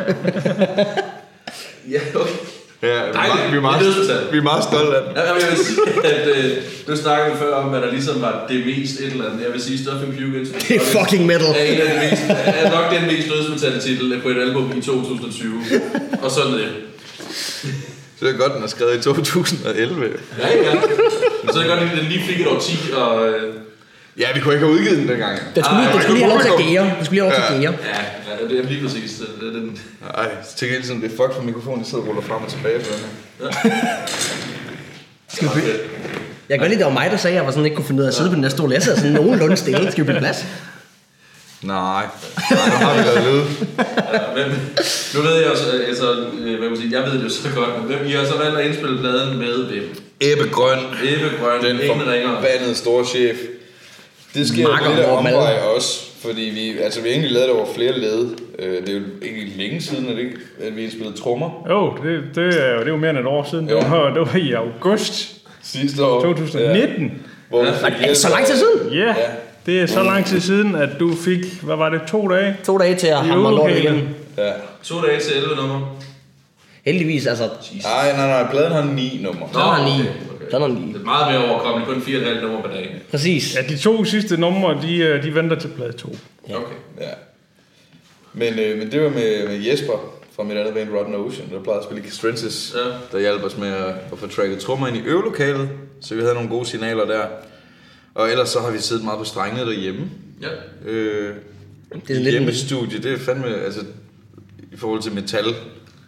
ja, 1.94 2.00
okay. 2.16 2.34
Ja, 2.82 2.88
vi 2.88 2.94
er, 2.94 3.12
Dejligt. 3.12 3.36
meget, 3.36 3.52
vi, 3.52 3.58
er 3.58 3.62
meget, 3.62 4.28
vi 4.32 4.38
er 4.38 4.42
meget 4.42 4.63
stolte 4.63 4.98
af 4.98 5.04
den. 5.06 5.12
Ja, 5.15 5.22
jeg 5.24 5.36
vil 5.36 5.65
sige, 5.65 6.06
at 6.13 6.28
øh, 6.28 6.52
du 6.88 6.96
snakkede 6.98 7.38
før 7.38 7.54
om, 7.56 7.70
hvad 7.70 7.82
der 7.82 7.92
ligesom 7.92 8.22
var 8.22 8.46
det 8.50 8.65
mest 8.65 9.00
et 9.00 9.06
eller 9.12 9.26
andet. 9.30 9.44
Jeg 9.46 9.54
vil 9.54 9.62
sige, 9.62 9.78
Stuffing 9.84 10.12
Puke 10.13 10.39
into 10.39 10.54
Det 10.68 10.76
er 10.76 10.80
fucking 11.00 11.26
metal. 11.26 11.48
er, 11.48 11.63
en 11.63 11.82
af 11.82 11.88
de 11.94 12.10
mest, 12.10 12.24
er 12.46 12.72
nok 12.72 12.86
den 12.96 13.04
mest 13.08 13.28
dødsmetal 13.30 13.80
titel 13.82 14.20
på 14.24 14.30
et 14.30 14.38
album 14.42 14.74
i 14.78 14.82
2020. 14.82 15.54
Og 16.24 16.32
sådan 16.32 16.54
det. 16.54 16.68
Så 18.20 18.26
det 18.26 18.34
er 18.34 18.38
godt, 18.38 18.54
den 18.56 18.63
er 18.63 18.68
skrevet 18.68 18.96
i 18.98 19.02
2011. 19.02 20.06
Ja, 20.39 20.48
ja. 20.48 20.72
Så 21.52 21.60
er 21.60 21.63
det 21.63 21.68
godt, 21.72 21.80
at 21.80 21.98
den 21.98 22.06
lige 22.10 22.24
fik 22.24 22.39
et 22.42 22.48
årti, 22.48 22.78
og 22.96 23.28
øh, 23.30 23.54
Ja, 24.17 24.26
vi 24.36 24.39
kunne 24.39 24.54
ikke 24.54 24.65
have 24.65 24.76
udgivet 24.78 24.98
den 24.98 25.08
dengang. 25.08 25.39
Den 25.56 25.63
skulle 25.63 25.82
lige, 25.82 25.93
den 25.93 26.02
skulle 26.02 26.17
lige 26.19 26.26
have 26.26 26.34
lov 26.36 26.41
til 26.41 26.50
at 26.50 26.69
gære. 26.69 26.84
Den 26.98 27.06
skulle 27.06 27.22
lige 27.22 27.32
have 27.32 27.39
lov 27.39 27.48
til 27.48 27.54
at 27.54 27.62
gære. 27.62 27.74
ja, 27.93 28.02
ja, 28.41 28.48
det 28.50 28.60
er 28.60 28.69
lige 28.69 28.82
præcis. 28.88 29.12
Det, 29.19 29.28
det, 29.41 29.54
den, 29.54 29.80
Nej, 30.15 30.30
så 30.50 30.56
tænker 30.58 30.76
jeg 30.76 30.82
hele 30.82 30.84
tiden, 30.88 31.02
det 31.02 31.12
er 31.12 31.15
fuck 31.19 31.34
for 31.36 31.43
mikrofonen, 31.43 31.80
jeg 31.80 31.88
sidder 31.88 32.04
og 32.04 32.08
ruller 32.10 32.22
frem 32.22 32.41
og 32.43 32.50
tilbage 32.56 32.80
på 32.80 32.86
den 32.93 33.00
her. 33.04 33.50
Skal 35.34 35.48
vi 35.48 35.54
bytte? 35.56 35.69
Jeg 36.50 36.56
kan 36.58 36.60
godt 36.60 36.69
lide, 36.69 36.80
det 36.80 36.86
var 36.86 36.93
mig, 37.00 37.12
der 37.12 37.17
sagde, 37.17 37.34
at 37.34 37.38
jeg 37.39 37.45
var 37.45 37.52
sådan, 37.52 37.65
ikke 37.65 37.76
kunne 37.76 37.86
finde 37.86 38.00
ud 38.02 38.06
af 38.06 38.12
at 38.12 38.15
sidde 38.15 38.30
på 38.30 38.36
den 38.36 38.43
der 38.43 38.50
stol. 38.50 38.72
Jeg 38.72 38.84
sidder 38.84 38.98
sådan 38.98 39.13
nogenlunde 39.13 39.58
stille. 39.58 39.91
Skal 39.91 40.04
vi 40.04 40.08
bytte 40.08 40.19
plads? 40.19 40.45
Nej, 41.62 42.06
Nej 42.52 42.67
nu 42.69 42.76
har 42.86 42.93
vi 42.98 43.02
lavet 43.02 43.24
lyd. 43.34 43.41
ja, 44.13 44.19
hvem, 44.34 44.52
nu 45.15 45.22
ved 45.22 45.36
jeg 45.41 45.52
også, 45.52 45.65
øh, 45.74 45.88
altså, 45.88 46.06
øh, 46.39 46.60
hvad 46.60 46.69
man 46.69 46.78
sige, 46.78 46.91
jeg 47.00 47.06
ved 47.08 47.17
det 47.17 47.24
jo 47.24 47.30
så 47.30 47.50
godt, 47.56 47.69
men 47.78 47.86
hvem 47.98 48.08
I 48.08 48.12
har 48.12 48.26
så 48.26 48.38
valgt 48.38 48.58
at 48.60 48.65
indspille 48.65 49.00
pladen 49.00 49.38
med 49.38 49.65
hvem? 49.69 49.84
Ebbe 50.22 50.50
Grøn, 50.50 50.80
Eve 51.04 51.30
Grøn, 51.41 51.63
den 51.63 51.80
ingen 51.82 52.08
ringer. 52.12 52.36
forbandede 52.36 52.76
store 52.76 53.06
chef. 53.06 53.38
Det 54.34 54.48
sker 54.48 54.62
jo 54.62 54.89
lidt 54.89 55.00
af 55.00 55.18
omvej 55.18 55.60
også, 55.76 56.06
fordi 56.22 56.42
vi, 56.42 56.78
altså, 56.84 57.02
vi 57.02 57.08
har 57.08 57.13
egentlig 57.13 57.32
lavet 57.32 57.50
det 57.50 57.58
over 57.58 57.65
flere 57.76 58.00
led. 58.00 58.30
Øh, 58.60 58.82
det 58.82 58.89
er 58.89 58.94
jo 58.94 59.02
egentlig 59.24 59.58
længe 59.58 59.82
siden, 59.82 60.10
at, 60.10 60.15
det, 60.18 60.30
at 60.68 60.76
vi 60.76 60.89
spillede 60.89 61.18
trommer. 61.18 61.65
Jo, 61.70 61.94
det, 62.04 62.24
det, 62.36 62.63
er 62.63 62.74
jo, 62.74 62.80
det 62.80 62.86
er 62.86 62.92
jo 62.92 62.98
mere 62.98 63.10
end 63.10 63.20
et 63.20 63.26
år 63.26 63.48
siden. 63.52 63.68
Det, 63.68 63.76
var, 63.76 64.10
det 64.13 64.20
var 64.22 64.36
i 64.36 64.52
august 64.52 65.36
Sidste 65.63 66.06
år. 66.06 66.22
2019. 66.22 67.04
Ja. 67.04 67.10
Hvor 67.50 67.63
ja. 67.63 67.72
Er 68.04 68.08
det 68.08 68.18
så 68.18 68.30
lang 68.30 68.46
tid 68.46 68.56
siden? 68.56 68.94
Ja. 68.94 69.00
Yeah. 69.00 69.15
ja. 69.18 69.26
Det 69.65 69.82
er 69.82 69.86
så 69.86 70.04
lang 70.04 70.26
tid 70.26 70.39
siden, 70.39 70.76
at 70.76 70.89
du 71.00 71.15
fik, 71.15 71.62
hvad 71.63 71.76
var 71.76 71.89
det, 71.89 72.02
to 72.08 72.28
dage? 72.28 72.58
To 72.65 72.78
dage 72.78 72.96
til 72.96 73.08
at 73.08 73.18
hamre 73.18 73.52
lort 73.56 73.72
igen. 73.72 74.15
Ja. 74.38 74.52
To 74.84 75.02
dage 75.02 75.20
til 75.20 75.38
11 75.38 75.56
nummer. 75.56 75.96
Heldigvis, 76.86 77.28
altså... 77.28 77.44
Jesus. 77.44 77.84
Nej, 77.84 78.15
nej, 78.18 78.28
nej, 78.28 78.52
pladen 78.52 78.72
har 78.72 78.84
9 78.84 79.20
nummer. 79.24 79.48
Nå, 79.54 79.60
har 79.60 79.86
9. 79.86 79.92
London 80.58 80.76
League. 80.76 80.94
Det 80.94 81.02
er 81.02 81.06
meget 81.06 81.34
mere 81.34 81.52
overkommeligt, 81.52 82.06
kun 82.06 82.14
4,5 82.14 82.42
nummer 82.42 82.62
per 82.62 82.70
dag. 82.70 83.02
Præcis. 83.12 83.56
Ja, 83.56 83.62
de 83.62 83.78
to 83.78 84.06
sidste 84.06 84.38
numre, 84.38 84.82
de, 84.82 84.98
øh, 84.98 85.24
de 85.24 85.36
venter 85.36 85.60
til 85.60 85.68
plade 85.68 85.92
2. 85.92 86.16
Ja. 86.50 86.56
Okay, 86.56 86.76
ja. 87.00 87.10
Men, 88.34 88.60
øh, 88.60 88.78
men 88.78 88.92
det 88.92 89.02
var 89.02 89.10
med, 89.10 89.48
med 89.48 89.58
Jesper 89.66 90.20
fra 90.36 90.44
mit 90.44 90.58
andet 90.58 90.74
band, 90.74 90.90
Rotten 90.90 91.16
Ocean, 91.16 91.50
der 91.50 91.64
plejede 91.64 91.80
at 91.80 91.86
spille 91.86 92.04
Castrensis, 92.04 92.76
ja. 92.76 92.92
der 93.12 93.20
hjalp 93.20 93.44
os 93.44 93.58
med 93.58 93.68
at, 93.68 93.94
at 94.12 94.18
få 94.18 94.28
tracket 94.28 94.60
trommer 94.60 94.88
ind 94.88 94.98
i 94.98 95.02
øvelokalet, 95.02 95.70
så 96.02 96.16
vi 96.16 96.22
havde 96.22 96.34
nogle 96.34 96.50
gode 96.50 96.66
signaler 96.66 97.06
der. 97.06 97.26
Og 98.14 98.32
ellers 98.32 98.50
så 98.50 98.60
har 98.60 98.72
vi 98.72 98.80
siddet 98.80 99.04
meget 99.04 99.18
på 99.18 99.24
strengene 99.24 99.66
derhjemme. 99.66 100.10
Ja. 100.42 100.90
Øh, 100.92 101.36
det 102.08 102.18
er 102.18 102.20
lidt 102.20 102.36
hjemmestudie, 102.36 103.00
det 103.00 103.14
er 103.14 103.18
fandme, 103.18 103.56
altså 103.56 103.80
i 104.72 104.78
forhold 104.78 105.02
til 105.02 105.12
metal 105.12 105.46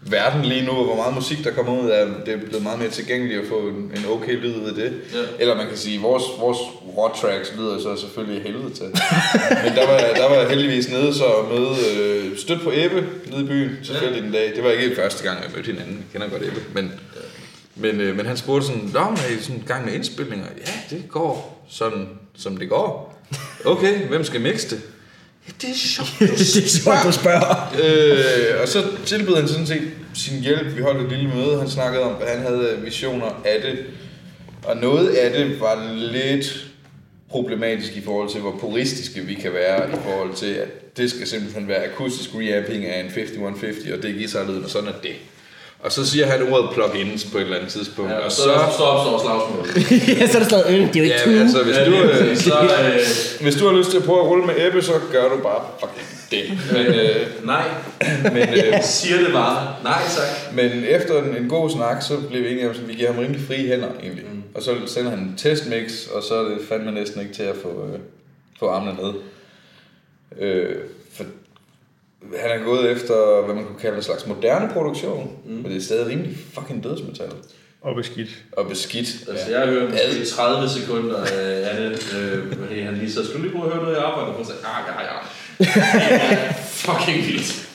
verden 0.02 0.46
lige 0.46 0.66
nu, 0.66 0.72
og 0.72 0.86
hvor 0.86 0.96
meget 0.96 1.16
musik 1.16 1.44
der 1.44 1.52
kommer 1.52 1.84
ud 1.84 1.90
af, 1.90 2.08
det 2.26 2.34
er 2.34 2.38
blevet 2.38 2.64
meget 2.64 2.80
mere 2.80 2.90
tilgængeligt 2.90 3.42
at 3.42 3.48
få 3.48 3.60
en, 3.60 3.76
en 3.76 4.06
okay 4.10 4.36
lyd 4.42 4.56
ud 4.56 4.68
af 4.70 4.76
det. 4.76 4.94
Ja. 5.14 5.20
Eller 5.40 5.56
man 5.56 5.68
kan 5.68 5.78
sige, 5.78 6.02
vores, 6.02 6.24
vores 6.40 6.58
raw 6.98 7.10
tracks 7.22 7.54
lyder 7.58 7.80
så 7.80 8.02
selvfølgelig 8.02 8.44
helvede 8.44 8.74
til. 8.74 8.86
Men 9.64 9.76
der 9.76 9.88
var, 9.88 9.98
der 10.16 10.30
var 10.30 10.36
jeg 10.36 10.50
heldigvis 10.50 10.90
nede 10.90 11.14
så 11.14 11.26
og 11.26 11.50
møde 11.54 11.76
øh, 11.98 12.38
stødt 12.38 12.62
på 12.62 12.72
Ebbe 12.74 13.08
nede 13.32 13.44
i 13.44 13.48
byen, 13.48 13.78
selvfølgelig 13.84 14.24
den 14.24 14.32
dag. 14.32 14.52
Det 14.56 14.64
var 14.64 14.72
ikke 14.72 14.96
første 14.96 15.24
gang, 15.24 15.44
jeg 15.44 15.50
mødte 15.56 15.72
hinanden. 15.72 15.96
Jeg 15.96 16.22
kender 16.22 16.38
godt 16.38 16.48
Ebbe, 16.48 16.62
men, 16.74 16.92
men, 17.76 18.02
øh, 18.02 18.18
men 18.18 18.26
han 18.26 18.38
spurgte 18.38 18.68
sådan, 18.68 18.90
Nå, 18.94 19.00
er 19.00 19.38
I 19.40 19.42
sådan 19.42 19.64
gang 19.68 19.86
med 19.86 19.94
indspilninger? 19.94 20.46
Ja, 20.58 20.96
det 20.96 21.04
går 21.10 21.66
sådan, 21.70 22.10
som 22.38 22.58
det 22.58 22.70
går. 22.70 23.22
Okay, 23.66 24.08
hvem 24.08 24.24
skal 24.24 24.42
mixe 24.42 24.76
det? 24.76 24.82
Ja, 25.48 25.52
det 25.62 25.70
er 25.70 25.74
sjovt, 25.76 26.10
du 26.20 26.26
det 26.26 26.42
er 26.42 26.70
sjovt, 26.70 26.98
du 27.06 27.12
spørger. 27.12 27.74
Øh, 27.84 28.62
og 28.62 28.68
så 28.68 28.84
tilbød 29.06 29.36
han 29.36 29.48
sådan 29.48 29.68
set 29.68 29.92
sin 30.14 30.42
hjælp. 30.42 30.78
Vi 30.78 30.82
holdt 30.82 31.02
et 31.02 31.18
lille 31.18 31.36
møde. 31.36 31.60
Han 31.60 31.70
snakkede 31.70 32.04
om, 32.04 32.16
at 32.22 32.30
han 32.30 32.40
havde 32.40 32.80
visioner 32.84 33.42
af 33.46 33.62
det. 33.62 33.86
Og 34.64 34.78
noget 34.78 35.08
af 35.10 35.32
det 35.32 35.60
var 35.60 35.94
lidt 36.12 36.66
problematisk 37.30 37.98
i 37.98 38.02
forhold 38.02 38.30
til, 38.30 38.42
hvor 38.42 38.58
puristiske 38.60 39.22
vi 39.22 39.34
kan 39.34 39.54
være 39.54 39.90
i 39.90 39.96
forhold 40.04 40.36
til, 40.36 40.46
at 40.54 40.98
det 40.98 41.10
skal 41.10 41.28
simpelthen 41.28 41.68
være 41.68 41.84
akustisk 41.86 42.30
reamping 42.36 42.86
af 42.86 43.04
en 43.04 43.12
5150, 43.12 43.92
og 43.98 44.04
det 44.04 44.10
er 44.10 44.14
guitarlyden, 44.14 44.64
og 44.64 44.70
sådan 44.70 44.90
er 44.90 45.00
det. 45.04 45.16
Og 45.84 45.92
så 45.92 46.06
siger 46.10 46.26
han 46.26 46.54
ordet 46.54 46.70
plugins 46.74 47.26
på 47.32 47.38
et 47.38 47.42
eller 47.44 47.58
andet 47.58 47.72
tidspunkt, 47.72 48.12
Ja, 48.12 48.18
og 48.18 48.32
så... 48.32 48.38
så, 48.42 48.44
så 48.78 48.84
opstår 48.84 49.20
slagsmål. 49.20 49.68
ja, 50.20 50.28
så 50.28 50.38
er 50.38 50.42
det 50.42 50.50
stadig, 50.52 50.80
øh, 50.80 50.94
det 50.94 50.96
er 50.96 51.00
jo 51.00 51.04
ikke 51.04 51.36
Ja, 51.36 51.42
altså, 51.42 51.64
hvis 51.64 51.76
Ja, 51.76 51.86
du, 51.86 51.96
øh, 51.96 52.38
så, 52.38 52.54
øh, 52.84 53.42
hvis 53.42 53.56
du 53.56 53.68
har 53.68 53.78
lyst 53.78 53.90
til 53.90 53.98
at 53.98 54.04
prøve 54.04 54.20
at 54.20 54.26
rulle 54.28 54.46
med 54.46 54.54
Ebbe, 54.58 54.82
så 54.82 54.94
gør 55.12 55.30
du 55.30 55.38
bare 55.44 55.62
fucking 55.80 56.08
det. 56.32 56.60
Men, 56.72 56.86
øh, 56.86 57.46
nej, 57.46 57.64
men, 58.24 58.38
øh, 58.38 58.84
siger 58.98 59.18
det 59.18 59.34
bare. 59.34 59.76
Nej, 59.84 60.02
tak. 60.18 60.54
Men 60.56 60.84
efter 60.84 61.24
en, 61.24 61.36
en 61.36 61.50
god 61.50 61.70
snak, 61.70 62.02
så 62.02 62.18
blev 62.30 62.44
vi 62.44 62.52
enige 62.52 62.70
om, 62.70 62.76
at 62.76 62.88
vi 62.88 62.94
giver 62.94 63.12
ham 63.14 63.22
rimelig 63.24 63.42
frie 63.48 63.68
hænder 63.68 63.90
egentlig. 64.04 64.26
Mm. 64.32 64.44
Og 64.56 64.64
så 64.64 64.76
sender 64.86 65.10
han 65.10 65.20
en 65.20 65.34
testmix, 65.38 66.08
og 66.16 66.24
så 66.24 66.36
er 66.36 66.44
det 66.44 66.58
fandme 66.70 66.92
næsten 66.92 67.22
ikke 67.22 67.34
til 67.34 67.44
at 67.44 67.56
få, 67.62 67.70
øh, 67.94 68.00
få 68.60 68.68
armene 68.70 68.98
ned. 69.02 69.14
Øh, 70.40 70.76
han 72.42 72.60
er 72.60 72.64
gået 72.64 72.92
efter, 72.92 73.46
hvad 73.46 73.56
man 73.56 73.66
kunne 73.66 73.80
kalde 73.80 73.98
en 73.98 74.04
slags 74.04 74.28
moderne 74.28 74.70
produktion, 74.74 75.32
mm. 75.46 75.54
men 75.54 75.66
det 75.66 75.78
er 75.78 75.82
stadig 75.82 76.08
rimelig 76.08 76.38
fucking 76.54 76.84
dødsmetal. 76.84 77.32
Og 77.82 77.96
beskidt. 77.96 78.30
Og 78.52 78.68
beskidt. 78.70 79.10
Altså, 79.30 79.52
jeg 79.52 79.60
har 79.60 79.68
hørt 79.68 79.90
måske 79.90 80.26
30 80.26 80.70
sekunder 80.70 81.22
øh, 81.22 81.70
af 81.72 81.76
det. 81.78 82.16
Øh, 82.72 82.86
han 82.86 82.96
lige 82.98 83.12
så, 83.12 83.26
skulle 83.26 83.42
lige 83.42 83.56
prøve 83.58 83.68
at 83.68 83.74
høre 83.74 83.84
noget, 83.84 83.98
jeg 83.98 84.06
arbejder 84.06 84.34
på? 84.34 84.44
Så, 84.44 84.52
ah, 84.52 84.80
ja, 84.88 84.94
ja. 85.10 85.18
Det 85.60 85.68
er 86.48 86.54
fucking 86.86 87.28
vildt. 87.28 87.68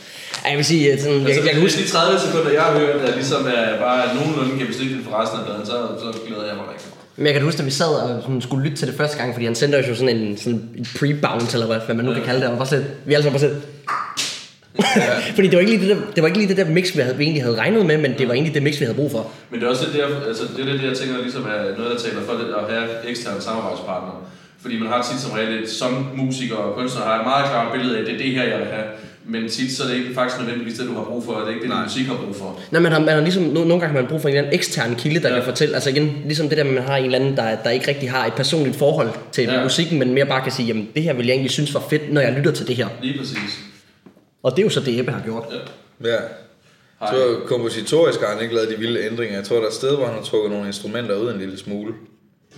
Ej, 0.44 0.50
jeg 0.50 0.56
vil 0.56 0.64
sige, 0.64 0.92
at 0.92 1.00
sådan, 1.00 1.18
jeg, 1.18 1.26
Altså, 1.26 1.42
jeg, 1.42 1.50
kan 1.50 1.62
hvis 1.62 1.74
huske, 1.74 1.86
de 1.86 1.90
30 1.90 2.20
sekunder, 2.20 2.50
jeg 2.50 2.62
har 2.62 2.78
hørt, 2.78 3.00
der 3.00 3.14
ligesom 3.14 3.46
er 3.46 3.78
bare 3.78 4.14
nogenlunde 4.14 4.58
gennemsnitligt 4.58 5.04
for 5.04 5.12
resten 5.20 5.38
af 5.40 5.46
dagen, 5.46 5.66
så, 5.66 5.76
så 6.02 6.18
glæder 6.26 6.46
jeg 6.46 6.56
mig 6.56 6.64
rigtig 6.72 6.90
men 7.16 7.26
jeg 7.26 7.34
kan 7.34 7.42
huske, 7.42 7.58
at 7.58 7.66
vi 7.66 7.70
sad 7.70 7.86
og 7.86 8.22
sådan 8.22 8.40
skulle 8.40 8.64
lytte 8.64 8.76
til 8.76 8.88
det 8.88 8.96
første 8.96 9.16
gang, 9.18 9.32
fordi 9.34 9.44
han 9.44 9.54
sendte 9.54 9.76
os 9.76 9.88
jo 9.88 9.94
sådan 9.94 10.16
en, 10.16 10.36
sådan 10.36 10.68
en 10.76 10.84
pre-bounce, 10.84 11.54
eller 11.54 11.66
hvad, 11.66 11.80
hvad 11.86 11.94
man 11.94 12.04
nu 12.04 12.14
kan 12.14 12.22
kalde 12.22 12.40
det, 12.40 12.48
og 12.48 12.56
bare 12.56 12.66
sådan, 12.66 12.84
vi 13.04 13.14
alle 13.14 13.22
sammen 13.22 13.40
bare 13.40 13.48
sådan, 13.48 13.62
fordi 15.36 15.48
det 15.48 15.54
var, 15.56 15.60
ikke 15.60 15.72
lige 15.76 15.88
det, 15.88 15.96
der, 15.96 16.02
det 16.14 16.22
var 16.22 16.26
ikke 16.28 16.38
lige 16.38 16.48
det 16.48 16.56
der 16.56 16.64
mix, 16.72 16.96
vi, 16.96 17.00
havde, 17.00 17.16
vi 17.16 17.24
egentlig 17.24 17.42
havde 17.42 17.56
regnet 17.56 17.86
med, 17.86 17.98
men 17.98 18.14
det 18.18 18.28
var 18.28 18.34
egentlig 18.34 18.54
det 18.54 18.62
mix, 18.62 18.80
vi 18.80 18.84
havde 18.84 18.96
brug 18.96 19.10
for. 19.10 19.30
Men 19.50 19.60
det 19.60 19.66
er 19.66 19.70
også 19.70 19.84
det 19.84 19.94
der, 19.94 20.06
altså 20.28 20.44
det 20.56 20.68
er 20.68 20.72
det, 20.72 20.82
jeg 20.82 20.96
tænker 20.96 21.22
ligesom 21.22 21.42
er 21.42 21.76
noget, 21.78 21.90
der 21.94 21.98
taler 22.08 22.22
for 22.26 22.32
det 22.32 22.46
at 22.60 22.74
have 22.74 22.88
eksterne 23.10 23.40
samarbejdspartnere. 23.40 24.16
Fordi 24.62 24.78
man 24.78 24.88
har 24.88 25.06
tit 25.10 25.20
som 25.20 25.30
regel 25.32 25.68
som 25.68 26.06
musiker 26.16 26.54
og 26.56 26.74
kunstner 26.76 27.02
har 27.02 27.18
et 27.20 27.26
meget 27.26 27.44
klart 27.50 27.72
billede 27.72 27.98
af, 27.98 28.04
det 28.04 28.14
er 28.14 28.18
det 28.18 28.30
her, 28.30 28.42
jeg 28.44 28.58
vil 28.58 28.66
have. 28.66 28.84
Men 29.28 29.48
tit 29.48 29.72
så 29.72 29.82
er 29.82 29.88
det 29.88 29.96
ikke 29.96 30.14
faktisk 30.14 30.40
nødvendigvis 30.40 30.78
det, 30.78 30.86
du 30.88 30.94
har 30.94 31.04
brug 31.04 31.24
for, 31.24 31.32
og 31.32 31.40
det 31.40 31.48
er 31.50 31.54
ikke 31.54 31.66
det, 31.66 31.74
din 31.74 31.82
musik 31.84 32.06
har 32.06 32.14
brug 32.24 32.36
for. 32.36 32.60
Nej, 32.70 32.80
man 32.80 32.92
har, 32.92 32.98
man 33.00 33.08
har 33.14 33.20
ligesom, 33.20 33.42
no, 33.42 33.52
nogle 33.52 33.70
gange 33.70 33.86
har 33.86 33.92
man 33.94 34.06
brug 34.06 34.20
for 34.20 34.28
en 34.28 34.34
eller 34.34 34.46
anden 34.46 34.58
ekstern 34.58 34.94
kilde, 34.94 35.20
der 35.22 35.28
Ja. 35.28 35.34
kan 35.34 35.44
fortælle, 35.44 35.74
altså 35.74 35.90
igen, 35.90 36.12
ligesom 36.24 36.48
det 36.48 36.58
der, 36.58 36.64
man 36.64 36.82
har 36.82 36.96
en 36.96 37.04
eller 37.04 37.18
anden, 37.18 37.36
der, 37.36 37.56
der 37.64 37.70
ikke 37.70 37.88
rigtig 37.88 38.10
har 38.10 38.26
et 38.26 38.32
personligt 38.32 38.76
forhold 38.76 39.08
til 39.32 39.44
ja. 39.44 39.62
musikken, 39.62 39.98
men 39.98 40.14
mere 40.14 40.26
bare 40.26 40.42
kan 40.42 40.52
sige, 40.52 40.66
jamen 40.66 40.88
det 40.94 41.02
her 41.02 41.12
vil 41.12 41.26
jeg 41.26 41.32
egentlig 41.32 41.50
synes 41.50 41.74
var 41.74 41.82
fedt, 41.90 42.12
når 42.12 42.20
jeg 42.20 42.32
lytter 42.32 42.52
til 42.52 42.66
det 42.66 42.76
her. 42.76 42.86
Lige 43.02 43.18
præcis. 43.18 43.60
Og 44.46 44.52
det 44.52 44.58
er 44.58 44.62
jo 44.62 44.70
så 44.70 44.80
det, 44.80 44.98
Ebbe 44.98 45.12
har 45.12 45.22
gjort. 45.24 45.44
Ja. 46.04 46.08
Ja. 46.08 46.18
Hej. 47.00 47.14
Så 47.14 47.38
kompositorisk 47.46 48.20
har 48.20 48.34
han 48.34 48.42
ikke 48.42 48.54
lavet 48.54 48.68
de 48.68 48.78
vilde 48.78 49.06
ændringer. 49.06 49.36
Jeg 49.36 49.44
tror, 49.44 49.56
der 49.56 49.62
er 49.62 49.68
et 49.68 49.74
sted, 49.74 49.96
hvor 49.96 50.06
han 50.06 50.14
har 50.14 50.22
trukket 50.22 50.50
nogle 50.50 50.66
instrumenter 50.66 51.16
ud 51.16 51.30
en 51.30 51.38
lille 51.38 51.58
smule. 51.58 51.94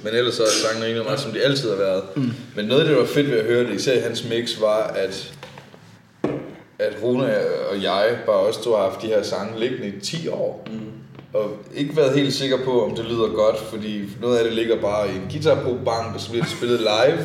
Men 0.03 0.15
ellers 0.15 0.35
så 0.35 0.43
er 0.43 0.47
sangen 0.47 0.85
rimelig 0.85 1.05
meget, 1.05 1.21
som 1.21 1.33
de 1.33 1.43
altid 1.43 1.71
har 1.71 1.77
været. 1.77 2.03
Mm. 2.17 2.31
Men 2.57 2.65
noget 2.65 2.81
af 2.81 2.87
det, 2.87 2.97
der 2.97 3.03
var 3.03 3.09
fedt 3.09 3.31
ved 3.31 3.39
at 3.39 3.45
høre 3.45 3.65
det, 3.67 3.75
især 3.75 3.93
i 3.93 4.01
hans 4.01 4.29
mix, 4.29 4.61
var, 4.61 4.83
at, 4.87 5.35
at 6.79 6.97
Rune 7.03 7.37
og 7.71 7.83
jeg 7.83 8.19
bare 8.27 8.37
også 8.37 8.63
to 8.63 8.71
har 8.77 8.83
haft 8.83 9.03
de 9.03 9.07
her 9.07 9.23
sange 9.23 9.61
liggende 9.61 9.89
i 9.89 10.01
10 10.01 10.29
år. 10.29 10.69
Mm. 10.71 10.81
Og 11.33 11.51
ikke 11.75 11.97
været 11.97 12.19
helt 12.19 12.35
sikker 12.35 12.59
på, 12.65 12.85
om 12.85 12.97
det 12.97 13.05
lyder 13.05 13.29
godt, 13.29 13.59
fordi 13.59 14.03
noget 14.21 14.39
af 14.39 14.45
det 14.45 14.53
ligger 14.53 14.81
bare 14.81 15.09
i 15.09 15.15
en 15.15 15.29
guitarprobank, 15.31 16.15
og 16.15 16.21
så 16.21 16.31
bliver 16.31 16.45
det 16.45 16.53
spillet 16.53 16.81
live. 16.81 17.19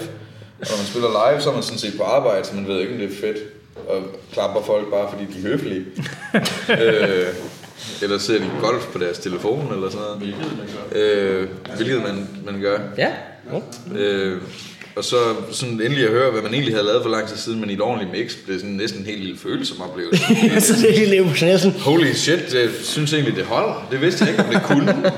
Og 0.62 0.68
når 0.70 0.78
man 0.78 0.86
spiller 0.86 1.10
live, 1.10 1.42
så 1.42 1.50
er 1.50 1.54
man 1.54 1.64
sådan 1.64 1.80
set 1.80 1.94
på 1.98 2.04
arbejde, 2.04 2.46
så 2.46 2.56
man 2.56 2.68
ved 2.68 2.80
ikke, 2.80 2.94
om 2.94 3.00
det 3.00 3.12
er 3.12 3.16
fedt. 3.22 3.38
Og 3.88 4.02
klapper 4.34 4.62
folk 4.64 4.92
bare, 4.92 5.10
fordi 5.12 5.26
de 5.34 5.40
er 5.40 5.52
høflige. 5.52 5.86
øh, 6.84 7.28
eller 8.02 8.18
ser 8.18 8.40
de 8.40 8.50
golf 8.62 8.86
på 8.92 8.98
deres 8.98 9.20
telefon, 9.20 9.74
eller 9.74 9.90
sådan 9.90 10.06
noget. 10.06 10.18
Hvilket 10.18 10.58
man 10.58 10.68
gør. 10.68 11.02
Øh, 11.02 11.48
hvilket 11.76 12.02
man, 12.02 12.28
man 12.46 12.62
gør. 12.62 12.80
Ja. 12.98 13.12
ja. 13.54 13.60
Øh, 14.00 14.42
og 14.96 15.04
så 15.04 15.16
sådan 15.52 15.74
endelig 15.74 16.04
at 16.04 16.12
høre, 16.12 16.32
hvad 16.32 16.42
man 16.42 16.54
egentlig 16.54 16.74
havde 16.74 16.86
lavet 16.86 17.04
for 17.04 17.10
lang 17.10 17.28
tid 17.28 17.38
siden, 17.38 17.60
men 17.60 17.70
i 17.70 17.74
et 17.74 17.82
ordentligt 17.82 18.12
mix, 18.12 18.36
blev 18.46 18.60
sådan 18.60 18.76
næsten 18.76 19.00
en 19.00 19.06
helt 19.06 19.20
lille 19.20 19.40
følsom 19.40 19.82
oplevelse. 19.82 20.24
så 20.68 20.74
det 20.82 20.90
er 20.90 21.00
helt 21.00 21.60
sådan, 21.62 21.80
Holy 21.80 22.12
shit, 22.14 22.54
jeg 22.54 22.70
synes 22.84 23.14
egentlig, 23.14 23.36
det 23.36 23.46
holder. 23.46 23.88
Det 23.92 24.02
vidste 24.02 24.26
jeg 24.26 24.32
ikke, 24.32 24.44
om 24.44 24.50
det 24.54 24.64
kunne. 24.64 25.12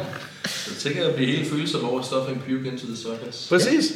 Jeg 0.86 0.94
tænker 0.94 1.10
at 1.10 1.16
blive 1.16 1.32
helt 1.36 1.50
følsom 1.52 1.90
over 1.90 2.02
stuffing 2.02 2.40
puke 2.44 2.68
into 2.72 2.86
the 2.86 2.96
circus. 2.98 3.48
Præcis. 3.50 3.92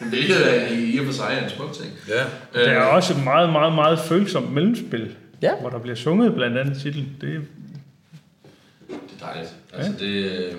Hvilket 0.00 0.54
er 0.54 0.68
i 0.68 0.80
i 0.84 0.98
og 0.98 1.06
for 1.06 1.12
sig 1.12 1.36
er 1.40 1.44
en 1.44 1.50
smuk 1.50 1.72
ting. 1.72 1.92
Ja. 2.08 2.60
Der 2.64 2.70
er 2.70 2.82
også 2.84 3.12
et 3.12 3.24
meget, 3.24 3.52
meget, 3.52 3.74
meget 3.74 3.98
følsomt 4.08 4.52
mellemspil. 4.52 5.14
Ja. 5.42 5.50
Hvor 5.60 5.70
der 5.70 5.78
bliver 5.78 5.94
sunget 5.96 6.34
blandt 6.34 6.58
andet 6.58 6.82
titlen. 6.82 7.08
Det, 7.20 7.40
Det 8.88 8.96
er 9.20 9.26
dejligt. 9.26 9.52
Altså, 9.72 9.92
det, 10.00 10.06
øh, 10.06 10.52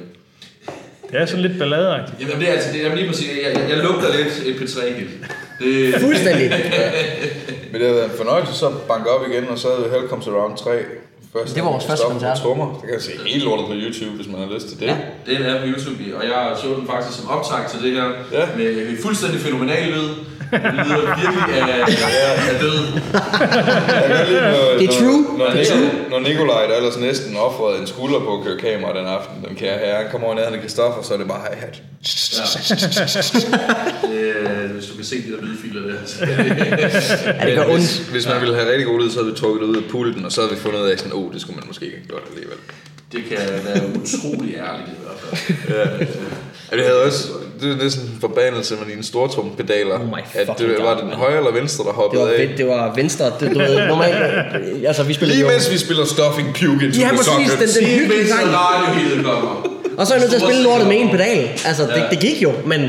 det 1.11 1.21
er 1.21 1.25
sådan 1.25 1.41
lidt 1.41 1.59
balladeagtigt. 1.59 2.21
jamen, 2.21 2.39
det 2.39 2.49
er 2.49 2.53
altså, 2.53 2.73
det, 2.73 2.79
jamen 2.83 2.97
lige 2.97 3.07
præcis, 3.07 3.27
jeg, 3.43 3.53
jeg, 3.53 3.69
jeg 3.69 3.77
lugter 3.77 4.07
lidt 4.17 4.43
et 4.45 4.55
P3-hit. 4.61 5.07
Det, 5.59 5.95
fuldstændig. 6.01 6.49
Men 7.71 7.81
det 7.81 7.87
har 7.89 7.95
været 7.95 8.11
en 8.11 8.17
fornøjelse 8.17 8.53
så 8.53 8.67
at 8.67 8.73
banke 8.87 9.09
op 9.09 9.29
igen, 9.29 9.47
og 9.47 9.59
så 9.59 9.67
er 9.67 9.83
det 9.83 9.91
Hell 9.91 10.07
Comes 10.07 10.27
Around 10.27 10.57
3. 10.57 10.83
Først 11.37 11.55
Det 11.55 11.63
var 11.63 11.71
vores 11.71 11.85
første 11.85 12.05
koncert. 12.09 12.37
Trommer. 12.37 12.67
Det 12.73 12.81
kan 12.81 12.93
jeg 12.93 13.01
se 13.01 13.11
helt 13.27 13.43
lortet 13.43 13.65
på 13.67 13.73
YouTube, 13.83 14.11
hvis 14.19 14.27
man 14.33 14.39
har 14.43 14.49
lyst 14.55 14.67
til 14.69 14.79
det. 14.79 14.85
Ja. 14.85 14.97
Den 15.25 15.41
er 15.41 15.61
på 15.61 15.67
YouTube, 15.67 16.17
og 16.17 16.23
jeg 16.31 16.55
så 16.61 16.67
den 16.79 16.87
faktisk 16.87 17.19
som 17.19 17.29
optag 17.29 17.61
til 17.71 17.79
det 17.85 17.91
her, 17.97 18.07
Ja. 18.31 18.45
med 18.57 18.89
en 18.89 18.97
fuldstændig 19.05 19.39
fænomenal 19.39 19.85
lyd. 19.95 20.09
Det 20.51 20.61
lyder 20.73 21.15
virkelig 21.21 21.61
af, 21.61 22.53
af 22.53 22.59
død. 22.59 22.79
Når, 23.15 24.77
Det 24.79 24.83
er 24.83 24.85
når, 24.85 24.99
true. 24.99 25.37
Når, 25.37 25.45
Det 25.49 25.71
er 25.71 25.75
Nikolaj, 25.75 26.09
når 26.09 26.19
Nikolaj, 26.19 26.65
der 26.67 26.75
ellers 26.77 26.97
næsten 26.97 27.37
offrede 27.37 27.79
en 27.81 27.87
skulder 27.87 28.19
på 28.19 28.37
at 28.37 28.43
køre 28.45 28.57
kamera 28.57 28.97
den 28.99 29.07
aften, 29.07 29.35
den 29.47 29.55
kære 29.55 29.79
herre, 29.79 29.95
han 30.01 30.11
kommer 30.11 30.27
over 30.27 30.35
ned, 30.35 30.43
han 30.43 30.53
er 30.53 30.59
Christoffer, 30.59 31.01
så 31.03 31.13
er 31.13 31.17
det 31.17 31.27
bare 31.27 31.41
hi-hat. 31.51 31.81
Øh, 34.13 34.71
hvis 34.71 34.85
du 34.85 34.95
kan 34.95 35.05
se 35.05 35.15
de 35.15 35.31
der 35.31 35.41
lydfiler 35.41 35.81
der. 35.81 35.93
så- 36.05 36.25
Ja, 37.39 37.45
det 37.47 37.55
gør 37.55 37.63
ondt. 37.65 37.75
hvis, 37.77 37.97
hvis 38.11 38.27
man 38.27 38.41
ville 38.41 38.55
have 38.55 38.69
rigtig 38.71 38.85
god 38.85 38.99
lyd, 39.01 39.09
så 39.09 39.19
havde 39.19 39.31
vi 39.33 39.37
trukket 39.39 39.61
det 39.61 39.67
ud 39.67 39.75
af 39.77 39.83
pulten, 39.89 40.25
og 40.25 40.31
så 40.31 40.41
havde 40.41 40.53
vi 40.55 40.59
fundet 40.59 40.79
ud 40.81 40.87
af, 40.87 40.97
sådan, 40.99 41.13
oh, 41.13 41.33
det 41.33 41.41
skulle 41.41 41.55
man 41.55 41.63
måske 41.67 41.85
ikke 41.85 41.97
have 41.97 42.07
gjort 42.07 42.21
alligevel. 42.29 42.57
Det 43.11 43.23
kan 43.29 43.37
være 43.65 43.83
utrolig 43.89 44.55
ærligt 44.55 44.89
i 44.89 45.01
hvert 45.03 45.19
fald. 45.21 46.07
Ja, 46.71 46.75
det 46.77 46.85
havde 46.85 47.03
også, 47.03 47.27
det 47.61 47.71
er 47.71 47.83
næsten 47.83 48.03
en 48.03 48.17
forbandelse 48.21 48.75
med 48.75 48.85
dine 48.93 49.03
stortrumpedaler. 49.03 49.95
Oh 49.95 50.19
at 50.33 50.47
det 50.57 50.67
var 50.69 50.93
God, 50.95 51.01
den 51.01 51.09
højre 51.13 51.37
eller 51.37 51.51
venstre, 51.51 51.83
der 51.83 51.89
Det 51.89 51.95
hoppede 52.01 52.21
var, 52.21 52.27
af. 52.29 52.53
det 52.57 52.67
var 52.67 52.93
venstre, 52.95 53.25
det, 53.39 53.51
du 53.55 53.59
ved, 53.59 53.87
normalt, 53.87 54.15
altså 54.87 55.03
vi 55.03 55.13
spillede 55.13 55.37
Lige 55.39 55.49
mens 55.51 55.71
vi 55.71 55.77
spiller 55.77 56.05
Stuffing 56.05 56.47
Puke 56.53 56.85
into 56.85 56.99
Ja, 56.99 57.07
the 57.07 57.17
præcis, 57.17 57.25
socket. 57.33 57.59
den- 57.59 57.69
den- 57.75 57.83
Lige 57.83 57.99
hyggelige 57.99 58.27
sang. 58.27 58.47
og 59.97 60.07
så 60.07 60.13
er 60.13 60.17
jeg 60.17 60.21
nødt 60.23 60.31
til 60.33 60.39
at 60.41 60.45
spille 60.47 60.63
lortet 60.63 60.87
med 60.87 60.97
en 61.01 61.09
pedal, 61.09 61.49
altså 61.69 61.83
det, 61.83 61.89
Ja. 61.95 62.03
det 62.11 62.19
gik 62.19 62.43
jo, 62.43 62.51
men 62.65 62.81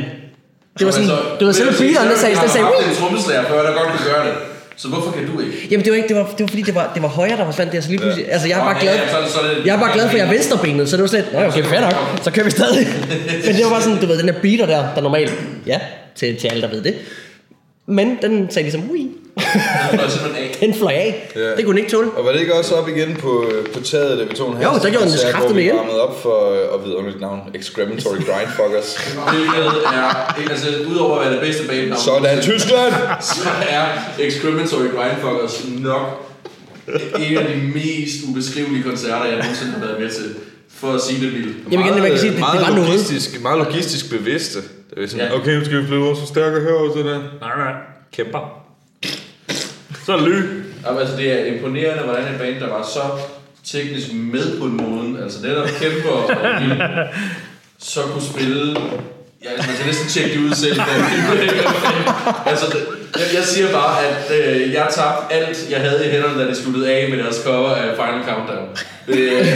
det 0.78 0.84
var 0.86 0.92
sådan, 0.92 1.08
det 1.38 1.46
var 1.48 1.54
men 1.64 1.74
beateren, 1.82 2.08
der 2.12 2.16
sagde, 2.16 2.34
der 2.34 2.48
sagde, 2.48 2.64
har 2.66 2.72
"Wii!" 2.72 2.82
haft 2.84 2.96
en 2.96 3.02
trommeslager 3.02 3.44
før, 3.50 3.62
der 3.66 3.72
godt 3.80 3.88
kunne 3.92 4.06
gøre 4.12 4.22
det. 4.26 4.34
Så 4.78 4.88
hvorfor 4.88 5.10
kan 5.10 5.26
du 5.34 5.40
ikke? 5.40 5.52
Jamen 5.70 5.84
det 5.84 5.90
var 5.92 5.96
ikke, 5.96 6.08
det 6.08 6.16
var, 6.16 6.22
det 6.38 6.40
var 6.40 6.46
fordi 6.46 6.62
det 6.62 6.74
var, 6.74 6.90
det 6.94 7.02
var 7.02 7.08
højre, 7.08 7.36
der 7.36 7.44
var 7.44 7.52
svandt 7.52 7.72
der, 7.72 7.80
så 7.80 7.88
lige 7.90 7.98
pludselig, 8.00 8.32
altså 8.32 8.48
jeg 8.48 8.58
er 8.60 8.64
bare 8.64 8.80
glad, 8.80 8.94
ja, 8.94 9.00
så 9.10 9.16
det- 9.20 9.30
så 9.30 9.38
det- 9.58 9.66
jeg 9.66 9.74
er 9.76 9.80
bare 9.80 9.92
glad 9.92 10.04
for, 10.08 10.12
at 10.14 10.18
jeg 10.18 10.26
er 10.26 10.30
venstrebenet, 10.32 10.88
så 10.88 10.96
det 10.96 11.02
var 11.02 11.08
slet, 11.08 11.32
nej 11.32 11.46
okay, 11.46 11.62
fair 11.64 11.80
nok, 11.80 11.94
så 12.22 12.30
kører 12.30 12.44
vi 12.44 12.50
stadig. 12.50 12.86
Men 13.46 13.54
det 13.56 13.64
var 13.64 13.70
bare 13.70 13.82
sådan, 13.82 14.00
du 14.00 14.06
ved, 14.06 14.18
den 14.18 14.28
der 14.28 14.40
beater 14.42 14.66
der, 14.66 14.94
der 14.94 15.00
normalt, 15.00 15.32
ja, 15.66 15.78
til, 16.14 16.36
til 16.36 16.48
alle, 16.48 16.62
der 16.62 16.68
ved 16.68 16.82
det. 16.82 16.94
Men 17.86 18.18
den 18.22 18.50
sagde 18.50 18.62
ligesom, 18.62 18.90
ui, 18.90 19.00
Den 19.36 19.94
fløj 19.94 20.08
simpelthen 20.08 20.86
af. 20.86 20.92
af. 20.92 21.32
Ja. 21.36 21.56
Det 21.56 21.64
kunne 21.64 21.76
den 21.76 21.78
ikke 21.78 21.90
tåle. 21.90 22.10
Og 22.10 22.24
var 22.24 22.32
det 22.32 22.40
ikke 22.40 22.54
også 22.54 22.74
op 22.74 22.88
igen 22.88 23.16
på, 23.16 23.44
øh, 23.52 23.66
på 23.66 23.80
taget, 23.80 24.18
da 24.18 24.24
vi 24.24 24.34
tog 24.34 24.52
en 24.52 24.62
Jo, 24.62 24.70
så 24.82 24.90
gjorde 24.90 25.04
den 25.04 25.12
det 25.12 25.20
kraftigt 25.20 25.44
hvor 25.44 25.52
vi 25.54 25.62
igen. 25.64 25.76
varmede 25.76 26.00
op 26.00 26.22
for, 26.22 26.50
øh, 26.52 26.72
og 26.74 26.84
vidunderligt 26.84 27.20
navn, 27.20 27.40
Excrementory 27.54 28.16
Grindfuckers. 28.16 28.96
Hvilket 29.32 29.82
er, 29.94 30.34
altså 30.50 30.68
udover 30.90 31.16
at 31.18 31.24
være 31.24 31.32
det 31.32 31.40
bedste 31.40 31.68
band, 31.68 31.94
Sådan, 31.96 32.42
Tyskland! 32.42 32.92
så 33.34 33.48
er 33.68 33.84
Excrementory 34.18 34.88
Grindfuckers 34.96 35.64
nok 35.78 36.06
en 37.18 37.38
af 37.38 37.46
de 37.48 37.56
mest 37.74 38.16
ubeskrivelige 38.28 38.82
koncerter, 38.82 39.24
jeg 39.24 39.36
nogensinde 39.36 39.72
har 39.72 39.80
været 39.86 40.00
med 40.00 40.10
til. 40.10 40.34
For 40.80 40.92
at 40.92 41.00
sige 41.00 41.20
det 41.24 41.32
vildt. 41.32 41.56
Jamen 41.72 41.86
igen, 41.86 42.00
man 42.02 42.10
kan 42.10 42.20
sige, 42.20 42.30
det, 42.30 42.38
det 42.38 42.60
var 42.60 42.70
noget. 42.70 42.88
logistisk, 42.88 43.42
Meget 43.42 43.58
logistisk 43.58 44.10
bevidste. 44.10 44.58
Det 44.94 45.02
er 45.04 45.08
sådan, 45.08 45.26
Ja. 45.26 45.34
okay, 45.36 45.58
nu 45.58 45.64
skal 45.64 45.82
vi 45.82 45.86
flyve 45.86 46.00
vores 46.04 46.18
forstærker 46.20 46.60
herover 46.62 46.92
til 46.96 47.04
det. 47.04 47.22
Nej, 47.40 47.56
nej. 47.58 47.72
Kæmper. 48.12 48.62
Så 50.06 50.12
er 50.12 50.16
det 50.16 50.28
ly. 50.28 50.34
Jamen, 50.86 51.00
altså, 51.00 51.16
det 51.16 51.32
er 51.32 51.44
imponerende, 51.54 52.02
hvordan 52.02 52.22
et 52.34 52.38
band, 52.38 52.60
der 52.60 52.68
var 52.68 52.82
så 52.94 53.00
teknisk 53.64 54.06
med 54.14 54.58
på 54.60 54.64
måden, 54.66 55.18
altså 55.22 55.46
netop 55.46 55.68
kæmper 55.80 56.10
og 56.10 56.30
vild, 56.60 56.80
så 57.78 58.00
kunne 58.02 58.22
spille... 58.22 58.76
Ja, 59.44 59.50
altså, 59.50 59.66
man 59.68 59.76
skal 59.76 59.86
næsten 59.86 60.08
tjekke 60.08 60.34
det 60.38 60.44
ud 60.44 60.54
selv. 60.54 60.80
altså, 62.46 62.66
det, 62.66 62.86
jeg, 63.16 63.26
jeg 63.34 63.42
siger 63.44 63.72
bare, 63.72 64.06
at 64.06 64.30
øh, 64.56 64.72
jeg 64.72 64.86
tabte 64.94 65.34
alt, 65.34 65.70
jeg 65.70 65.80
havde 65.80 66.06
i 66.06 66.10
hænderne, 66.10 66.42
da 66.42 66.48
det 66.48 66.56
sluttede 66.56 66.90
af 66.92 67.10
med 67.10 67.18
deres 67.18 67.42
cover 67.44 67.70
af 67.74 67.96
Final 67.96 68.24
Countdown. 68.28 68.68
Det, 69.06 69.18
øh, 69.18 69.46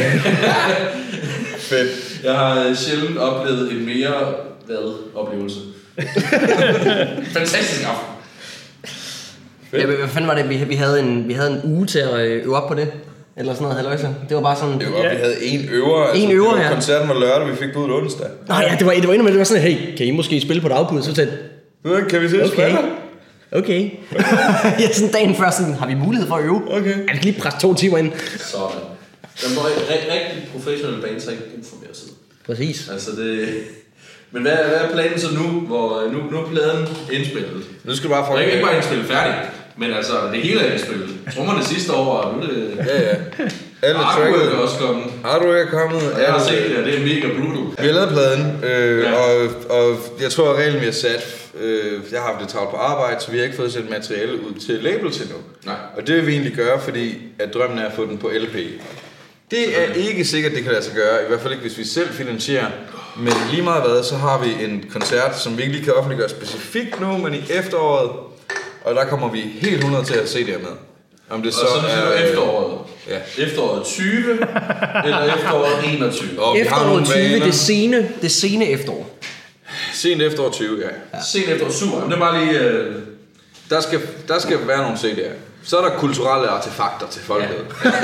Fedt. 1.58 1.90
jeg 2.24 2.34
har 2.38 2.74
sjældent 2.74 3.18
oplevet 3.18 3.72
en 3.72 3.86
mere 3.86 4.34
hvad 4.70 4.94
oplevelse. 5.14 5.58
Fantastisk 7.38 7.82
aften. 7.86 8.06
Ja, 9.72 9.86
hvad 9.86 10.08
fanden 10.08 10.28
var 10.28 10.34
det, 10.34 10.48
vi, 10.48 10.64
vi, 10.64 10.74
havde 10.74 11.00
en, 11.00 11.28
vi 11.28 11.32
havde 11.32 11.50
en 11.50 11.60
uge 11.72 11.86
til 11.86 11.98
at 11.98 12.20
øh, 12.20 12.44
øve 12.44 12.56
op 12.56 12.68
på 12.68 12.74
det? 12.74 12.92
Eller 13.36 13.52
sådan 13.52 13.62
noget, 13.62 13.76
halløjsa. 13.76 14.06
Det 14.28 14.36
var 14.36 14.42
bare 14.42 14.56
sådan... 14.56 14.78
Det 14.78 14.86
var 14.86 14.92
godt, 14.92 15.10
vi 15.10 15.16
havde 15.16 15.44
en 15.44 15.68
øver. 15.68 16.04
Altså, 16.04 16.24
En 16.24 16.30
øver, 16.30 16.54
det 16.54 16.62
ja. 16.62 16.72
Koncerten 16.72 17.08
var 17.08 17.20
lørdag, 17.20 17.50
vi 17.50 17.56
fik 17.56 17.68
budet 17.74 17.90
onsdag. 17.90 18.26
Nej, 18.48 18.66
ja, 18.70 18.76
det 18.78 18.86
var, 18.86 18.92
det 18.92 19.06
var 19.06 19.12
endnu 19.12 19.24
med, 19.24 19.32
det 19.32 19.38
var 19.38 19.44
sådan, 19.44 19.62
hey, 19.62 19.96
kan 19.96 20.06
I 20.06 20.10
måske 20.10 20.40
spille 20.40 20.60
på 20.62 20.68
et 20.68 20.72
afbud? 20.72 21.02
Så 21.02 21.28
du, 21.84 22.00
Kan 22.10 22.22
vi 22.22 22.28
ses 22.28 22.52
okay, 22.52 22.72
fredag? 22.72 22.90
okay. 23.52 23.90
ja, 24.82 24.92
sådan 24.92 25.12
dagen 25.12 25.34
før, 25.34 25.50
sådan, 25.50 25.74
har 25.74 25.86
vi 25.86 25.94
mulighed 25.94 26.28
for 26.28 26.34
at 26.34 26.44
øve? 26.44 26.62
Okay. 26.70 26.90
Ja, 26.90 27.02
vi 27.02 27.06
kan 27.12 27.20
lige 27.22 27.40
presse 27.40 27.58
to 27.60 27.74
timer 27.74 27.98
ind. 27.98 28.12
Sådan. 28.38 28.66
Den 29.44 29.56
var 29.56 29.64
rigtig, 29.66 30.08
rigtig 30.12 30.48
professionelle 30.52 31.02
bands 31.02 31.24
har 31.24 31.30
ikke 31.30 31.44
brug 31.54 31.64
for 31.64 31.76
mere 31.82 31.92
tid. 31.94 32.08
Præcis. 32.46 32.88
Altså 32.92 33.10
det... 33.10 33.48
Men 34.32 34.42
hvad, 34.42 34.52
hvad 34.52 34.78
er 34.78 34.92
planen 34.92 35.18
så 35.20 35.34
nu, 35.34 35.60
hvor 35.60 36.02
øh, 36.04 36.12
nu, 36.12 36.18
nu 36.30 36.36
er 36.38 36.46
pladen 36.50 36.88
indspillet? 37.12 37.62
Nu 37.84 37.96
skal 37.96 38.08
du 38.10 38.14
bare 38.14 38.26
få... 38.26 38.32
Og 38.32 38.40
ikke, 38.40 38.52
ikke 38.52 38.64
bare 38.64 38.76
indspillet 38.76 39.06
færdigt, 39.06 39.36
men 39.76 39.92
altså 39.92 40.12
det 40.32 40.42
hele 40.42 40.60
er 40.60 40.72
indspillet. 40.72 41.08
Trommerne 41.34 41.64
sidste 41.64 41.92
år, 41.92 42.12
og 42.16 42.34
nu 42.36 42.42
er 42.42 42.46
det... 42.46 42.74
Ja, 42.86 43.00
ja. 43.02 43.14
Alle 43.82 43.98
Artwork 43.98 44.28
er 44.28 44.38
tracket. 44.38 44.52
også 44.62 44.78
kommet. 44.78 45.04
Artwork 45.24 45.66
er 45.66 45.70
kommet. 45.70 46.12
Og 46.12 46.20
jeg 46.20 46.28
har 46.32 46.40
set 46.48 46.64
det, 46.68 46.76
og 46.78 46.84
det 46.84 46.94
er 46.98 47.00
mega 47.00 47.28
brutal. 47.40 47.82
Vi 47.84 47.86
har 47.86 47.94
lavet 47.94 48.08
pladen, 48.08 48.64
øh, 48.64 49.02
Ja. 49.02 49.12
og, 49.14 49.48
og 49.70 49.96
jeg 50.22 50.30
tror, 50.30 50.50
at 50.52 50.56
reglen 50.56 50.80
vi 50.80 50.84
har 50.84 50.92
sat, 50.92 51.36
øh, 51.60 51.92
jeg 52.12 52.20
har 52.20 52.26
haft 52.32 52.40
det 52.42 52.48
travlt 52.48 52.70
på 52.70 52.76
arbejde, 52.76 53.20
så 53.22 53.30
vi 53.30 53.36
har 53.38 53.44
ikke 53.44 53.56
fået 53.56 53.72
sendt 53.72 53.90
materiale 53.90 54.32
ud 54.32 54.60
til 54.66 54.74
labels 54.74 55.20
endnu. 55.20 55.36
Nej. 55.66 55.74
Og 55.96 56.06
det 56.06 56.14
vil 56.16 56.26
vi 56.26 56.32
egentlig 56.32 56.52
gøre, 56.54 56.80
fordi 56.80 57.18
at 57.38 57.54
drømmen 57.54 57.78
er 57.78 57.86
at 57.86 57.92
få 57.92 58.06
den 58.06 58.18
på 58.18 58.30
LP. 58.34 58.56
Det 59.50 59.80
er 59.82 59.92
ikke 59.94 60.24
sikkert, 60.24 60.52
det 60.52 60.62
kan 60.62 60.72
lade 60.72 60.84
sig 60.84 60.94
gøre, 60.94 61.24
i 61.24 61.28
hvert 61.28 61.40
fald 61.40 61.52
ikke, 61.52 61.62
hvis 61.62 61.78
vi 61.78 61.84
selv 61.84 62.08
finansierer. 62.08 62.66
Men 63.16 63.32
lige 63.50 63.62
meget 63.62 63.82
hvad, 63.90 64.02
så 64.02 64.16
har 64.16 64.38
vi 64.44 64.64
en 64.64 64.84
koncert, 64.92 65.38
som 65.38 65.56
vi 65.56 65.62
ikke 65.62 65.74
lige 65.74 65.84
kan 65.84 65.94
offentliggøre 65.94 66.28
specifikt 66.28 67.00
nu, 67.00 67.16
men 67.18 67.34
i 67.34 67.42
efteråret. 67.50 68.10
Og 68.84 68.94
der 68.94 69.04
kommer 69.04 69.30
vi 69.30 69.40
helt 69.40 69.76
100 69.78 70.04
til 70.04 70.14
at 70.14 70.28
se 70.28 70.38
det 70.38 70.46
her 70.46 70.58
med. 70.58 70.68
Om 71.30 71.42
det 71.42 71.48
Og 71.48 71.54
så 71.54 71.86
er 71.88 72.18
det 72.18 72.28
efteråret. 72.30 72.78
Ja. 73.08 73.42
Efteråret 73.44 73.84
20, 73.84 74.06
eller 75.04 75.34
efteråret 75.34 75.94
21. 75.94 76.40
Og 76.42 76.58
Efteråret 76.58 77.04
20, 77.06 77.16
vaner. 77.16 77.44
det 77.44 77.54
sene, 77.54 78.08
det 78.22 78.30
sene 78.30 78.68
efterår. 78.68 79.18
Sent 79.92 80.22
efterår 80.22 80.50
20, 80.50 80.82
ja. 80.82 81.18
Sent 81.32 81.48
efteråret, 81.48 81.74
super. 81.74 82.00
Men 82.00 82.08
det 82.10 82.14
er 82.16 82.20
bare 82.20 82.44
lige... 82.44 82.60
Øh, 82.60 82.94
Der 83.70 83.80
skal, 83.80 84.00
der 84.28 84.38
skal 84.38 84.58
være 84.66 84.78
nogle 84.82 84.96
CD'er. 84.96 85.30
Så 85.64 85.78
er 85.78 85.88
der 85.88 85.96
kulturelle 85.98 86.48
artefakter 86.48 87.06
til 87.10 87.22
folket. 87.22 87.48
Ja. 87.84 87.90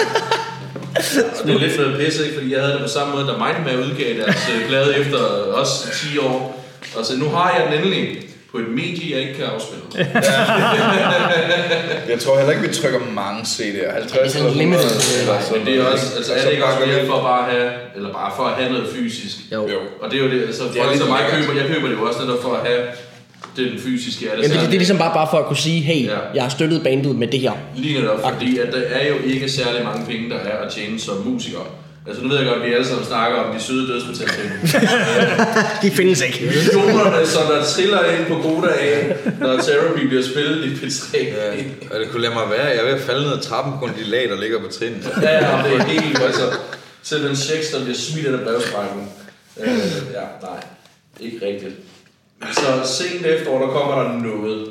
det 1.44 1.54
er 1.54 1.58
lidt 1.58 1.78
noget 1.78 1.98
pisse, 2.04 2.24
ikke? 2.24 2.36
Fordi 2.36 2.52
jeg 2.54 2.60
havde 2.60 2.72
det 2.72 2.82
på 2.82 2.88
samme 2.88 3.14
måde, 3.14 3.26
da 3.26 3.32
Mindmap 3.32 3.84
udgav 3.90 4.16
deres 4.16 4.50
øh, 4.54 4.68
plade 4.68 4.96
efter 4.98 5.18
også 5.52 5.88
10 6.12 6.18
år. 6.18 6.64
Og 6.96 7.04
så 7.06 7.16
nu 7.16 7.28
har 7.28 7.50
jeg 7.50 7.66
den 7.66 7.74
endelig 7.82 8.18
på 8.52 8.58
et 8.58 8.68
medie, 8.68 9.12
jeg 9.16 9.20
ikke 9.20 9.34
kan 9.34 9.44
afspille. 9.44 9.84
Jeg 12.12 12.18
tror 12.20 12.36
heller 12.38 12.52
ikke, 12.54 12.68
vi 12.68 12.74
trykker 12.74 13.00
mange 13.22 13.40
CD'er. 13.42 13.92
50 13.92 14.12
det 14.12 14.24
er 14.24 14.28
sådan 14.28 14.46
eller 14.46 14.58
limited. 14.62 14.84
noget, 14.84 15.20
eller 15.20 15.40
sådan 15.40 15.58
Men 15.58 15.66
det 15.66 15.74
er 15.80 15.84
også, 15.92 16.04
ikke? 16.06 16.16
altså 16.16 16.32
er 16.34 16.38
så 16.40 16.46
det 16.46 16.52
ikke 16.52 16.64
også 16.64 16.78
mere 16.86 17.06
for 17.06 17.18
bare 17.30 17.40
at 17.46 17.52
have, 17.54 17.70
eller 17.96 18.12
bare 18.12 18.32
for 18.36 18.44
at 18.50 18.54
have 18.60 18.72
noget 18.72 18.86
fysisk? 18.96 19.36
Jo. 19.52 19.60
Jo. 19.74 19.80
Og 20.00 20.06
det 20.10 20.16
er 20.18 20.22
jo 20.24 20.30
det, 20.34 20.40
altså 20.50 20.62
er 20.64 20.68
folk 20.84 20.96
som 20.98 21.08
mig 21.08 21.20
lækkert. 21.20 21.40
køber, 21.40 21.52
jeg 21.60 21.66
køber 21.72 21.86
det 21.88 21.96
jo 21.98 22.02
også 22.08 22.20
netop 22.24 22.42
for 22.42 22.52
at 22.58 22.62
have 22.68 22.82
den 23.56 23.78
fysiske 23.78 24.30
af 24.30 24.36
det. 24.36 24.42
Jamen, 24.44 24.56
det, 24.58 24.66
det 24.66 24.74
er 24.74 24.78
ligesom 24.78 24.98
bare, 24.98 25.14
bare 25.14 25.28
for 25.30 25.38
at 25.38 25.46
kunne 25.46 25.56
sige, 25.56 25.80
hey, 25.80 26.06
Ja. 26.06 26.16
jeg 26.34 26.42
har 26.42 26.50
støttet 26.50 26.82
bandet 26.82 27.16
med 27.16 27.28
det 27.28 27.40
her. 27.40 27.52
Lige 27.76 28.00
netop, 28.00 28.20
fordi 28.32 28.58
at 28.58 28.72
der 28.72 28.80
er 28.80 29.08
jo 29.08 29.14
ikke 29.24 29.48
særlig 29.48 29.84
mange 29.84 30.06
penge, 30.06 30.30
der 30.30 30.36
er 30.36 30.66
at 30.66 30.72
tjene 30.72 31.00
som 31.00 31.16
musiker. 31.26 31.58
Altså 32.08 32.22
nu 32.22 32.28
ved 32.28 32.36
jeg 32.36 32.46
godt, 32.46 32.62
at 32.62 32.68
vi 32.68 32.74
alle 32.74 32.86
sammen 32.86 33.06
snakker 33.06 33.38
om 33.38 33.54
de 33.56 33.62
søde 33.62 33.86
dødsmetalpenge. 33.92 34.50
De 35.82 35.90
findes 35.90 36.20
ikke. 36.22 36.38
Millionerne, 36.44 37.26
som 37.26 37.42
der 37.46 37.64
triller 37.64 38.04
ind 38.04 38.26
på 38.26 38.34
Koda 38.42 38.68
af, 38.68 39.16
når 39.40 39.56
Therapy 39.60 40.06
bliver 40.06 40.22
spillet 40.22 40.64
i 40.64 40.68
P3. 40.74 41.16
Ja, 41.24 41.50
og 41.94 42.00
det 42.00 42.08
kunne 42.10 42.22
lade 42.22 42.34
mig 42.34 42.42
være. 42.50 42.66
Jeg 42.66 42.76
er 42.76 42.84
ved 42.84 42.92
at 42.92 43.00
falde 43.00 43.22
ned 43.22 43.32
ad 43.32 43.40
trappen 43.42 43.72
på 43.72 43.78
grund 43.78 43.92
af 43.92 43.98
de 44.04 44.10
lag, 44.10 44.28
der 44.28 44.40
ligger 44.40 44.60
på 44.60 44.66
trinene. 44.78 45.02
Ja, 45.22 45.32
ja, 45.32 45.62
det 45.68 45.80
er 45.80 45.84
helt, 45.84 46.22
altså, 46.22 46.42
selv 47.02 47.28
den 47.28 47.36
checks, 47.36 47.68
der 47.68 47.82
bliver 47.84 47.96
smidt 47.96 48.26
af 48.26 48.40
brevsprækken. 48.40 49.08
Øh, 49.60 49.68
ja, 50.14 50.26
nej, 50.42 50.60
ikke 51.20 51.46
rigtigt. 51.46 51.74
Så 52.52 52.92
sent 52.94 53.26
efterår, 53.26 53.58
der 53.58 53.72
kommer 53.72 54.02
der 54.02 54.12
noget. 54.18 54.68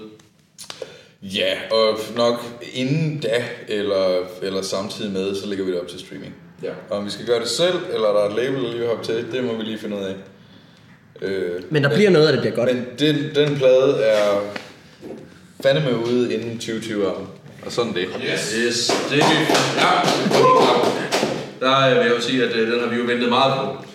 Ja, 1.22 1.53
og 1.72 1.99
nok 2.16 2.45
inden 2.74 3.20
da, 3.20 3.43
eller, 3.68 4.20
eller 4.41 4.61
samtidig 4.61 5.11
med, 5.11 5.36
så 5.36 5.47
lægger 5.47 5.66
vi 5.66 5.72
det 5.72 5.82
op 5.82 5.88
til 5.88 5.99
streaming. 5.99 6.36
Ja. 6.63 6.70
Og 6.89 6.97
om 6.97 7.05
vi 7.05 7.09
skal 7.09 7.26
gøre 7.26 7.39
det 7.39 7.47
selv, 7.49 7.76
eller 7.93 8.07
der 8.07 8.20
er 8.20 8.30
et 8.30 8.36
label, 8.36 8.63
der 8.63 8.70
lige 8.70 8.80
vil 8.80 8.88
hoppe 8.88 9.05
til, 9.05 9.26
det 9.32 9.43
må 9.43 9.53
vi 9.53 9.63
lige 9.63 9.78
finde 9.78 9.97
ud 9.97 10.01
af. 10.01 10.16
Øh, 11.22 11.61
Men 11.70 11.84
der 11.84 11.95
bliver 11.95 12.09
noget, 12.09 12.28
af 12.28 12.34
det 12.34 12.41
bliver 12.41 12.55
godt. 12.55 12.76
Men 12.76 12.86
den, 12.99 13.16
den 13.36 13.57
plade 13.57 14.03
er 14.03 14.41
fandeme 15.63 16.05
ude 16.05 16.34
inden 16.34 16.51
2020 16.57 17.07
år. 17.07 17.28
Og 17.66 17.72
sådan 17.72 17.93
det. 17.93 18.07
Yes. 18.34 18.55
yes. 18.57 18.91
Det 19.09 19.20
er 19.20 19.26
vi. 19.30 19.53
Ja. 19.78 19.91
Der 21.59 21.89
øh, 21.89 21.95
vil 21.95 22.05
jeg 22.05 22.16
jo 22.16 22.22
sige, 22.22 22.43
at 22.43 22.55
øh, 22.55 22.72
den 22.72 22.80
har 22.80 22.88
vi 22.88 22.95
jo 22.95 23.03
ventet 23.05 23.30
meget 23.30 23.53
på. 23.59 23.86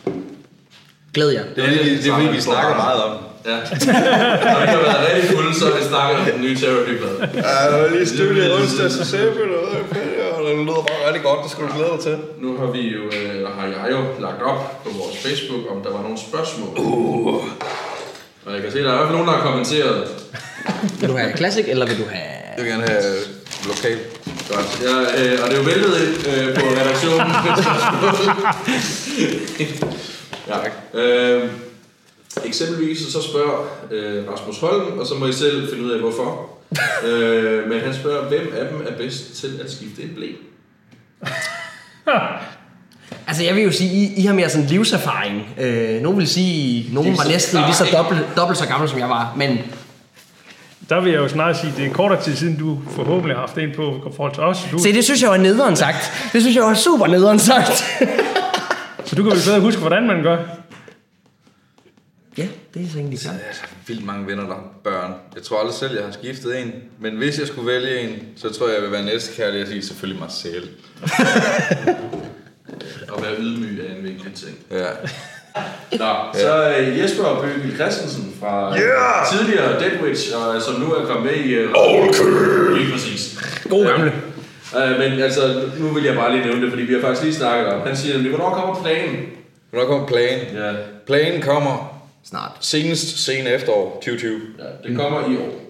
Glæd 1.15 1.29
jer. 1.31 1.45
Det 1.57 1.65
er 1.65 1.69
fordi, 1.77 1.97
det 1.97 2.07
er, 2.07 2.15
fordi, 2.15 2.29
vi 2.37 2.41
snakker 2.41 2.77
meget 2.77 3.03
om. 3.03 3.17
Ja. 3.45 3.57
Når 4.53 4.61
vi 4.61 4.67
har 4.75 4.83
været 4.89 5.01
rigtig 5.09 5.31
fulde, 5.31 5.55
så 5.59 5.65
har 5.67 5.75
vi 5.79 5.85
snakket 5.93 6.15
om 6.21 6.25
den 6.33 6.41
nye 6.45 6.57
Therapy-plade. 6.57 7.19
Ja, 7.35 7.59
jeg 7.71 7.83
var 7.83 7.89
lige 7.89 8.07
studiet 8.07 8.47
i 8.47 8.51
onsdag, 8.59 8.91
så 8.91 9.05
sagde 9.11 9.31
vi 9.33 9.43
noget. 9.57 9.69
Og 10.35 10.41
det 10.47 10.57
lyder 10.59 10.83
bare 10.91 11.01
rigtig 11.07 11.23
godt, 11.23 11.39
det 11.43 11.51
skulle 11.51 11.69
du 11.71 11.77
glæde 11.77 11.93
dig 11.97 12.01
til. 12.09 12.17
Nu 12.45 12.57
har 12.59 12.67
vi 12.77 12.83
jo, 12.97 13.03
øh, 13.17 13.37
eller 13.37 13.51
har 13.59 13.67
jeg 13.67 13.91
jo 13.91 14.01
lagt 14.27 14.43
op 14.43 14.85
på 14.85 14.91
vores 15.01 15.17
Facebook, 15.25 15.63
om 15.73 15.83
der 15.85 15.91
var 15.97 16.03
nogle 16.03 16.19
spørgsmål. 16.29 16.73
Uh. 16.79 17.45
Og 18.47 18.51
jeg 18.55 18.63
kan 18.63 18.73
se, 18.73 18.79
at 18.79 18.85
der 18.85 18.91
er 18.91 18.95
i 18.95 18.97
hvert 18.97 19.09
fald 19.09 19.19
nogen, 19.19 19.29
der 19.29 19.35
har 19.39 19.45
kommenteret. 19.51 20.09
Vil 21.01 21.09
du 21.09 21.17
have 21.17 21.37
Classic, 21.37 21.65
eller 21.69 21.87
vil 21.87 21.99
du 21.99 22.05
have... 22.15 22.33
Jeg 22.57 22.65
vil 22.65 22.73
gerne 22.73 22.87
have 22.89 23.03
lokal. 23.67 23.99
Godt. 24.51 24.83
Ja, 24.83 24.97
øh, 25.19 25.39
og 25.43 25.51
det 25.51 25.55
er 25.57 25.61
jo 25.63 25.67
væltet 25.71 25.93
ind 26.05 26.15
øh, 26.29 26.55
på 26.55 26.65
redaktionen. 26.81 27.31
ja. 30.51 31.01
Øh, 31.01 31.51
eksempelvis 32.45 32.99
så 32.99 33.23
spørger 33.23 33.69
øh, 33.91 34.25
Rasmus 34.33 34.59
Holm, 34.61 34.99
og 34.99 35.07
så 35.07 35.15
må 35.15 35.27
I 35.27 35.33
selv 35.33 35.71
finde 35.73 35.85
ud 35.85 35.91
af 35.91 36.01
hvorfor. 36.01 36.49
øh, 37.07 37.69
men 37.69 37.81
han 37.81 37.95
spørger, 37.95 38.29
hvem 38.29 38.53
af 38.57 38.69
dem 38.69 38.87
er 38.89 38.97
bedst 38.97 39.35
til 39.35 39.61
at 39.65 39.71
skifte 39.73 40.03
en 40.03 40.11
blæ? 40.15 40.27
Altså, 43.27 43.45
jeg 43.45 43.55
vil 43.55 43.65
jo 43.65 43.73
sige, 43.73 43.91
I, 43.91 44.15
I 44.17 44.27
har 44.27 44.35
mere 44.35 44.49
sådan 44.49 44.67
livserfaring. 44.67 45.49
Øh, 45.61 46.01
nogen 46.03 46.19
vil 46.19 46.29
sige, 46.29 46.95
nogen 46.95 47.19
var 47.19 47.25
næsten 47.29 47.61
lige 47.61 47.75
så 47.75 47.87
dobbelt, 47.93 48.21
dobbelt 48.37 48.59
så 48.59 48.67
gammel, 48.67 48.89
som 48.89 48.99
jeg 48.99 49.09
var. 49.09 49.33
Men 49.37 49.59
Der 50.89 51.01
vil 51.01 51.13
jeg 51.13 51.19
jo 51.19 51.29
snart 51.29 51.57
sige, 51.59 51.73
det 51.77 51.87
er 51.87 51.93
kortere 51.93 52.23
tid 52.23 52.37
siden, 52.37 52.59
du 52.59 52.79
forhåbentlig 52.97 53.37
har 53.37 53.41
haft 53.41 53.59
en 53.59 53.71
på 53.77 54.13
forhold 54.17 54.35
til 54.35 54.43
os. 54.43 54.59
Du, 54.73 54.79
se, 54.79 54.93
det 54.93 55.05
synes 55.05 55.23
jeg 55.23 55.31
var 55.31 55.37
nederen 55.37 55.77
sagt. 55.77 56.13
Det 56.33 56.43
synes 56.43 56.57
jeg 56.57 56.65
var 56.65 56.75
super 56.75 57.07
nederen 57.07 57.39
sagt. 57.39 57.77
så 59.07 59.17
du 59.17 59.23
kan 59.23 59.33
vel 59.33 59.41
bedre 59.47 59.61
huske, 59.61 59.81
hvordan 59.81 60.07
man 60.07 60.23
gør. 60.23 60.37
Ja, 62.41 62.49
det 62.75 62.87
er 62.87 62.91
så 62.93 62.99
egentlig 62.99 63.19
klart. 63.19 63.35
Jeg 63.35 63.55
har 63.61 63.69
vildt 63.87 64.05
mange 64.05 64.27
venner, 64.27 64.43
der 64.43 64.55
har 64.55 64.65
børn. 64.85 65.15
Jeg 65.35 65.43
tror 65.43 65.59
aldrig 65.59 65.75
selv, 65.75 65.95
jeg 65.97 66.05
har 66.05 66.13
skiftet 66.13 66.61
en. 66.61 66.73
Men 67.01 67.17
hvis 67.17 67.39
jeg 67.39 67.47
skulle 67.47 67.73
vælge 67.73 68.01
en, 68.01 68.19
så 68.37 68.53
tror 68.53 68.67
jeg, 68.67 68.75
jeg 68.75 68.83
vil 68.83 68.93
være 68.93 69.05
næstekærlig 69.05 69.63
og 69.63 69.69
sige 69.69 69.83
selvfølgelig 69.83 70.21
mig 70.21 70.31
selv. 70.31 70.69
At 73.17 73.23
være 73.23 73.35
ydmyg 73.39 73.81
er 73.81 73.97
en 73.97 74.03
vigtig 74.03 74.35
ting. 74.35 74.59
Ja. 74.71 74.87
Nå, 75.93 76.15
så 76.35 76.75
øh, 76.79 76.99
Jesper 76.99 77.41
Bøgel 77.41 77.75
Christensen 77.75 78.35
fra 78.41 78.79
yeah! 78.79 79.27
tidligere 79.33 79.81
Deadwitch, 79.81 80.37
og 80.37 80.63
som 80.63 80.81
nu 80.81 80.93
er 80.93 81.07
kommet 81.07 81.25
med 81.25 81.45
i... 81.45 81.65
Uh, 81.65 82.77
Lige 82.77 82.93
præcis. 82.93 83.39
God 83.69 83.87
gamle. 83.87 84.13
Uh, 84.75 84.99
men 84.99 85.21
altså, 85.21 85.71
nu 85.79 85.89
vil 85.89 86.05
jeg 86.05 86.15
bare 86.15 86.33
lige 86.33 86.45
nævne 86.45 86.63
det, 86.63 86.71
fordi 86.71 86.83
vi 86.83 86.95
har 86.95 87.01
faktisk 87.01 87.23
lige 87.23 87.35
snakket 87.35 87.67
om. 87.67 87.87
Han 87.87 87.97
siger 87.97 88.15
nemlig, 88.15 88.35
hvornår 88.35 88.55
kommer 88.55 88.83
planen? 88.83 89.27
Hvornår 89.71 89.87
kommer 89.87 90.07
planen? 90.07 90.57
Ja, 90.57 90.73
Planen 91.07 91.43
kommer 91.43 91.90
Snart. 92.31 92.53
senest 92.61 93.25
sen 93.25 93.47
efterår 93.47 93.93
2020. 93.95 94.41
ja 94.59 94.89
det 94.89 94.97
kommer 94.97 95.21
i 95.33 95.37
år. 95.37 95.61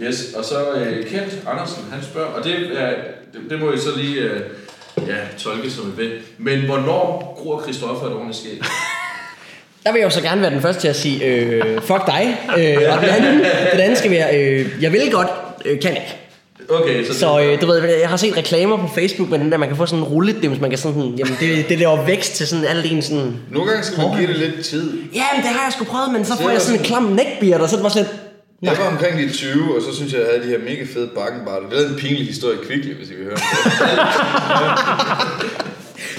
Yes, 0.00 0.32
og 0.36 0.44
så 0.44 0.72
uh, 0.72 1.06
Kent 1.10 1.42
Andersen, 1.46 1.84
han 1.92 2.02
spørger, 2.02 2.28
og 2.28 2.44
det, 2.44 2.80
er, 2.80 2.94
det, 3.32 3.50
det 3.50 3.60
må 3.60 3.72
I 3.72 3.78
så 3.78 3.96
lige 3.96 4.24
uh, 4.24 5.08
ja, 5.08 5.16
tolke 5.38 5.70
som 5.70 5.88
et 5.88 5.98
ved. 5.98 6.20
Men 6.38 6.64
hvornår 6.64 7.34
gror 7.42 7.62
Christoffer 7.62 8.06
et 8.06 8.12
ordentligt 8.12 8.38
skæg? 8.38 8.60
Der 9.84 9.92
vil 9.92 9.98
jeg 9.98 10.04
jo 10.04 10.10
så 10.10 10.22
gerne 10.22 10.40
være 10.40 10.50
den 10.50 10.60
første 10.60 10.80
til 10.80 10.88
at 10.88 10.96
sige, 10.96 11.24
øh, 11.24 11.82
fuck 11.82 12.06
dig. 12.06 12.38
Øh, 12.58 12.92
og 12.92 13.02
den 13.02 13.10
anden, 13.10 13.38
den 13.72 13.80
anden 13.80 13.96
skal 13.96 14.10
være, 14.10 14.40
øh, 14.40 14.82
jeg 14.82 14.92
vil 14.92 15.10
godt, 15.12 15.28
øh, 15.64 15.80
kan 15.80 15.90
ikke. 15.90 16.25
Okay, 16.68 17.06
så, 17.06 17.18
Så 17.18 17.40
øh, 17.40 17.60
du 17.60 17.66
ved, 17.66 17.84
jeg 18.00 18.08
har 18.08 18.16
set 18.16 18.36
reklamer 18.36 18.76
på 18.76 18.88
Facebook 18.94 19.30
med 19.30 19.38
den 19.38 19.52
der, 19.52 19.58
man 19.58 19.68
kan 19.68 19.76
få 19.76 19.86
sådan 19.86 19.98
en 19.98 20.04
rulledims, 20.04 20.60
man 20.60 20.70
kan 20.70 20.78
sådan, 20.78 21.02
jamen 21.02 21.36
det, 21.40 21.68
det 21.68 21.78
laver 21.78 22.04
vækst 22.04 22.34
til 22.34 22.46
sådan 22.46 22.64
alt 22.64 22.92
en 22.92 23.02
sådan... 23.02 23.36
Nogle 23.50 23.70
gange 23.70 23.84
skal 23.84 23.98
man 23.98 24.18
give 24.18 24.28
det 24.28 24.36
lidt 24.36 24.64
tid. 24.64 24.92
Ja, 25.14 25.24
men 25.34 25.42
det 25.42 25.50
har 25.50 25.64
jeg 25.64 25.72
sgu 25.72 25.84
prøvet, 25.84 26.12
men 26.12 26.24
så 26.24 26.32
får 26.42 26.50
jeg 26.50 26.60
sådan 26.60 26.80
en 26.80 26.84
klam 26.84 27.02
neckbeard, 27.02 27.60
og 27.60 27.68
så 27.68 27.74
er 27.74 27.78
det 27.78 27.82
bare 27.82 27.92
sådan 27.92 28.08
lidt... 28.10 28.22
Jeg 28.62 28.76
var 28.78 28.90
omkring 28.90 29.18
de 29.18 29.32
20, 29.32 29.76
og 29.76 29.82
så 29.82 29.96
synes 29.96 30.12
jeg, 30.12 30.20
jeg 30.20 30.28
havde 30.32 30.42
de 30.46 30.48
her 30.48 30.58
mega 30.58 30.84
fede 30.94 31.08
bakkenbarter. 31.14 31.68
Det 31.68 31.84
er 31.84 31.88
en 31.88 31.94
pinlig 31.94 32.26
historie 32.26 32.56
Kvickly, 32.66 32.94
hvis 32.94 33.10
I 33.10 33.14
vil 33.14 33.24
høre. 33.24 33.36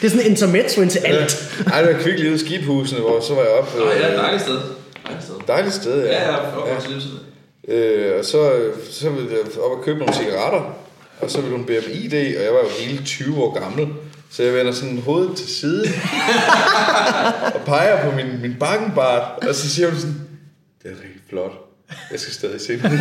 Det 0.02 0.06
er 0.06 0.10
sådan 0.10 0.26
en 0.26 0.32
intermezzo 0.32 0.82
ind 0.82 0.90
til 0.90 1.00
alt. 1.00 1.54
Ej, 1.74 1.82
det 1.82 1.96
var 1.96 2.02
Kvickly 2.02 2.26
ude 2.26 2.36
i 2.36 2.38
skibhusene, 2.38 3.00
hvor 3.02 3.20
så 3.20 3.34
var 3.34 3.42
jeg 3.42 3.52
oppe. 3.52 3.80
Nå, 3.80 3.86
ja, 3.86 4.12
øh, 4.12 4.18
dejligt 4.18 4.44
sted. 4.44 4.58
Dejligt 5.08 5.24
sted. 5.24 5.36
Dejligt 5.48 5.76
sted, 5.76 6.06
ja. 6.06 6.12
Ja, 6.12 6.32
ja, 6.32 6.38
for 6.38 6.68
ja. 6.68 6.74
Øh, 7.68 8.20
og 8.20 8.26
så, 8.26 8.72
så 8.92 9.10
ville 9.10 9.30
jeg 9.32 9.62
op 9.64 9.78
og 9.78 9.84
købe 9.84 10.00
nogle 10.00 10.14
cigaretter, 10.14 10.78
og 11.22 11.32
så 11.32 11.42
ville 11.42 11.58
hun 11.58 11.66
bede 11.66 11.78
om 11.78 11.92
ID, 11.94 12.14
og 12.38 12.44
jeg 12.44 12.54
var 12.54 12.60
jo 12.60 12.70
hele 12.80 13.06
20 13.06 13.44
år 13.44 13.60
gammel. 13.60 13.88
Så 14.30 14.44
jeg 14.44 14.54
vender 14.54 14.72
sådan 14.72 14.98
hovedet 14.98 15.38
til 15.38 15.48
side, 15.48 15.84
og 17.56 17.62
peger 17.66 18.10
på 18.10 18.16
min, 18.16 18.42
min 18.42 18.56
bakkenbart, 18.60 19.48
og 19.48 19.56
så 19.56 19.70
siger 19.70 19.90
hun 19.90 20.00
sådan, 20.00 20.16
det 20.84 20.92
er 20.92 20.96
rigtig 20.96 21.22
flot. 21.30 21.52
Jeg 22.12 22.20
skal 22.20 22.34
stadig 22.34 22.62
se 22.62 22.74
det. 22.74 22.82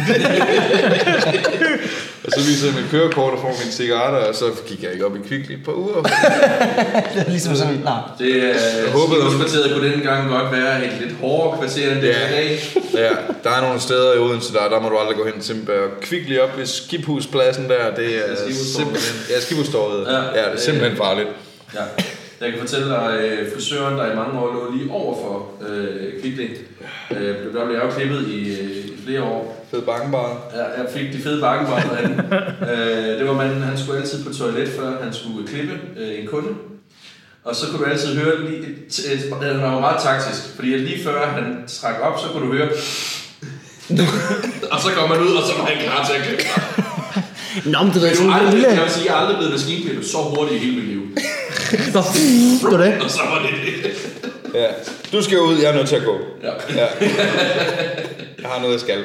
og 2.27 2.33
så 2.37 2.41
viser 2.41 2.67
jeg 2.67 2.75
mit 2.81 2.91
kørekort 2.91 3.33
og 3.33 3.39
får 3.41 3.55
mine 3.63 3.73
cigaretter, 3.73 4.19
og 4.29 4.35
så 4.35 4.45
gik 4.67 4.83
jeg 4.83 4.93
ikke 4.93 5.07
op 5.07 5.17
i 5.17 5.19
Kvickly 5.29 5.53
et 5.53 5.65
par 5.65 5.73
uger. 5.73 6.03
Det 7.15 7.21
er 7.27 7.31
ligesom 7.31 7.57
sådan, 7.57 7.75
nej. 7.85 8.01
Det 8.19 8.27
øh, 8.35 8.55
håbede, 8.93 9.23
hun- 9.23 9.37
kvarteret 9.37 9.73
kunne 9.75 9.91
denne 9.91 10.03
gang 10.05 10.31
godt 10.31 10.53
være 10.53 10.85
et 10.87 10.93
lidt 11.01 11.15
hårdere 11.21 11.59
kvarter 11.59 11.93
end 11.93 12.01
det 12.01 12.09
Ja. 12.09 12.13
er 12.13 12.29
i 12.29 12.33
dag. 12.47 12.61
Ja, 12.95 13.11
der 13.45 13.51
er 13.57 13.61
nogle 13.61 13.81
steder 13.81 14.15
i 14.15 14.19
Odense, 14.19 14.53
der, 14.53 14.69
der 14.69 14.81
må 14.81 14.89
du 14.89 14.97
aldrig 14.99 15.17
gå 15.17 15.25
hen 15.27 15.41
til 15.41 15.57
og 15.71 16.01
Kvickly 16.01 16.39
op 16.39 16.59
ved 16.59 16.67
Skibhuspladsen 16.67 17.69
der, 17.69 17.95
det 17.97 18.07
er 18.17 18.21
Skibhustorvet. 18.37 18.67
simpelthen... 18.77 19.17
Ja, 19.31 19.41
Skibhustorvet. 19.41 20.07
Ja. 20.07 20.13
Ja, 20.41 20.51
det 20.51 20.55
er 20.55 20.61
simpelthen 20.61 20.97
farligt. 20.97 21.29
Ja. 21.75 21.81
Jeg 22.41 22.51
kan 22.51 22.61
fortælle 22.61 22.89
dig, 22.89 23.19
øh, 23.21 23.55
frisøren, 23.55 23.99
der 23.99 24.13
i 24.13 24.17
mange 24.17 24.41
år 24.41 24.53
lå 24.53 24.77
lige 24.77 24.91
over 24.91 25.15
for 25.15 25.67
øh, 25.69 26.21
Kvickly, 26.21 26.49
øh, 27.11 27.55
der 27.55 27.65
blev 27.67 27.77
jeg 27.77 27.85
jo 27.85 27.91
klippet 27.91 28.29
i, 28.29 28.61
øh, 28.61 28.71
i 28.71 28.93
flere 29.05 29.23
år. 29.23 29.67
Fed 29.71 29.83
bakkenbar. 29.83 30.51
Ja, 30.55 30.63
jeg 30.63 30.87
fik 30.95 31.13
de 31.13 31.19
fede 31.19 31.41
bakkenbar 31.41 31.81
derinde. 31.81 32.25
øh, 32.73 33.19
det 33.19 33.29
var 33.29 33.35
manden, 33.35 33.63
han 33.63 33.79
skulle 33.79 34.01
altid 34.01 34.25
på 34.25 34.33
toilet, 34.35 34.69
før 34.69 35.03
han 35.03 35.13
skulle 35.13 35.49
klippe 35.49 35.79
øh, 35.97 36.21
en 36.21 36.27
kunde. 36.27 36.49
Og 37.45 37.57
så 37.57 37.67
kunne 37.71 37.85
du 37.85 37.91
altid 37.91 38.17
høre 38.17 38.41
lige 38.41 38.59
et, 38.59 38.99
et, 39.13 39.25
et 39.25 39.61
han 39.61 39.63
var 39.63 39.81
meget 39.81 40.03
taktisk, 40.03 40.55
fordi 40.55 40.75
at 40.75 40.81
lige 40.81 41.05
før 41.05 41.27
han 41.27 41.65
trak 41.67 41.95
op, 42.03 42.21
så 42.21 42.27
kunne 42.33 42.47
du 42.47 42.53
høre 42.53 42.69
og 44.73 44.81
så 44.81 44.89
kom 44.97 45.09
man 45.09 45.21
ud, 45.21 45.33
og 45.41 45.43
så 45.49 45.53
var 45.59 45.65
han 45.65 45.77
klar 45.85 46.07
til 46.07 46.15
at 46.15 46.23
klippe. 46.27 46.45
Nå, 47.71 47.83
men 47.83 47.95
ved, 47.95 48.07
Jeg, 48.07 48.17
sådan 48.17 48.31
en 48.31 48.37
aldrig, 48.37 48.53
lille... 48.53 48.69
jeg 48.69 48.83
vil 48.83 48.91
sige, 48.91 49.07
jeg 49.07 49.15
er 49.15 49.21
aldrig 49.21 49.37
blevet 49.37 49.53
maskinklippet 49.53 50.07
så 50.07 50.19
hurtigt 50.19 50.63
i 50.63 50.65
hele 50.65 50.77
mit 50.77 50.89
liv. 50.89 51.03
Nå, 51.95 52.01
det 52.63 52.79
var 52.79 52.85
det. 52.85 53.03
Og 53.03 53.11
så 53.11 53.21
var 53.31 53.39
det 53.43 53.51
det. 53.85 53.91
Ja. 54.55 54.67
Du 55.13 55.23
skal 55.23 55.39
ud, 55.41 55.59
jeg 55.59 55.71
er 55.71 55.75
nødt 55.75 55.89
til 55.89 55.97
at 55.97 56.05
gå. 56.05 56.19
Ja. 56.43 56.51
Ja. 56.77 56.87
Jeg 58.43 58.49
har 58.51 58.61
noget, 58.61 58.73
jeg 58.73 58.81
skal. 58.81 59.05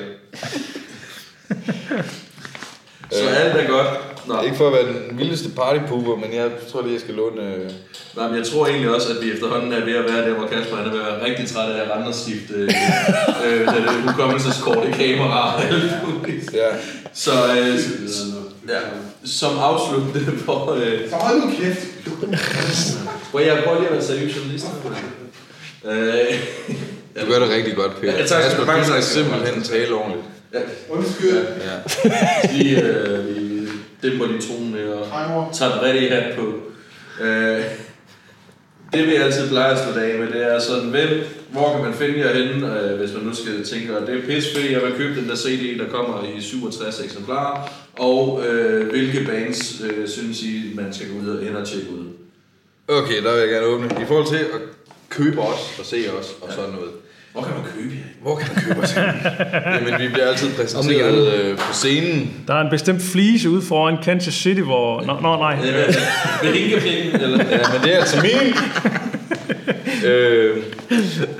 Så 3.12 3.28
alt 3.30 3.56
er 3.56 3.68
godt. 3.68 3.88
Nå. 4.28 4.42
Ikke 4.42 4.58
for 4.58 4.68
at 4.68 4.74
være 4.74 4.88
den 4.88 5.18
vildeste 5.20 5.50
partypooper, 5.50 6.16
men 6.16 6.34
jeg 6.34 6.50
tror 6.72 6.82
lige, 6.82 6.94
jeg 6.94 7.02
skal 7.02 7.14
låne... 7.16 7.42
Øh... 7.42 7.72
Nej, 8.18 8.28
men 8.28 8.38
jeg 8.38 8.46
tror 8.48 8.68
egentlig 8.68 8.96
også, 8.96 9.08
at 9.10 9.26
vi 9.26 9.32
efterhånden 9.32 9.74
er 9.74 9.86
ved 9.86 9.96
at 9.96 10.04
være 10.14 10.30
der, 10.30 10.34
hvor 10.36 10.48
Kasper 10.48 10.76
han 10.76 10.86
er 10.86 10.92
ved 10.92 11.00
at 11.00 11.06
være 11.06 11.26
rigtig 11.26 11.48
træt 11.50 11.72
af 11.72 11.82
at 11.82 11.92
rende 11.96 12.08
og 12.08 12.14
skifte 12.16 12.54
øh, 12.54 12.64
øh, 13.46 13.60
det, 13.60 13.76
det, 13.76 14.12
hukommelseskort 14.12 14.88
i 14.88 14.92
kamera. 14.92 15.62
Ja. 16.54 16.68
Så, 17.14 17.32
øh, 17.60 17.80
s- 17.80 18.22
ja, 18.72 18.80
som 19.26 19.58
afsluttende 19.60 20.38
for... 20.46 20.74
Øh, 20.74 21.10
Så 21.10 21.16
hold 21.16 21.40
nu 21.40 21.52
kæft. 21.60 21.80
hvor 23.32 23.40
jeg 23.40 23.62
prøver 23.64 23.78
lige 23.80 23.90
at 23.90 23.94
være 23.94 24.04
seriøs 24.04 24.38
journalist. 24.38 24.66
Øh, 25.86 26.40
Du 27.22 27.32
gør 27.32 27.40
det 27.40 27.50
rigtig 27.50 27.76
godt, 27.76 28.02
Per. 28.02 28.12
Ja, 28.12 28.26
tak 28.26 28.44
Kasper, 28.44 28.66
du 28.66 28.72
have. 28.72 29.02
simpelthen 29.02 29.64
tale 29.64 29.94
ordentligt. 29.94 30.26
Undskyld. 30.90 31.38
Ja. 31.40 32.12
lige, 32.54 32.82
øh, 32.82 33.28
vi 33.36 33.68
dæmper 34.04 34.26
lige 34.28 34.42
tonen 34.42 34.74
lidt 34.76 34.88
og 34.88 35.50
tager 35.54 35.72
den 35.72 35.82
rigtige 35.82 36.12
hat 36.12 36.36
på. 36.38 36.54
Øh, 37.24 37.64
det 38.94 39.08
vi 39.08 39.16
altid 39.16 39.50
plejer 39.50 39.72
at 39.76 39.80
slutte 39.84 40.02
af 40.02 40.20
med, 40.20 40.28
det 40.28 40.54
er 40.54 40.60
sådan, 40.60 40.90
hvem, 40.90 41.10
hvor 41.52 41.74
kan 41.74 41.82
man 41.86 41.94
finde 41.94 42.20
jer 42.20 42.34
henne, 42.34 42.82
øh, 42.82 43.00
hvis 43.00 43.14
man 43.14 43.24
nu 43.24 43.36
skal 43.36 43.66
tænke, 43.66 43.96
at 43.96 44.08
det 44.08 44.18
er 44.18 44.28
pisse 44.28 44.56
fedt, 44.56 44.72
jeg 44.72 44.82
vil 44.82 44.94
købe 44.98 45.20
den 45.20 45.30
der 45.30 45.36
CD, 45.36 45.80
der 45.80 45.90
kommer 45.90 46.24
i 46.38 46.42
67 46.42 47.02
eksemplarer, 47.06 47.70
og 48.00 48.44
øh, 48.48 48.90
hvilke 48.90 49.26
bands 49.26 49.82
øh, 49.82 50.08
synes 50.08 50.44
I, 50.44 50.72
man 50.76 50.94
skal 50.94 51.08
gå 51.10 51.20
ud 51.24 51.38
og 51.38 51.46
ind 51.46 51.56
og 51.56 51.68
tjekke 51.68 51.92
ud? 51.92 52.06
Okay, 52.88 53.24
der 53.24 53.32
vil 53.34 53.40
jeg 53.40 53.50
gerne 53.50 53.66
åbne. 53.66 53.86
I 54.02 54.06
forhold 54.08 54.28
til 54.28 54.36
at 54.36 54.62
købe 55.10 55.40
os 55.42 55.80
og 55.80 55.86
se 55.86 55.98
os 56.20 56.28
og 56.42 56.54
sådan 56.54 56.72
noget. 56.72 56.92
Hvor 57.32 57.42
kan 57.42 57.52
man 57.54 57.64
købe 57.76 57.96
jer? 57.96 58.22
Hvor 58.22 58.36
kan 58.36 58.50
man 58.56 58.64
købe 58.64 58.80
os? 58.80 58.96
Jamen, 59.76 60.02
vi 60.02 60.08
bliver 60.08 60.28
altid 60.28 60.54
præsenteret 60.56 61.34
øh, 61.34 61.58
på 61.58 61.74
scenen. 61.74 62.44
Der 62.48 62.54
er 62.54 62.62
en 62.62 62.70
bestemt 62.70 63.02
flise 63.02 63.50
ude 63.50 63.62
foran 63.62 63.98
Kansas 64.04 64.34
City, 64.34 64.62
hvor... 64.62 65.02
Nå, 65.02 65.20
nå 65.22 65.38
nej. 65.38 65.56
Med 66.44 66.54
hinkepenge, 66.54 67.24
eller? 67.24 67.46
Ja, 67.50 67.60
men 67.74 67.82
det 67.84 67.94
er 67.94 68.00
altså 68.00 68.22
min. 68.22 68.54
øh, 70.10 70.64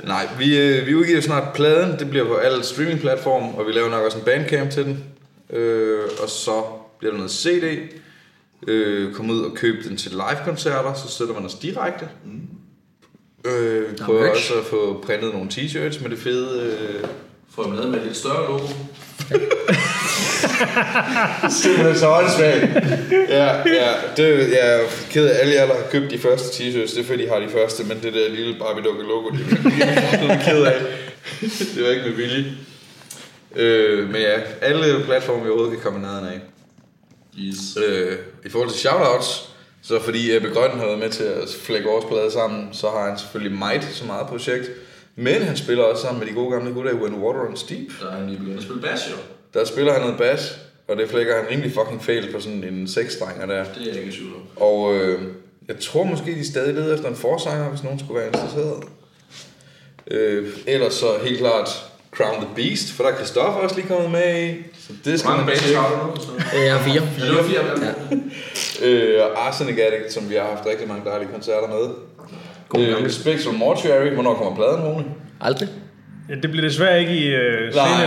nej, 0.04 0.28
vi, 0.38 0.58
øh, 0.58 0.86
vi 0.86 0.94
udgiver 0.94 1.20
snart 1.20 1.52
pladen. 1.54 1.98
Det 1.98 2.10
bliver 2.10 2.26
på 2.26 2.34
alle 2.34 2.64
streamingplatforme, 2.64 3.46
og 3.58 3.66
vi 3.66 3.72
laver 3.72 3.90
nok 3.90 4.04
også 4.04 4.18
en 4.18 4.24
bandcamp 4.24 4.70
til 4.70 4.84
den. 4.84 5.04
Øh, 5.50 6.00
og 6.22 6.28
så 6.28 6.62
bliver 6.98 7.12
der 7.12 7.18
noget 7.18 7.32
CD. 7.32 7.78
Øh, 8.68 9.14
kom 9.14 9.30
ud 9.30 9.40
og 9.40 9.54
køb 9.54 9.84
den 9.84 9.96
til 9.96 10.10
live-koncerter, 10.10 10.94
så 10.94 11.08
støtter 11.08 11.34
man 11.34 11.44
os 11.44 11.54
direkte. 11.54 12.08
Øh, 13.44 13.90
vi 13.90 13.96
prøver 14.02 14.30
også 14.30 14.54
at 14.54 14.64
få 14.64 15.02
printet 15.06 15.32
nogle 15.32 15.50
t-shirts 15.50 16.02
med 16.02 16.10
det 16.10 16.18
fede... 16.18 16.78
Øh, 16.78 17.08
man 17.68 17.76
lavet 17.76 17.90
med 17.90 17.98
et 17.98 18.04
lidt 18.04 18.16
større 18.16 18.48
logo? 18.48 18.66
Simpelthen 21.62 21.98
så 21.98 22.08
åndssvagt. 22.08 22.62
ja, 23.28 23.46
ja. 23.56 23.92
Det, 24.16 24.50
jeg 24.50 24.80
er 24.80 24.80
ked 25.10 25.26
af, 25.26 25.40
alle 25.40 25.54
jer, 25.54 25.66
der 25.66 25.74
har 25.74 25.90
købt 25.90 26.10
de 26.10 26.18
første 26.18 26.48
t-shirts. 26.48 26.94
Det 26.94 26.98
er 26.98 27.04
fordi, 27.04 27.22
de 27.22 27.28
har 27.28 27.38
de 27.38 27.48
første, 27.48 27.84
men 27.84 28.02
det 28.02 28.14
der 28.14 28.28
lille 28.28 28.58
Barbie 28.58 28.84
dukke 28.84 29.02
logo, 29.02 29.30
det 29.30 29.40
er 29.80 30.28
jeg 30.28 30.42
ked 30.44 30.62
af. 30.64 30.80
det 31.74 31.84
var 31.84 31.90
ikke 31.90 32.04
med 32.04 32.12
vilje. 32.16 32.44
Øh, 33.56 34.06
men 34.06 34.20
ja, 34.20 34.40
alle 34.60 35.04
platforme, 35.04 35.42
vi 35.42 35.48
overhovedet 35.48 35.82
kan 35.82 35.92
komme 35.92 36.06
nærheden 36.06 36.28
af. 36.28 36.40
Yes. 37.38 37.76
Øh, 37.86 38.16
I 38.46 38.48
forhold 38.48 38.70
til 38.70 38.78
shoutouts, 38.78 39.48
så 39.82 40.02
fordi 40.02 40.36
Ebbe 40.36 40.48
Grøn 40.48 40.78
har 40.78 40.86
været 40.86 40.98
med 40.98 41.10
til 41.10 41.24
at 41.24 41.48
flække 41.62 41.88
vores 41.88 42.04
plade 42.04 42.30
sammen, 42.30 42.68
så 42.72 42.90
har 42.90 43.08
han 43.08 43.18
selvfølgelig 43.18 43.58
Might 43.58 43.84
som 43.94 44.10
eget 44.10 44.26
projekt. 44.26 44.70
Men 45.16 45.42
han 45.42 45.56
spiller 45.56 45.84
også 45.84 46.02
sammen 46.02 46.20
med 46.20 46.28
de 46.28 46.32
gode 46.34 46.50
gamle 46.52 46.72
gutter 46.72 46.90
i 46.90 46.94
When 46.94 47.14
Water 47.14 47.40
Runs 47.46 47.62
Deep. 47.62 47.88
Der 48.02 48.06
er 48.10 48.16
han 48.16 48.26
lige 48.26 48.38
begyndt 48.38 48.56
at 48.58 48.62
spille 48.64 48.82
bass, 48.82 49.10
jo. 49.10 49.16
Der 49.54 49.64
spiller 49.64 49.92
han 49.92 50.00
noget 50.02 50.18
bass, 50.18 50.58
og 50.88 50.96
det 50.96 51.10
flækker 51.10 51.36
han 51.36 51.50
rimelig 51.50 51.72
fucking 51.72 52.04
fejl 52.04 52.32
på 52.32 52.40
sådan 52.40 52.64
en 52.64 52.88
seksstrenger 52.88 53.46
der. 53.46 53.64
Det 53.64 53.82
er 53.82 53.86
jeg 53.86 53.96
ikke 53.96 54.08
i 54.08 54.12
tvivl 54.16 54.32
om. 54.34 54.42
Og 54.62 54.94
øh, 54.94 55.22
Jeg 55.68 55.78
tror 55.80 56.04
måske, 56.04 56.34
de 56.34 56.46
stadig 56.46 56.74
leder 56.74 56.94
efter 56.94 57.08
en 57.08 57.16
forsanger, 57.16 57.68
hvis 57.68 57.82
nogen 57.82 57.98
skulle 57.98 58.18
være 58.18 58.26
interesseret. 58.26 58.84
Øh, 60.10 60.48
ellers 60.66 60.94
så 60.94 61.06
helt 61.24 61.38
klart 61.38 61.68
Crown 62.16 62.44
the 62.44 62.48
Beast, 62.56 62.92
for 62.92 63.04
der 63.04 63.10
er 63.10 63.16
Christoffer 63.16 63.60
også 63.60 63.76
lige 63.76 63.88
kommet 63.88 64.10
med 64.10 64.44
i. 64.48 64.54
Så 64.80 64.92
det 65.04 65.18
skal 65.20 65.28
Mange 65.28 65.44
man 65.44 65.46
bands 65.46 65.62
tjekke. 65.62 65.78
har 65.78 65.90
du 66.00 66.06
nu? 66.06 66.12
Øh, 66.58 66.64
Jeg 66.66 66.76
er 66.78 66.82
fire. 66.82 67.02
Ja, 67.18 67.24
det 67.26 67.36
var 67.36 67.42
fire. 67.42 67.64
Ja. 68.82 68.86
Øh, 68.88 69.24
og 69.24 69.46
Arsenic 69.46 69.78
Addict, 69.78 70.12
som 70.12 70.30
vi 70.30 70.34
har 70.34 70.44
haft 70.44 70.66
rigtig 70.66 70.88
mange 70.88 71.04
dejlige 71.10 71.28
koncerter 71.32 71.68
med. 71.68 71.88
God 72.72 72.80
Øh. 73.04 73.10
Spectral 73.10 73.54
Mortuary, 73.54 74.08
hvornår 74.14 74.34
kommer 74.34 74.54
pladen, 74.56 74.80
Rune? 74.84 75.04
Aldrig. 75.40 75.68
Ja, 76.28 76.34
det 76.34 76.50
bliver 76.50 76.68
desværre 76.68 77.00
ikke 77.00 77.12
i 77.12 77.26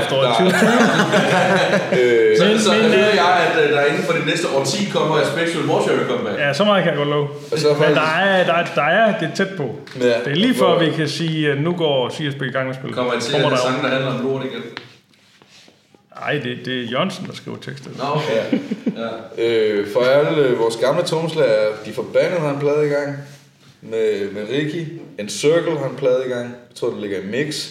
efteråret 0.01 0.30
nej. 0.30 0.49
2020. 0.49 2.01
Øh, 2.01 2.38
Så, 2.38 2.45
Men- 2.45 2.59
så 2.59 2.72
men, 2.72 2.82
hører 2.82 3.09
øh, 3.09 3.16
jeg, 3.16 3.47
at 3.49 3.63
øh, 3.66 3.72
der 3.72 3.86
inden 3.86 4.03
for 4.03 4.13
de 4.13 4.26
næste 4.26 4.47
årti 4.57 4.86
kommer 4.93 5.16
et 5.18 5.28
Spectral 5.28 5.63
Mortuary 5.66 6.05
comeback. 6.09 6.39
Ja, 6.39 6.53
så 6.53 6.63
meget 6.63 6.84
kan 6.84 6.89
jeg 6.91 6.97
godt 6.97 7.09
love. 7.09 7.28
Og 7.51 7.57
så 7.59 7.68
Men 7.68 7.78
faktisk- 7.78 7.95
der 8.01 8.07
er, 8.18 8.45
der, 8.45 8.53
er, 8.53 8.66
der 8.76 8.82
er 8.84 9.20
det 9.20 9.30
er 9.32 9.36
tæt 9.36 9.47
på. 9.57 9.76
Ja. 9.99 10.05
Det 10.05 10.16
er 10.32 10.36
lige 10.36 10.53
før, 10.55 10.80
vi 10.80 10.91
kan 10.91 11.07
sige, 11.09 11.51
at 11.51 11.61
nu 11.61 11.74
går 11.74 12.09
CSB 12.09 12.41
i 12.41 12.49
gang 12.51 12.68
med 12.68 12.76
spillet. 12.76 12.95
Kommer 12.95 13.13
en 13.13 13.20
til 13.20 13.32
Kommer 13.34 13.47
at 13.47 13.51
der 13.51 13.70
sang, 13.70 13.84
der 13.84 13.89
handler 13.89 14.11
om 14.20 14.24
lort 14.26 14.45
igen. 14.45 14.61
Nej, 16.20 16.34
det, 16.43 16.57
det 16.66 16.74
er 16.84 16.84
Jørgensen, 16.91 17.26
der 17.26 17.34
skriver 17.34 17.57
tekstet. 17.57 17.91
Nå, 17.97 18.03
okay. 18.16 18.59
Ja. 19.38 19.43
øh, 19.45 19.88
for 19.93 19.99
alle 20.01 20.41
øh, 20.41 20.59
vores 20.59 20.76
gamle 20.76 21.03
tromslager, 21.03 21.68
de 21.86 21.93
forbandede 21.93 22.39
har 22.41 22.49
en 22.49 22.59
plade 22.59 22.86
i 22.86 22.89
gang. 22.89 23.18
Med, 23.89 24.31
med 24.31 24.41
Ricky. 24.51 24.88
En 25.19 25.29
Circle 25.29 25.77
har 25.79 25.89
en 25.89 25.95
plade 25.95 26.23
i 26.25 26.29
gang. 26.29 26.43
Jeg 26.45 26.75
tror, 26.75 26.89
den 26.89 27.01
ligger 27.01 27.17
i 27.19 27.25
mix. 27.25 27.69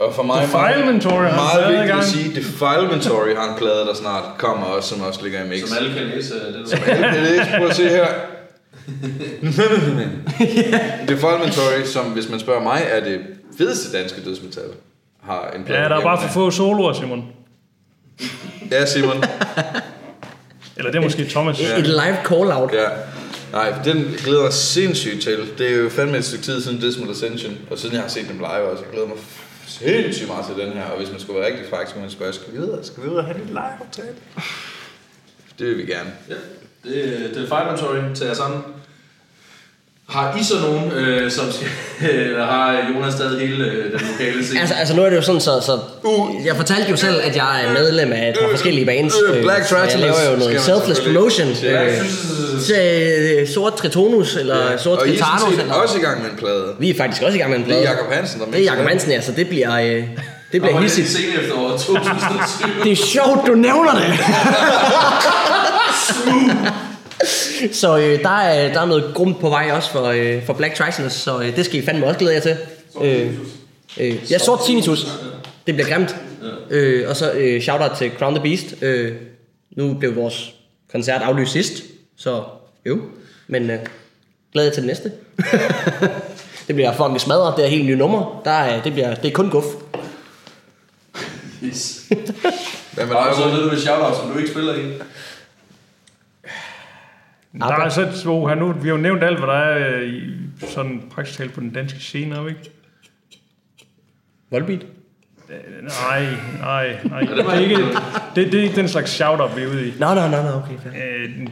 Og 0.00 0.14
for 0.14 0.22
mig 0.22 0.42
Defilementory 0.42 1.22
meget 1.22 1.64
i 1.64 1.68
vigtigt 1.68 1.88
gang. 1.88 2.00
at 2.00 2.06
sige, 2.06 2.34
Defilementory 2.34 3.34
har 3.36 3.52
en 3.52 3.58
plade, 3.58 3.80
der 3.86 3.94
snart 3.94 4.24
kommer 4.38 4.66
også, 4.66 4.88
som 4.88 5.00
også 5.00 5.22
ligger 5.22 5.44
i 5.44 5.48
mix. 5.48 5.68
Som 5.68 5.76
alle 5.78 5.94
kan 5.94 6.06
læse. 6.06 6.34
øh, 6.34 6.54
Det 6.54 6.70
der. 6.70 7.12
Det 7.12 7.38
er 7.40 7.58
prøv 7.58 7.66
at 7.68 7.76
se 7.76 7.88
her. 7.88 8.06
Defilementory, 11.08 11.84
som 11.84 12.04
hvis 12.04 12.28
man 12.30 12.40
spørger 12.40 12.62
mig, 12.62 12.82
er 12.90 13.04
det 13.04 13.20
fedeste 13.58 13.98
danske 13.98 14.20
dødsmetal, 14.24 14.64
har 15.22 15.50
en 15.56 15.64
plade. 15.64 15.80
Ja, 15.82 15.88
der 15.88 15.96
er 15.96 16.02
bare 16.02 16.20
for 16.22 16.28
få 16.28 16.50
soloer, 16.50 16.92
Simon. 16.92 17.24
Ja, 18.70 18.86
Simon. 18.86 19.24
Eller 20.76 20.90
det 20.90 20.98
er 20.98 21.02
måske 21.02 21.24
Thomas. 21.24 21.60
Et 21.60 21.86
live 21.86 22.16
call-out. 22.24 22.72
Ja. 22.72 22.88
Nej, 23.52 23.74
den 23.84 23.96
glæder 24.24 24.42
jeg 24.42 24.52
sindssygt 24.52 25.22
til. 25.22 25.38
Det 25.58 25.72
er 25.72 25.76
jo 25.76 25.88
fandme 25.88 26.18
et 26.18 26.24
stykke 26.24 26.44
tid 26.44 26.62
siden 26.62 26.80
Dismal 26.80 27.10
Ascension, 27.10 27.58
og 27.70 27.78
siden 27.78 27.94
jeg 27.94 28.02
har 28.02 28.08
set 28.08 28.28
dem 28.28 28.38
live 28.38 28.48
også. 28.48 28.82
Jeg 28.84 28.92
glæder 28.92 29.06
mig 29.06 29.16
sindssygt 29.66 30.28
meget 30.28 30.46
til 30.46 30.64
den 30.64 30.72
her, 30.72 30.84
og 30.84 30.98
hvis 30.98 31.10
man 31.10 31.20
skulle 31.20 31.40
være 31.40 31.50
rigtig 31.50 31.66
fræk, 31.70 31.86
så 31.86 31.94
man 32.00 32.10
spørge, 32.10 32.32
skal 32.32 32.52
vi 32.52 32.58
ud, 32.58 32.78
skal 32.82 33.02
vi 33.02 33.08
ud 33.08 33.16
og 33.16 33.24
have 33.24 33.38
lidt 33.38 33.48
live 33.48 33.80
optagelse? 33.80 34.22
Det 35.58 35.66
vil 35.66 35.78
vi 35.78 35.92
gerne. 35.92 36.12
Ja, 36.28 36.34
det, 36.84 37.30
det 37.34 37.42
er 37.42 37.46
Firemantory 37.46 38.14
til 38.14 38.26
jer 38.26 38.34
sammen. 38.34 38.62
Har 40.08 40.36
I 40.40 40.44
så 40.44 40.54
nogen, 40.60 40.92
øh, 40.92 41.30
som 41.30 41.44
skal, 41.52 41.68
eller 42.10 42.46
har 42.46 42.76
Jonas 42.94 43.14
stadig 43.14 43.48
hele 43.48 43.64
øh, 43.64 43.92
den 43.92 44.00
lokale 44.12 44.44
scene? 44.44 44.60
Altså, 44.60 44.74
altså 44.74 44.96
nu 44.96 45.02
er 45.02 45.08
det 45.10 45.16
jo 45.16 45.22
sådan, 45.22 45.40
så, 45.40 45.60
så 45.60 45.78
jeg 46.44 46.56
fortalte 46.56 46.90
jo 46.90 46.96
selv, 46.96 47.20
at 47.24 47.36
jeg 47.36 47.64
er 47.64 47.72
medlem 47.72 48.12
af 48.12 48.28
et 48.28 48.36
par 48.40 48.48
forskellige 48.50 48.86
bands. 48.86 49.14
øh, 49.28 49.42
Black 49.42 49.64
så 49.68 49.76
jeg 49.76 49.98
laver 49.98 50.30
jo 50.30 50.36
noget 50.38 50.60
selfless 50.60 51.00
promotion. 51.00 51.48
Ja. 51.62 51.84
Øh, 51.86 51.92
til 52.66 52.76
øh, 53.40 53.48
Sort 53.48 53.74
Tritonus, 53.74 54.36
eller 54.36 54.76
Sort 54.76 54.98
og 54.98 55.08
I 55.08 55.10
er 55.10 55.14
Tritanus. 55.24 55.40
sådan 55.40 55.54
set 55.54 55.60
Eller, 55.62 55.74
også 55.74 55.98
i 55.98 56.00
gang 56.00 56.22
med 56.22 56.30
en 56.30 56.36
plade. 56.36 56.64
vi 56.78 56.90
er 56.90 56.94
faktisk 56.96 57.22
også 57.22 57.36
i 57.36 57.40
gang 57.40 57.50
med 57.50 57.58
en 57.58 57.64
Det 57.64 57.72
er 57.72 57.76
plade. 57.80 57.90
Jacob 57.90 58.12
Hansen, 58.12 58.40
der 58.40 58.46
Det 58.46 58.60
er 58.60 58.64
Jacob 58.72 58.88
Hansen, 58.88 59.10
ja, 59.10 59.20
så 59.20 59.32
det 59.32 59.48
bliver, 59.48 59.80
øh, 59.80 60.02
det 60.52 60.62
bliver 60.62 60.74
det 60.74 60.80
i 60.80 60.82
hissigt. 60.82 61.08
scene 61.08 61.32
efter 61.42 61.54
år 61.54 61.76
2020? 61.86 62.84
Det 62.84 62.92
er 62.92 62.96
sjovt, 62.96 63.46
du 63.46 63.54
nævner 63.54 63.94
det. 63.94 64.18
så 67.80 67.98
øh, 67.98 68.22
der, 68.22 68.28
er, 68.28 68.72
der 68.72 68.80
er 68.80 68.86
noget 68.86 69.14
grumt 69.14 69.40
på 69.40 69.48
vej 69.48 69.70
også 69.72 69.90
for, 69.90 70.04
øh, 70.04 70.46
for 70.46 70.52
Black 70.52 70.74
Tritonus, 70.74 71.12
så 71.12 71.40
øh, 71.40 71.56
det 71.56 71.64
skal 71.64 71.82
I 71.82 71.84
fandme 71.84 72.06
også 72.06 72.18
glæde 72.18 72.34
jer 72.34 72.40
til. 72.40 72.56
Øh, 73.02 73.34
øh, 74.00 74.32
ja, 74.32 74.38
Sort 74.38 74.60
Tinnitus. 74.66 75.06
Det 75.66 75.74
bliver 75.74 75.88
grimt. 75.88 76.16
Øh, 76.70 77.08
og 77.08 77.16
så 77.16 77.32
øh, 77.32 77.62
shout-out 77.62 77.90
til 77.98 78.10
Crown 78.18 78.34
the 78.34 78.42
Beast. 78.42 78.82
Øh, 78.82 79.14
nu 79.70 79.94
blev 79.94 80.16
vores 80.16 80.54
koncert 80.92 81.22
aflyst 81.22 81.52
sidst, 81.52 81.82
så 82.16 82.42
jo. 82.86 83.00
Men 83.46 83.70
øh, 83.70 83.78
glæder 84.52 84.66
jeg 84.66 84.74
til 84.74 84.82
det 84.82 84.88
næste. 84.88 85.12
det 86.66 86.74
bliver 86.74 86.92
fucking 86.92 87.20
smadret, 87.20 87.56
det 87.56 87.64
er 87.64 87.68
helt 87.68 87.86
nye 87.86 87.96
nummer. 87.96 88.40
Der 88.44 88.50
er, 88.50 88.82
det, 88.82 88.92
bliver, 88.92 89.14
det 89.14 89.28
er 89.28 89.32
kun 89.32 89.50
guf. 89.50 89.64
Yes. 91.64 92.04
Hvad 92.92 93.06
med 93.06 93.14
dig, 93.14 93.32
så 93.36 93.44
Rune? 93.44 93.52
ved 93.52 93.62
du 93.62 93.70
et 93.70 93.80
shout-out, 93.80 94.16
som 94.16 94.30
du 94.30 94.38
ikke 94.38 94.50
spiller 94.50 94.74
i. 94.74 94.92
Der 97.52 97.66
er 97.66 97.88
så 97.88 98.22
to 98.22 98.46
her 98.46 98.54
nu. 98.54 98.72
Vi 98.72 98.88
har 98.88 98.96
jo 98.96 99.02
nævnt 99.02 99.22
alt, 99.22 99.38
hvad 99.38 99.48
der 99.48 99.54
er 99.54 99.98
øh, 99.98 100.08
i 100.08 100.34
sådan 100.68 101.02
praktisk 101.10 101.38
talt 101.38 101.52
på 101.52 101.60
den 101.60 101.70
danske 101.70 102.00
scene, 102.00 102.34
har 102.34 102.42
vi 102.42 102.48
ikke? 102.48 102.70
Volbeat. 104.50 104.86
Nej, 105.82 106.26
nej, 106.60 106.96
nej. 107.04 107.20
det 107.20 107.46
er 107.46 107.52
ikke, 107.52 107.76
det, 108.34 108.52
det 108.52 108.54
er 108.54 108.62
ikke 108.62 108.76
den 108.76 108.88
slags 108.88 109.10
shout-out, 109.10 109.56
vi 109.56 109.62
er 109.62 109.66
ude 109.66 109.88
i. 109.88 109.94
Nå, 109.98 110.14
nå, 110.14 110.28
nå, 110.28 110.36
okay. 110.36 110.78
fair. 110.82 110.92
Øh, 110.94 111.46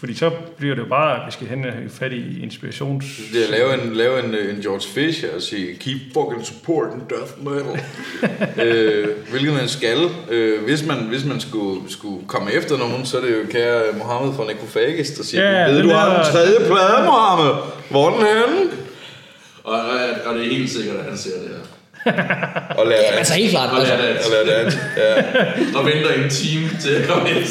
Fordi 0.00 0.14
så 0.14 0.30
bliver 0.58 0.74
det 0.74 0.82
jo 0.82 0.88
bare, 0.88 1.16
at 1.16 1.22
vi 1.26 1.32
skal 1.32 1.46
hen 1.46 1.64
og 1.64 1.72
have 1.72 1.90
fat 1.90 2.12
i 2.12 2.42
inspirations... 2.42 3.04
Det 3.32 3.40
er 3.40 3.44
at 3.44 3.50
lave 3.50 3.82
en, 3.82 3.92
lave 3.94 4.24
en, 4.24 4.34
øh, 4.34 4.54
en 4.54 4.60
George 4.62 4.88
Fisher 4.94 5.28
og 5.36 5.42
sige, 5.42 5.74
keep 5.80 5.96
fucking 6.14 6.46
supporting 6.46 7.10
death 7.10 7.32
metal. 7.44 7.80
øh, 8.66 9.08
hvilket 9.30 9.52
man 9.54 9.68
skal. 9.68 9.98
Øh, 10.30 10.62
hvis, 10.64 10.86
man, 10.86 10.96
hvis 10.96 11.24
man 11.24 11.40
skulle, 11.40 11.80
skulle 11.92 12.26
komme 12.28 12.52
efter 12.52 12.76
nogen, 12.78 13.06
så 13.06 13.16
er 13.16 13.20
det 13.20 13.30
jo 13.30 13.42
kære 13.50 13.82
Mohammed 13.98 14.34
fra 14.34 14.44
Necrophagist, 14.46 15.16
der 15.18 15.24
siger, 15.24 15.50
Ja, 15.62 15.70
ved 15.70 15.82
du 15.82 15.88
har 15.90 16.08
der- 16.08 16.22
den 16.22 16.32
tredje 16.32 16.56
plade, 16.58 17.04
Mohammed? 17.04 17.54
Hvor 17.90 18.10
er 18.10 18.14
den 18.16 18.26
henne? 18.26 18.70
Og, 19.64 19.72
og, 19.80 19.80
og 20.26 20.34
det 20.34 20.46
er 20.46 20.50
helt 20.50 20.70
sikkert, 20.70 20.96
at 20.96 21.04
han 21.04 21.16
ser 21.18 21.30
det 21.30 21.48
her. 21.48 21.56
Og 22.78 22.86
lærer 22.86 23.00
Ja, 23.12 23.16
altså 23.18 23.34
helt 23.34 23.50
klart. 23.50 23.70
Og 23.70 23.82
lærer 23.86 23.96
det, 24.12 24.16
Og 24.24 24.46
lærer 24.46 24.62
dans. 24.62 24.78
Ja, 24.96 25.14
og 25.78 25.86
venter 25.86 26.12
en 26.24 26.30
time 26.30 26.68
til 26.80 26.90
at 26.90 27.08
komme 27.08 27.30
ind. 27.30 27.44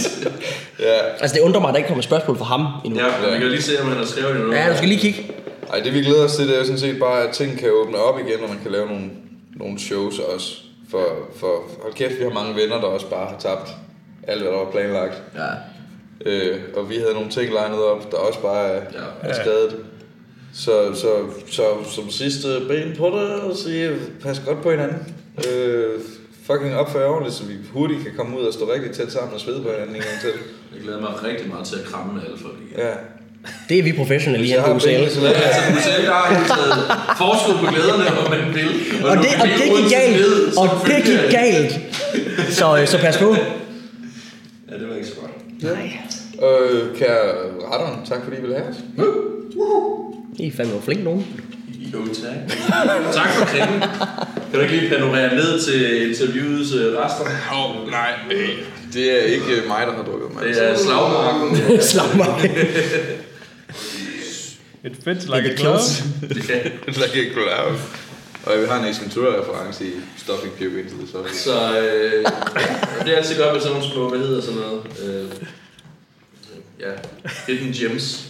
Ja. 0.80 1.00
altså 1.20 1.36
det 1.36 1.42
undrer 1.42 1.62
mig, 1.62 1.68
at 1.68 1.74
der 1.74 1.78
ikke 1.78 1.88
kommer 1.88 2.02
spørgsmål 2.02 2.38
fra 2.38 2.46
ham 2.46 2.66
endnu. 2.86 3.00
Ja, 3.00 3.06
men 3.22 3.34
vi 3.34 3.40
kan 3.40 3.48
lige 3.50 3.62
se, 3.62 3.82
om 3.82 3.88
han 3.88 3.98
har 3.98 4.06
skrevet 4.06 4.36
det 4.36 4.46
nu. 4.46 4.54
Ja, 4.54 4.70
du 4.72 4.76
skal 4.78 4.90
lige 4.90 5.00
kigge. 5.02 5.32
Ej, 5.74 5.80
det 5.80 5.94
vi 5.94 6.00
glæder 6.02 6.26
os 6.26 6.36
til, 6.36 6.48
det 6.48 6.56
er 6.56 6.60
jo 6.60 6.66
sådan 6.66 6.80
set 6.80 7.00
bare, 7.00 7.24
at 7.24 7.34
ting 7.34 7.60
kan 7.60 7.70
åbne 7.72 7.98
op 7.98 8.20
igen, 8.20 8.44
og 8.44 8.50
man 8.50 8.60
kan 8.64 8.72
lave 8.72 8.86
nogle, 8.88 9.10
nogle 9.56 9.80
shows 9.80 10.20
også. 10.20 10.48
For, 10.92 11.06
for 11.40 11.62
hold 11.84 11.94
kæft, 11.94 12.18
vi 12.20 12.24
har 12.24 12.30
mange 12.34 12.56
venner, 12.56 12.76
der 12.76 12.88
også 12.88 13.10
bare 13.10 13.28
har 13.28 13.36
tabt 13.40 13.70
alt, 14.28 14.42
hvad 14.42 14.52
der 14.52 14.58
var 14.58 14.72
planlagt. 14.72 15.22
Ja. 15.36 15.50
Øh, 16.26 16.58
og 16.76 16.90
vi 16.90 16.96
havde 16.96 17.14
nogle 17.14 17.30
ting 17.30 17.54
legnet 17.54 17.80
op, 17.84 18.12
der 18.12 18.18
også 18.18 18.40
bare 18.40 18.68
er, 18.68 18.82
Ja. 19.24 19.30
er 19.30 19.34
skadet. 19.34 19.76
Så, 20.54 20.72
så, 20.96 21.08
så 21.52 21.64
som 21.96 22.10
sidste 22.10 22.48
ben 22.68 22.96
på 22.98 23.06
det, 23.06 23.32
og 23.52 23.58
sige, 23.58 23.92
pas 24.24 24.42
godt 24.46 24.62
på 24.62 24.72
hinanden. 24.72 25.16
Øh, 25.52 25.90
fucking 26.52 26.76
opfør 26.76 27.02
jer 27.02 27.08
ordentligt, 27.08 27.36
så 27.36 27.44
vi 27.44 27.54
hurtigt 27.74 28.00
kan 28.06 28.12
komme 28.18 28.40
ud 28.40 28.44
og 28.50 28.54
stå 28.54 28.64
rigtig 28.74 28.92
tæt 28.92 29.12
sammen 29.12 29.34
og 29.34 29.40
svede 29.40 29.62
på 29.64 29.70
hinanden 29.72 29.96
en 29.96 30.02
gang 30.02 30.18
til. 30.22 30.34
Jeg 30.74 30.82
glæder 30.84 31.02
mig 31.02 31.24
rigtig 31.24 31.48
meget 31.48 31.66
til 31.68 31.76
at 31.80 31.86
kramme 31.86 32.14
med 32.14 32.22
alle 32.26 32.38
folk 32.46 32.58
igen. 32.66 32.80
Ja. 32.86 32.94
Det 33.70 33.80
er 33.80 33.84
vi 33.84 33.94
professionelle 33.94 34.46
i 34.46 34.50
her 34.50 34.66
på 34.66 34.74
UCL. 34.74 34.90
altså, 34.90 35.20
du 35.76 35.82
selv 35.90 36.06
har 36.12 36.24
taget 36.56 36.78
forskud 37.18 37.56
på 37.64 37.66
glæderne, 37.74 38.06
om 38.20 38.32
man 38.32 38.54
vil. 38.56 38.70
Og 39.04 39.16
når 39.16 39.22
det, 39.24 39.32
og 39.42 39.48
det 39.48 39.68
gik 39.76 39.92
galt. 39.98 40.54
så 40.54 40.60
Og 40.60 40.68
det 40.88 41.04
gik 41.10 41.24
galt. 41.40 41.74
Så, 42.50 42.78
øh, 42.78 42.88
så 42.88 42.98
pas 42.98 43.18
på. 43.18 43.36
Ja, 44.70 44.78
det 44.80 44.90
var 44.90 44.96
ikke 44.96 45.08
så 45.08 45.16
godt. 45.22 45.64
Nej. 45.64 45.92
Øh, 46.48 46.98
kære 46.98 47.28
retteren, 47.72 48.06
tak 48.06 48.24
fordi 48.24 48.38
I 48.38 48.42
ville 48.42 48.56
have 48.56 48.68
os. 48.70 48.78
I 50.40 50.48
er 50.48 50.52
fandme 50.52 50.82
flink 50.82 51.04
nogen. 51.04 51.26
Jo, 51.94 52.06
tak. 52.08 52.36
tak 53.18 53.30
for 53.30 53.46
krigen. 53.46 53.80
Kan 54.52 54.54
du 54.54 54.60
ikke 54.60 54.76
lige 54.76 54.90
panorere 54.90 55.36
ned 55.36 55.62
til 55.62 56.10
interviewets 56.10 56.74
øh, 56.74 56.98
rester? 56.98 57.26
Åh, 57.52 57.82
oh, 57.82 57.92
nej. 57.92 58.12
Det 58.94 59.12
er 59.12 59.24
ikke 59.24 59.68
mig, 59.68 59.88
der 59.88 59.94
har 59.94 60.04
drukket 60.04 60.34
mig. 60.34 60.44
Det 60.44 60.70
er 60.70 60.78
slagmarken. 60.78 61.82
Slag 61.92 62.18
mig. 62.18 62.52
Et 64.84 64.96
fedt 65.04 65.24
like 65.24 65.36
Det 65.36 65.50
a 65.50 65.52
er 65.52 65.56
glove. 65.56 65.80
Ja. 66.50 66.70
like 66.88 67.30
a 67.30 67.34
cloud. 67.34 67.80
Og 68.44 68.62
vi 68.62 68.66
har 68.68 68.80
en 68.80 68.86
Ace 68.86 69.02
Ventura-reference 69.02 69.86
i 69.86 69.92
Stuffing 70.18 70.54
into 70.62 70.96
the 70.98 71.08
Soul. 71.12 71.30
Så 71.34 71.80
øh, 71.80 72.26
det 73.06 73.14
er 73.14 73.18
altid 73.18 73.38
godt 73.38 73.54
med 73.54 73.62
sådan 73.62 73.78
nogle 73.78 73.92
små, 73.94 74.10
hvad 74.10 74.20
hedder 74.20 74.42
sådan 74.42 74.60
noget? 74.60 74.82
Øh, 75.06 75.26
ja, 76.80 76.92
hidden 77.48 77.74
gems. 77.74 78.28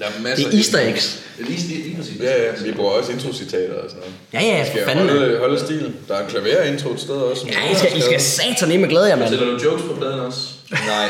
Der 0.00 0.06
er 0.06 0.34
Det 0.34 0.46
er 0.46 0.56
easter 0.56 0.78
eggs. 0.78 1.20
Det 1.38 1.44
er 1.44 1.48
lige, 1.50 1.68
lige, 1.68 1.82
lige 1.82 1.96
præcis. 1.96 2.20
Ja, 2.20 2.42
ja, 2.42 2.50
vi 2.64 2.72
bruger 2.72 2.90
også 2.90 3.12
introcitater 3.12 3.74
og 3.74 3.90
sådan 3.90 4.02
noget. 4.02 4.14
Ja, 4.32 4.40
ja, 4.40 4.62
for 4.72 4.78
jeg 4.78 4.86
fanden. 4.86 5.08
holde, 5.08 5.38
holde 5.38 5.58
stil? 5.58 5.92
Der 6.08 6.14
er 6.14 6.20
en 6.24 6.30
klaver-intro 6.30 6.92
et 6.92 7.00
sted 7.00 7.14
også. 7.14 7.46
Ja, 7.46 7.72
I 7.72 7.74
skal, 7.74 7.98
I 7.98 8.00
skal 8.00 8.20
satan 8.20 8.80
med 8.80 8.88
glæde 8.88 9.06
jer, 9.08 9.16
mand. 9.16 9.28
Sætter 9.30 9.46
du 9.46 9.58
jokes 9.64 9.82
på 9.82 9.94
pladen 9.94 10.20
også? 10.20 10.40
Nej. 10.70 11.08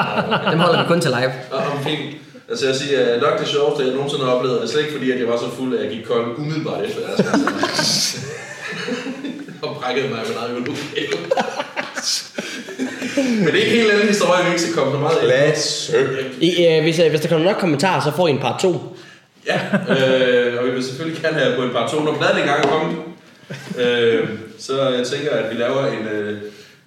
Dem 0.50 0.58
holder 0.58 0.82
vi 0.82 0.88
kun 0.88 1.00
til 1.00 1.10
live. 1.10 1.32
Og 1.50 1.58
om 1.58 1.84
fint. 1.84 2.16
Altså 2.50 2.66
jeg 2.66 2.76
siger, 2.76 3.00
at 3.06 3.20
nok 3.20 3.40
det 3.40 3.48
sjoveste, 3.48 3.84
jeg 3.84 3.94
nogensinde 3.94 4.24
har 4.24 4.32
oplevet, 4.32 4.62
er 4.62 4.66
slet 4.66 4.80
ikke 4.80 4.92
fordi, 4.92 5.10
at 5.10 5.20
jeg 5.20 5.28
var 5.28 5.38
så 5.38 5.50
fuld, 5.56 5.78
at 5.78 5.84
jeg 5.84 5.92
gik 5.92 6.04
kold 6.04 6.38
umiddelbart 6.38 6.84
efter 6.84 7.00
koncert. 7.16 8.24
og 9.62 9.76
brækkede 9.76 10.08
mig 10.08 10.18
med 10.28 10.36
eget. 10.36 10.68
Men 13.38 13.46
det 13.46 13.54
er 13.54 13.64
ikke 13.64 13.76
helt 13.76 13.90
anden 13.90 14.08
historie, 14.08 14.44
vi 14.44 14.48
ikke 14.50 14.62
skal 14.62 14.74
komme 14.74 14.92
så 14.92 14.98
meget 14.98 15.18
ind. 15.22 15.30
I, 16.40 16.66
øh, 16.66 16.82
hvis, 16.82 16.98
øh, 16.98 17.10
hvis 17.10 17.20
der 17.20 17.28
kommer 17.28 17.46
nok 17.46 17.56
kommentarer, 17.56 18.00
så 18.00 18.16
får 18.16 18.28
I 18.28 18.30
en 18.30 18.38
part 18.38 18.60
2. 18.60 18.96
Ja, 19.46 19.60
øh, 19.88 20.58
og 20.58 20.66
vi 20.66 20.70
vil 20.70 20.84
selvfølgelig 20.84 21.22
gerne 21.22 21.38
have 21.38 21.56
på 21.56 21.62
en 21.62 21.70
par 21.70 21.88
to, 21.88 22.00
når 22.00 22.14
pladen 22.14 22.38
engang 22.38 22.64
er 22.64 22.68
kommet. 22.68 22.96
Øh, 23.78 24.28
så 24.58 24.90
jeg 24.90 25.06
tænker, 25.06 25.30
at 25.30 25.50
vi 25.50 25.62
laver 25.62 25.86
en 25.86 26.06
øh, 26.12 26.38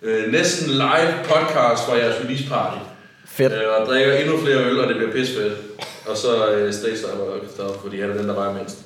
øh, 0.03 0.31
næsten 0.31 0.69
live 0.71 1.13
podcast 1.23 1.85
fra 1.85 1.97
jeres 1.97 2.15
release 2.23 2.43
party. 2.49 2.77
Fedt. 3.27 3.53
Øh, 3.53 3.59
og 3.79 3.85
drikker 3.85 4.13
endnu 4.13 4.37
flere 4.37 4.65
øl, 4.65 4.79
og 4.79 4.87
det 4.87 4.95
bliver 4.97 5.11
pissefedt. 5.11 5.53
Og 6.05 6.17
så 6.17 6.49
øh, 6.51 6.73
Stage 6.73 6.95
Diver, 6.95 7.73
fordi 7.83 8.01
han 8.01 8.09
er 8.09 8.17
den, 8.17 8.27
der 8.27 8.33
vejer 8.33 8.53
mindst. 8.53 8.77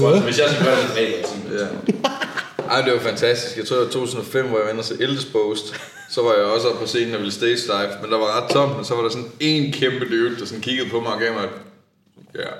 Godt, 0.00 0.22
Hvis 0.22 0.38
jeg 0.38 0.46
skal 0.50 0.64
gøre 0.64 0.76
det, 0.76 0.88
så 0.88 0.94
sige 0.94 1.58
det. 1.86 1.94
Ej, 2.70 2.82
det 2.82 2.92
var 2.92 2.98
fantastisk. 2.98 3.56
Jeg 3.56 3.66
tror, 3.66 3.76
det 3.76 3.86
var 3.86 3.92
2005, 3.92 4.46
hvor 4.46 4.58
jeg 4.58 4.66
vendte 4.66 4.84
til 4.84 5.02
Eldespost. 5.02 5.74
Så 6.10 6.22
var 6.22 6.34
jeg 6.34 6.42
også 6.42 6.68
oppe 6.68 6.80
på 6.80 6.86
scenen 6.86 7.14
og 7.14 7.20
ville 7.20 7.32
stage 7.32 7.56
dive, 7.56 7.90
men 8.02 8.10
der 8.10 8.18
var 8.18 8.40
ret 8.40 8.50
tomt, 8.50 8.72
og 8.72 8.86
så 8.86 8.94
var 8.94 9.02
der 9.02 9.08
sådan 9.08 9.30
en 9.40 9.72
kæmpe 9.72 10.04
dude, 10.04 10.36
der 10.40 10.46
sådan 10.46 10.60
kiggede 10.60 10.90
på 10.90 11.00
mig 11.00 11.12
og 11.12 11.20
gav 11.20 11.32
mig 11.32 11.44
et, 11.44 11.50
ja. 12.34 12.50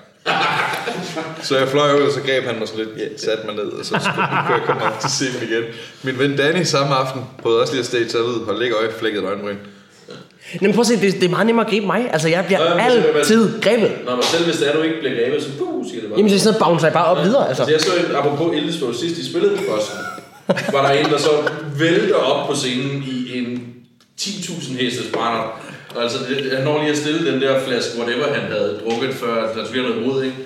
Så 1.43 1.59
jeg 1.59 1.69
fløj 1.69 1.97
ud, 1.97 2.01
og 2.01 2.13
så 2.13 2.21
greb 2.21 2.45
han 2.45 2.59
mig 2.59 2.69
sådan 2.69 2.85
lidt, 2.85 2.99
ja, 2.99 3.17
satte 3.17 3.47
mig 3.47 3.55
ned, 3.55 3.65
og 3.65 3.85
så 3.85 3.95
skulle, 4.01 4.27
kunne 4.47 4.57
jeg 4.57 4.63
komme 4.67 4.83
op 4.83 5.01
til 5.01 5.11
scenen 5.11 5.43
igen. 5.49 5.65
Min 6.03 6.19
ven 6.19 6.37
Danny 6.37 6.63
samme 6.63 6.95
aften 6.95 7.23
prøvede 7.43 7.61
også 7.61 7.73
lige 7.73 7.81
at 7.81 7.87
stage 7.87 8.09
sig 8.09 8.23
ud, 8.23 8.41
og 8.41 8.55
lægge 8.55 8.77
øje, 8.77 8.93
flækket 8.99 9.25
øjenbryn. 9.25 9.57
Men 10.61 10.73
prøv 10.73 10.81
at 10.81 10.87
se, 10.87 11.01
det, 11.01 11.15
det 11.15 11.25
er 11.25 11.29
meget 11.29 11.47
nemmere 11.47 11.67
at 11.67 11.71
gribe 11.71 11.87
mig. 11.87 12.09
Altså, 12.13 12.29
jeg 12.29 12.45
bliver 12.47 12.63
Ja, 12.63 12.69
men- 12.69 12.77
men- 13.03 13.17
altid 13.17 13.61
grebet. 13.63 13.93
Nå, 14.07 14.11
men 14.15 14.23
selv 14.23 14.45
hvis 14.45 14.57
det 14.57 14.69
er, 14.69 14.73
du 14.73 14.83
ikke 14.83 14.97
bliver 15.01 15.15
grebet, 15.25 15.43
så 15.43 15.49
puh, 15.59 15.87
siger 15.89 16.01
det 16.01 16.11
bare. 16.11 16.19
Jamen, 16.19 16.31
det 16.31 16.37
er 16.37 16.41
sådan 16.41 16.61
bouncer 16.61 16.87
jeg 16.87 16.93
bare 16.93 17.05
op 17.05 17.25
videre. 17.25 17.49
Altså. 17.49 17.63
Altså, 17.63 17.91
jeg 17.93 18.01
så 18.01 18.07
en, 18.11 18.17
apropos 18.17 18.57
Ildesbog 18.57 18.95
sidst, 18.95 19.17
de 19.17 19.31
spillede 19.31 19.57
på 19.57 19.63
Boston, 19.71 19.99
var 20.73 20.83
der 20.87 20.91
en, 21.01 21.11
der 21.11 21.19
så 21.19 21.31
vælter 21.79 22.15
op 22.15 22.49
på 22.49 22.55
scenen 22.55 23.05
i 23.07 23.39
en 23.39 23.63
10.000 24.21 24.77
hestes 24.83 25.07
brænder. 25.13 25.61
Og 25.97 26.03
altså, 26.03 26.19
det, 26.29 26.53
han 26.57 26.65
når 26.65 26.79
lige 26.81 26.91
at 26.93 26.99
stille 26.99 27.33
den 27.33 27.41
der 27.43 27.61
flaske, 27.67 27.99
whatever 27.99 28.27
han 28.35 28.53
havde 28.53 28.81
drukket, 28.85 29.15
før 29.15 29.35
der 29.55 29.71
bliver 29.71 29.89
noget 29.89 30.05
hoved, 30.05 30.25
ikke? 30.25 30.37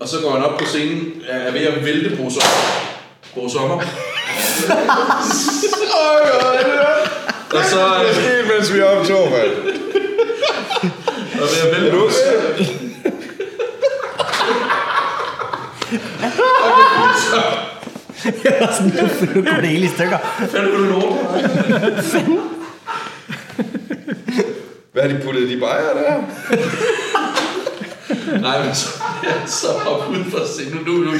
Og 0.00 0.08
så 0.08 0.16
går 0.22 0.30
han 0.30 0.44
op 0.44 0.58
på 0.58 0.64
scenen, 0.64 1.12
er 1.28 1.52
ved 1.52 1.60
at 1.60 1.84
vælte 1.84 2.10
Bo 2.16 2.30
Sommer. 2.30 2.90
Bo 3.34 3.48
Sommer. 3.48 3.80
og 7.52 7.64
så 7.64 7.80
er 7.80 8.02
Det 8.06 8.14
skete, 8.14 8.48
mens 8.56 8.74
vi 8.74 8.80
optog, 8.80 9.30
mand. 9.30 9.50
og 11.34 11.46
ved 11.52 11.60
at 11.66 11.80
vælte 11.82 11.90
Bo 11.96 12.08
Jeg 18.44 18.56
var 18.60 18.72
sådan, 18.72 18.92
nu 19.34 19.42
går 19.42 19.56
det 19.60 19.68
hele 19.68 19.84
i 19.84 19.88
stykker. 19.88 20.18
Fandt 20.38 20.72
du 20.72 20.82
det 20.82 20.88
lort? 20.90 21.18
Hvad 24.92 25.02
har 25.02 25.08
de 25.08 25.20
puttet 25.24 25.42
i 25.42 25.54
de 25.54 25.60
bajer 25.60 25.94
der? 25.94 26.22
Nej, 28.40 28.64
men 28.64 28.74
så, 28.74 28.88
så 29.60 29.68
hop 29.84 30.10
ud 30.10 30.24
for 30.32 30.42
scenen. 30.52 30.82
Nu, 30.86 30.92
nu, 30.92 30.98
nu, 31.04 31.10
nu, 31.10 31.18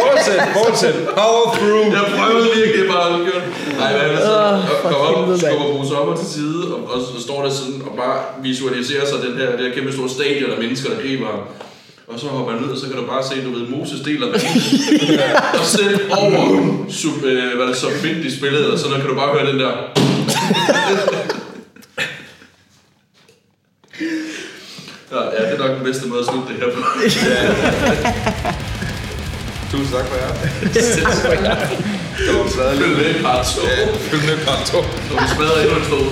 Fortsæt, 0.00 0.40
fortsæt. 0.58 0.94
Power 1.20 1.44
through. 1.56 1.86
Jeg 1.96 2.04
prøvede 2.16 2.48
virkelig 2.60 2.84
bare 2.94 3.08
at 3.14 3.20
gøre 3.26 3.42
Nej, 3.78 3.92
hvad 3.92 4.02
er 4.02 4.12
det 4.12 4.20
så? 4.28 4.34
Åh, 4.34 4.70
Og 4.70 4.76
for 4.82 4.88
Kom 4.88 5.14
op, 5.14 5.38
skubber 5.38 5.66
Bruce 5.72 5.88
Sommer 5.90 6.16
til 6.16 6.26
side, 6.26 6.60
og, 6.74 6.80
og, 6.92 6.98
så 7.00 7.22
står 7.26 7.42
der 7.44 7.50
sådan, 7.50 7.82
og 7.88 7.96
bare 7.96 8.18
visualiserer 8.42 9.06
sig 9.06 9.18
den 9.26 9.34
her, 9.38 9.50
det 9.56 9.66
her 9.66 9.74
kæmpe 9.74 9.92
store 9.92 10.08
stadion 10.08 10.50
af 10.50 10.58
mennesker, 10.58 10.88
der 10.90 11.00
griber 11.02 11.26
ham. 11.26 11.40
Og 12.08 12.20
så 12.20 12.26
hopper 12.26 12.52
han 12.52 12.62
ned, 12.62 12.70
og 12.70 12.78
så 12.78 12.86
kan 12.86 12.96
du 12.96 13.06
bare 13.06 13.24
se, 13.24 13.44
du 13.44 13.50
ved, 13.58 13.68
Moses 13.68 14.00
deler 14.00 14.26
vandet. 14.26 14.52
og 15.60 15.64
selv 15.64 16.00
over, 16.10 16.40
sub, 16.88 17.24
øh, 17.24 17.56
hvad 17.56 17.66
det 17.66 17.76
så 17.76 17.86
fint 17.90 18.24
de 18.24 18.36
spillede, 18.36 18.72
og 18.72 18.78
så 18.78 18.86
der 18.88 18.98
kan 19.00 19.08
du 19.08 19.14
bare 19.14 19.32
høre 19.38 19.52
den 19.52 19.60
der. 19.60 19.72
Ja, 25.14 25.20
ja, 25.34 25.50
det 25.50 25.54
er 25.54 25.58
nok 25.66 25.76
den 25.76 25.84
bedste 25.84 26.06
måde 26.08 26.20
at 26.20 26.26
slutte 26.26 26.48
det 26.48 26.56
her 26.62 26.70
på. 26.76 26.80
Tusind 29.70 29.92
tak 29.96 30.06
for 30.10 30.16
jer. 30.22 30.30
Det 32.18 32.32
var 32.38 32.48
stadig 32.50 32.78
Følg 32.78 32.88
lidt. 32.88 32.98
med 32.98 33.20
i 33.20 33.22
part 33.22 33.46
2. 33.46 33.60
Ja, 33.62 33.68
følg 34.10 34.22
med 34.24 34.36
part 34.46 34.66
2. 34.66 34.82
Så 35.08 35.12
vi 35.20 35.26
smadrer 35.34 35.60
endnu 35.62 35.76
en 35.76 35.84
stol. 35.84 36.06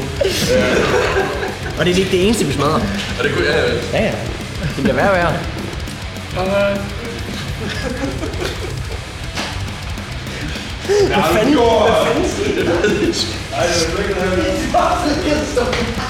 Og 1.79 1.85
det 1.85 1.93
er 1.93 1.97
ikke 1.99 2.11
det 2.11 2.27
eneste, 2.27 2.45
vi 2.45 2.53
smadrer. 2.53 2.81
Og 3.19 3.25
det 3.25 3.33
kunne 3.35 3.47
jeg... 3.47 3.73
Ja, 3.93 4.03
ja. 4.03 4.13
Det 4.77 4.83
bliver 4.83 4.95
værre 4.95 5.11
og 5.11 5.17
værre. 5.17 5.35
Ja, 11.11 11.21
fanden? 11.21 11.59
Ej, 13.55 13.67
det 13.67 13.87
er 13.87 13.93
jo 13.93 13.99
ikke, 13.99 14.15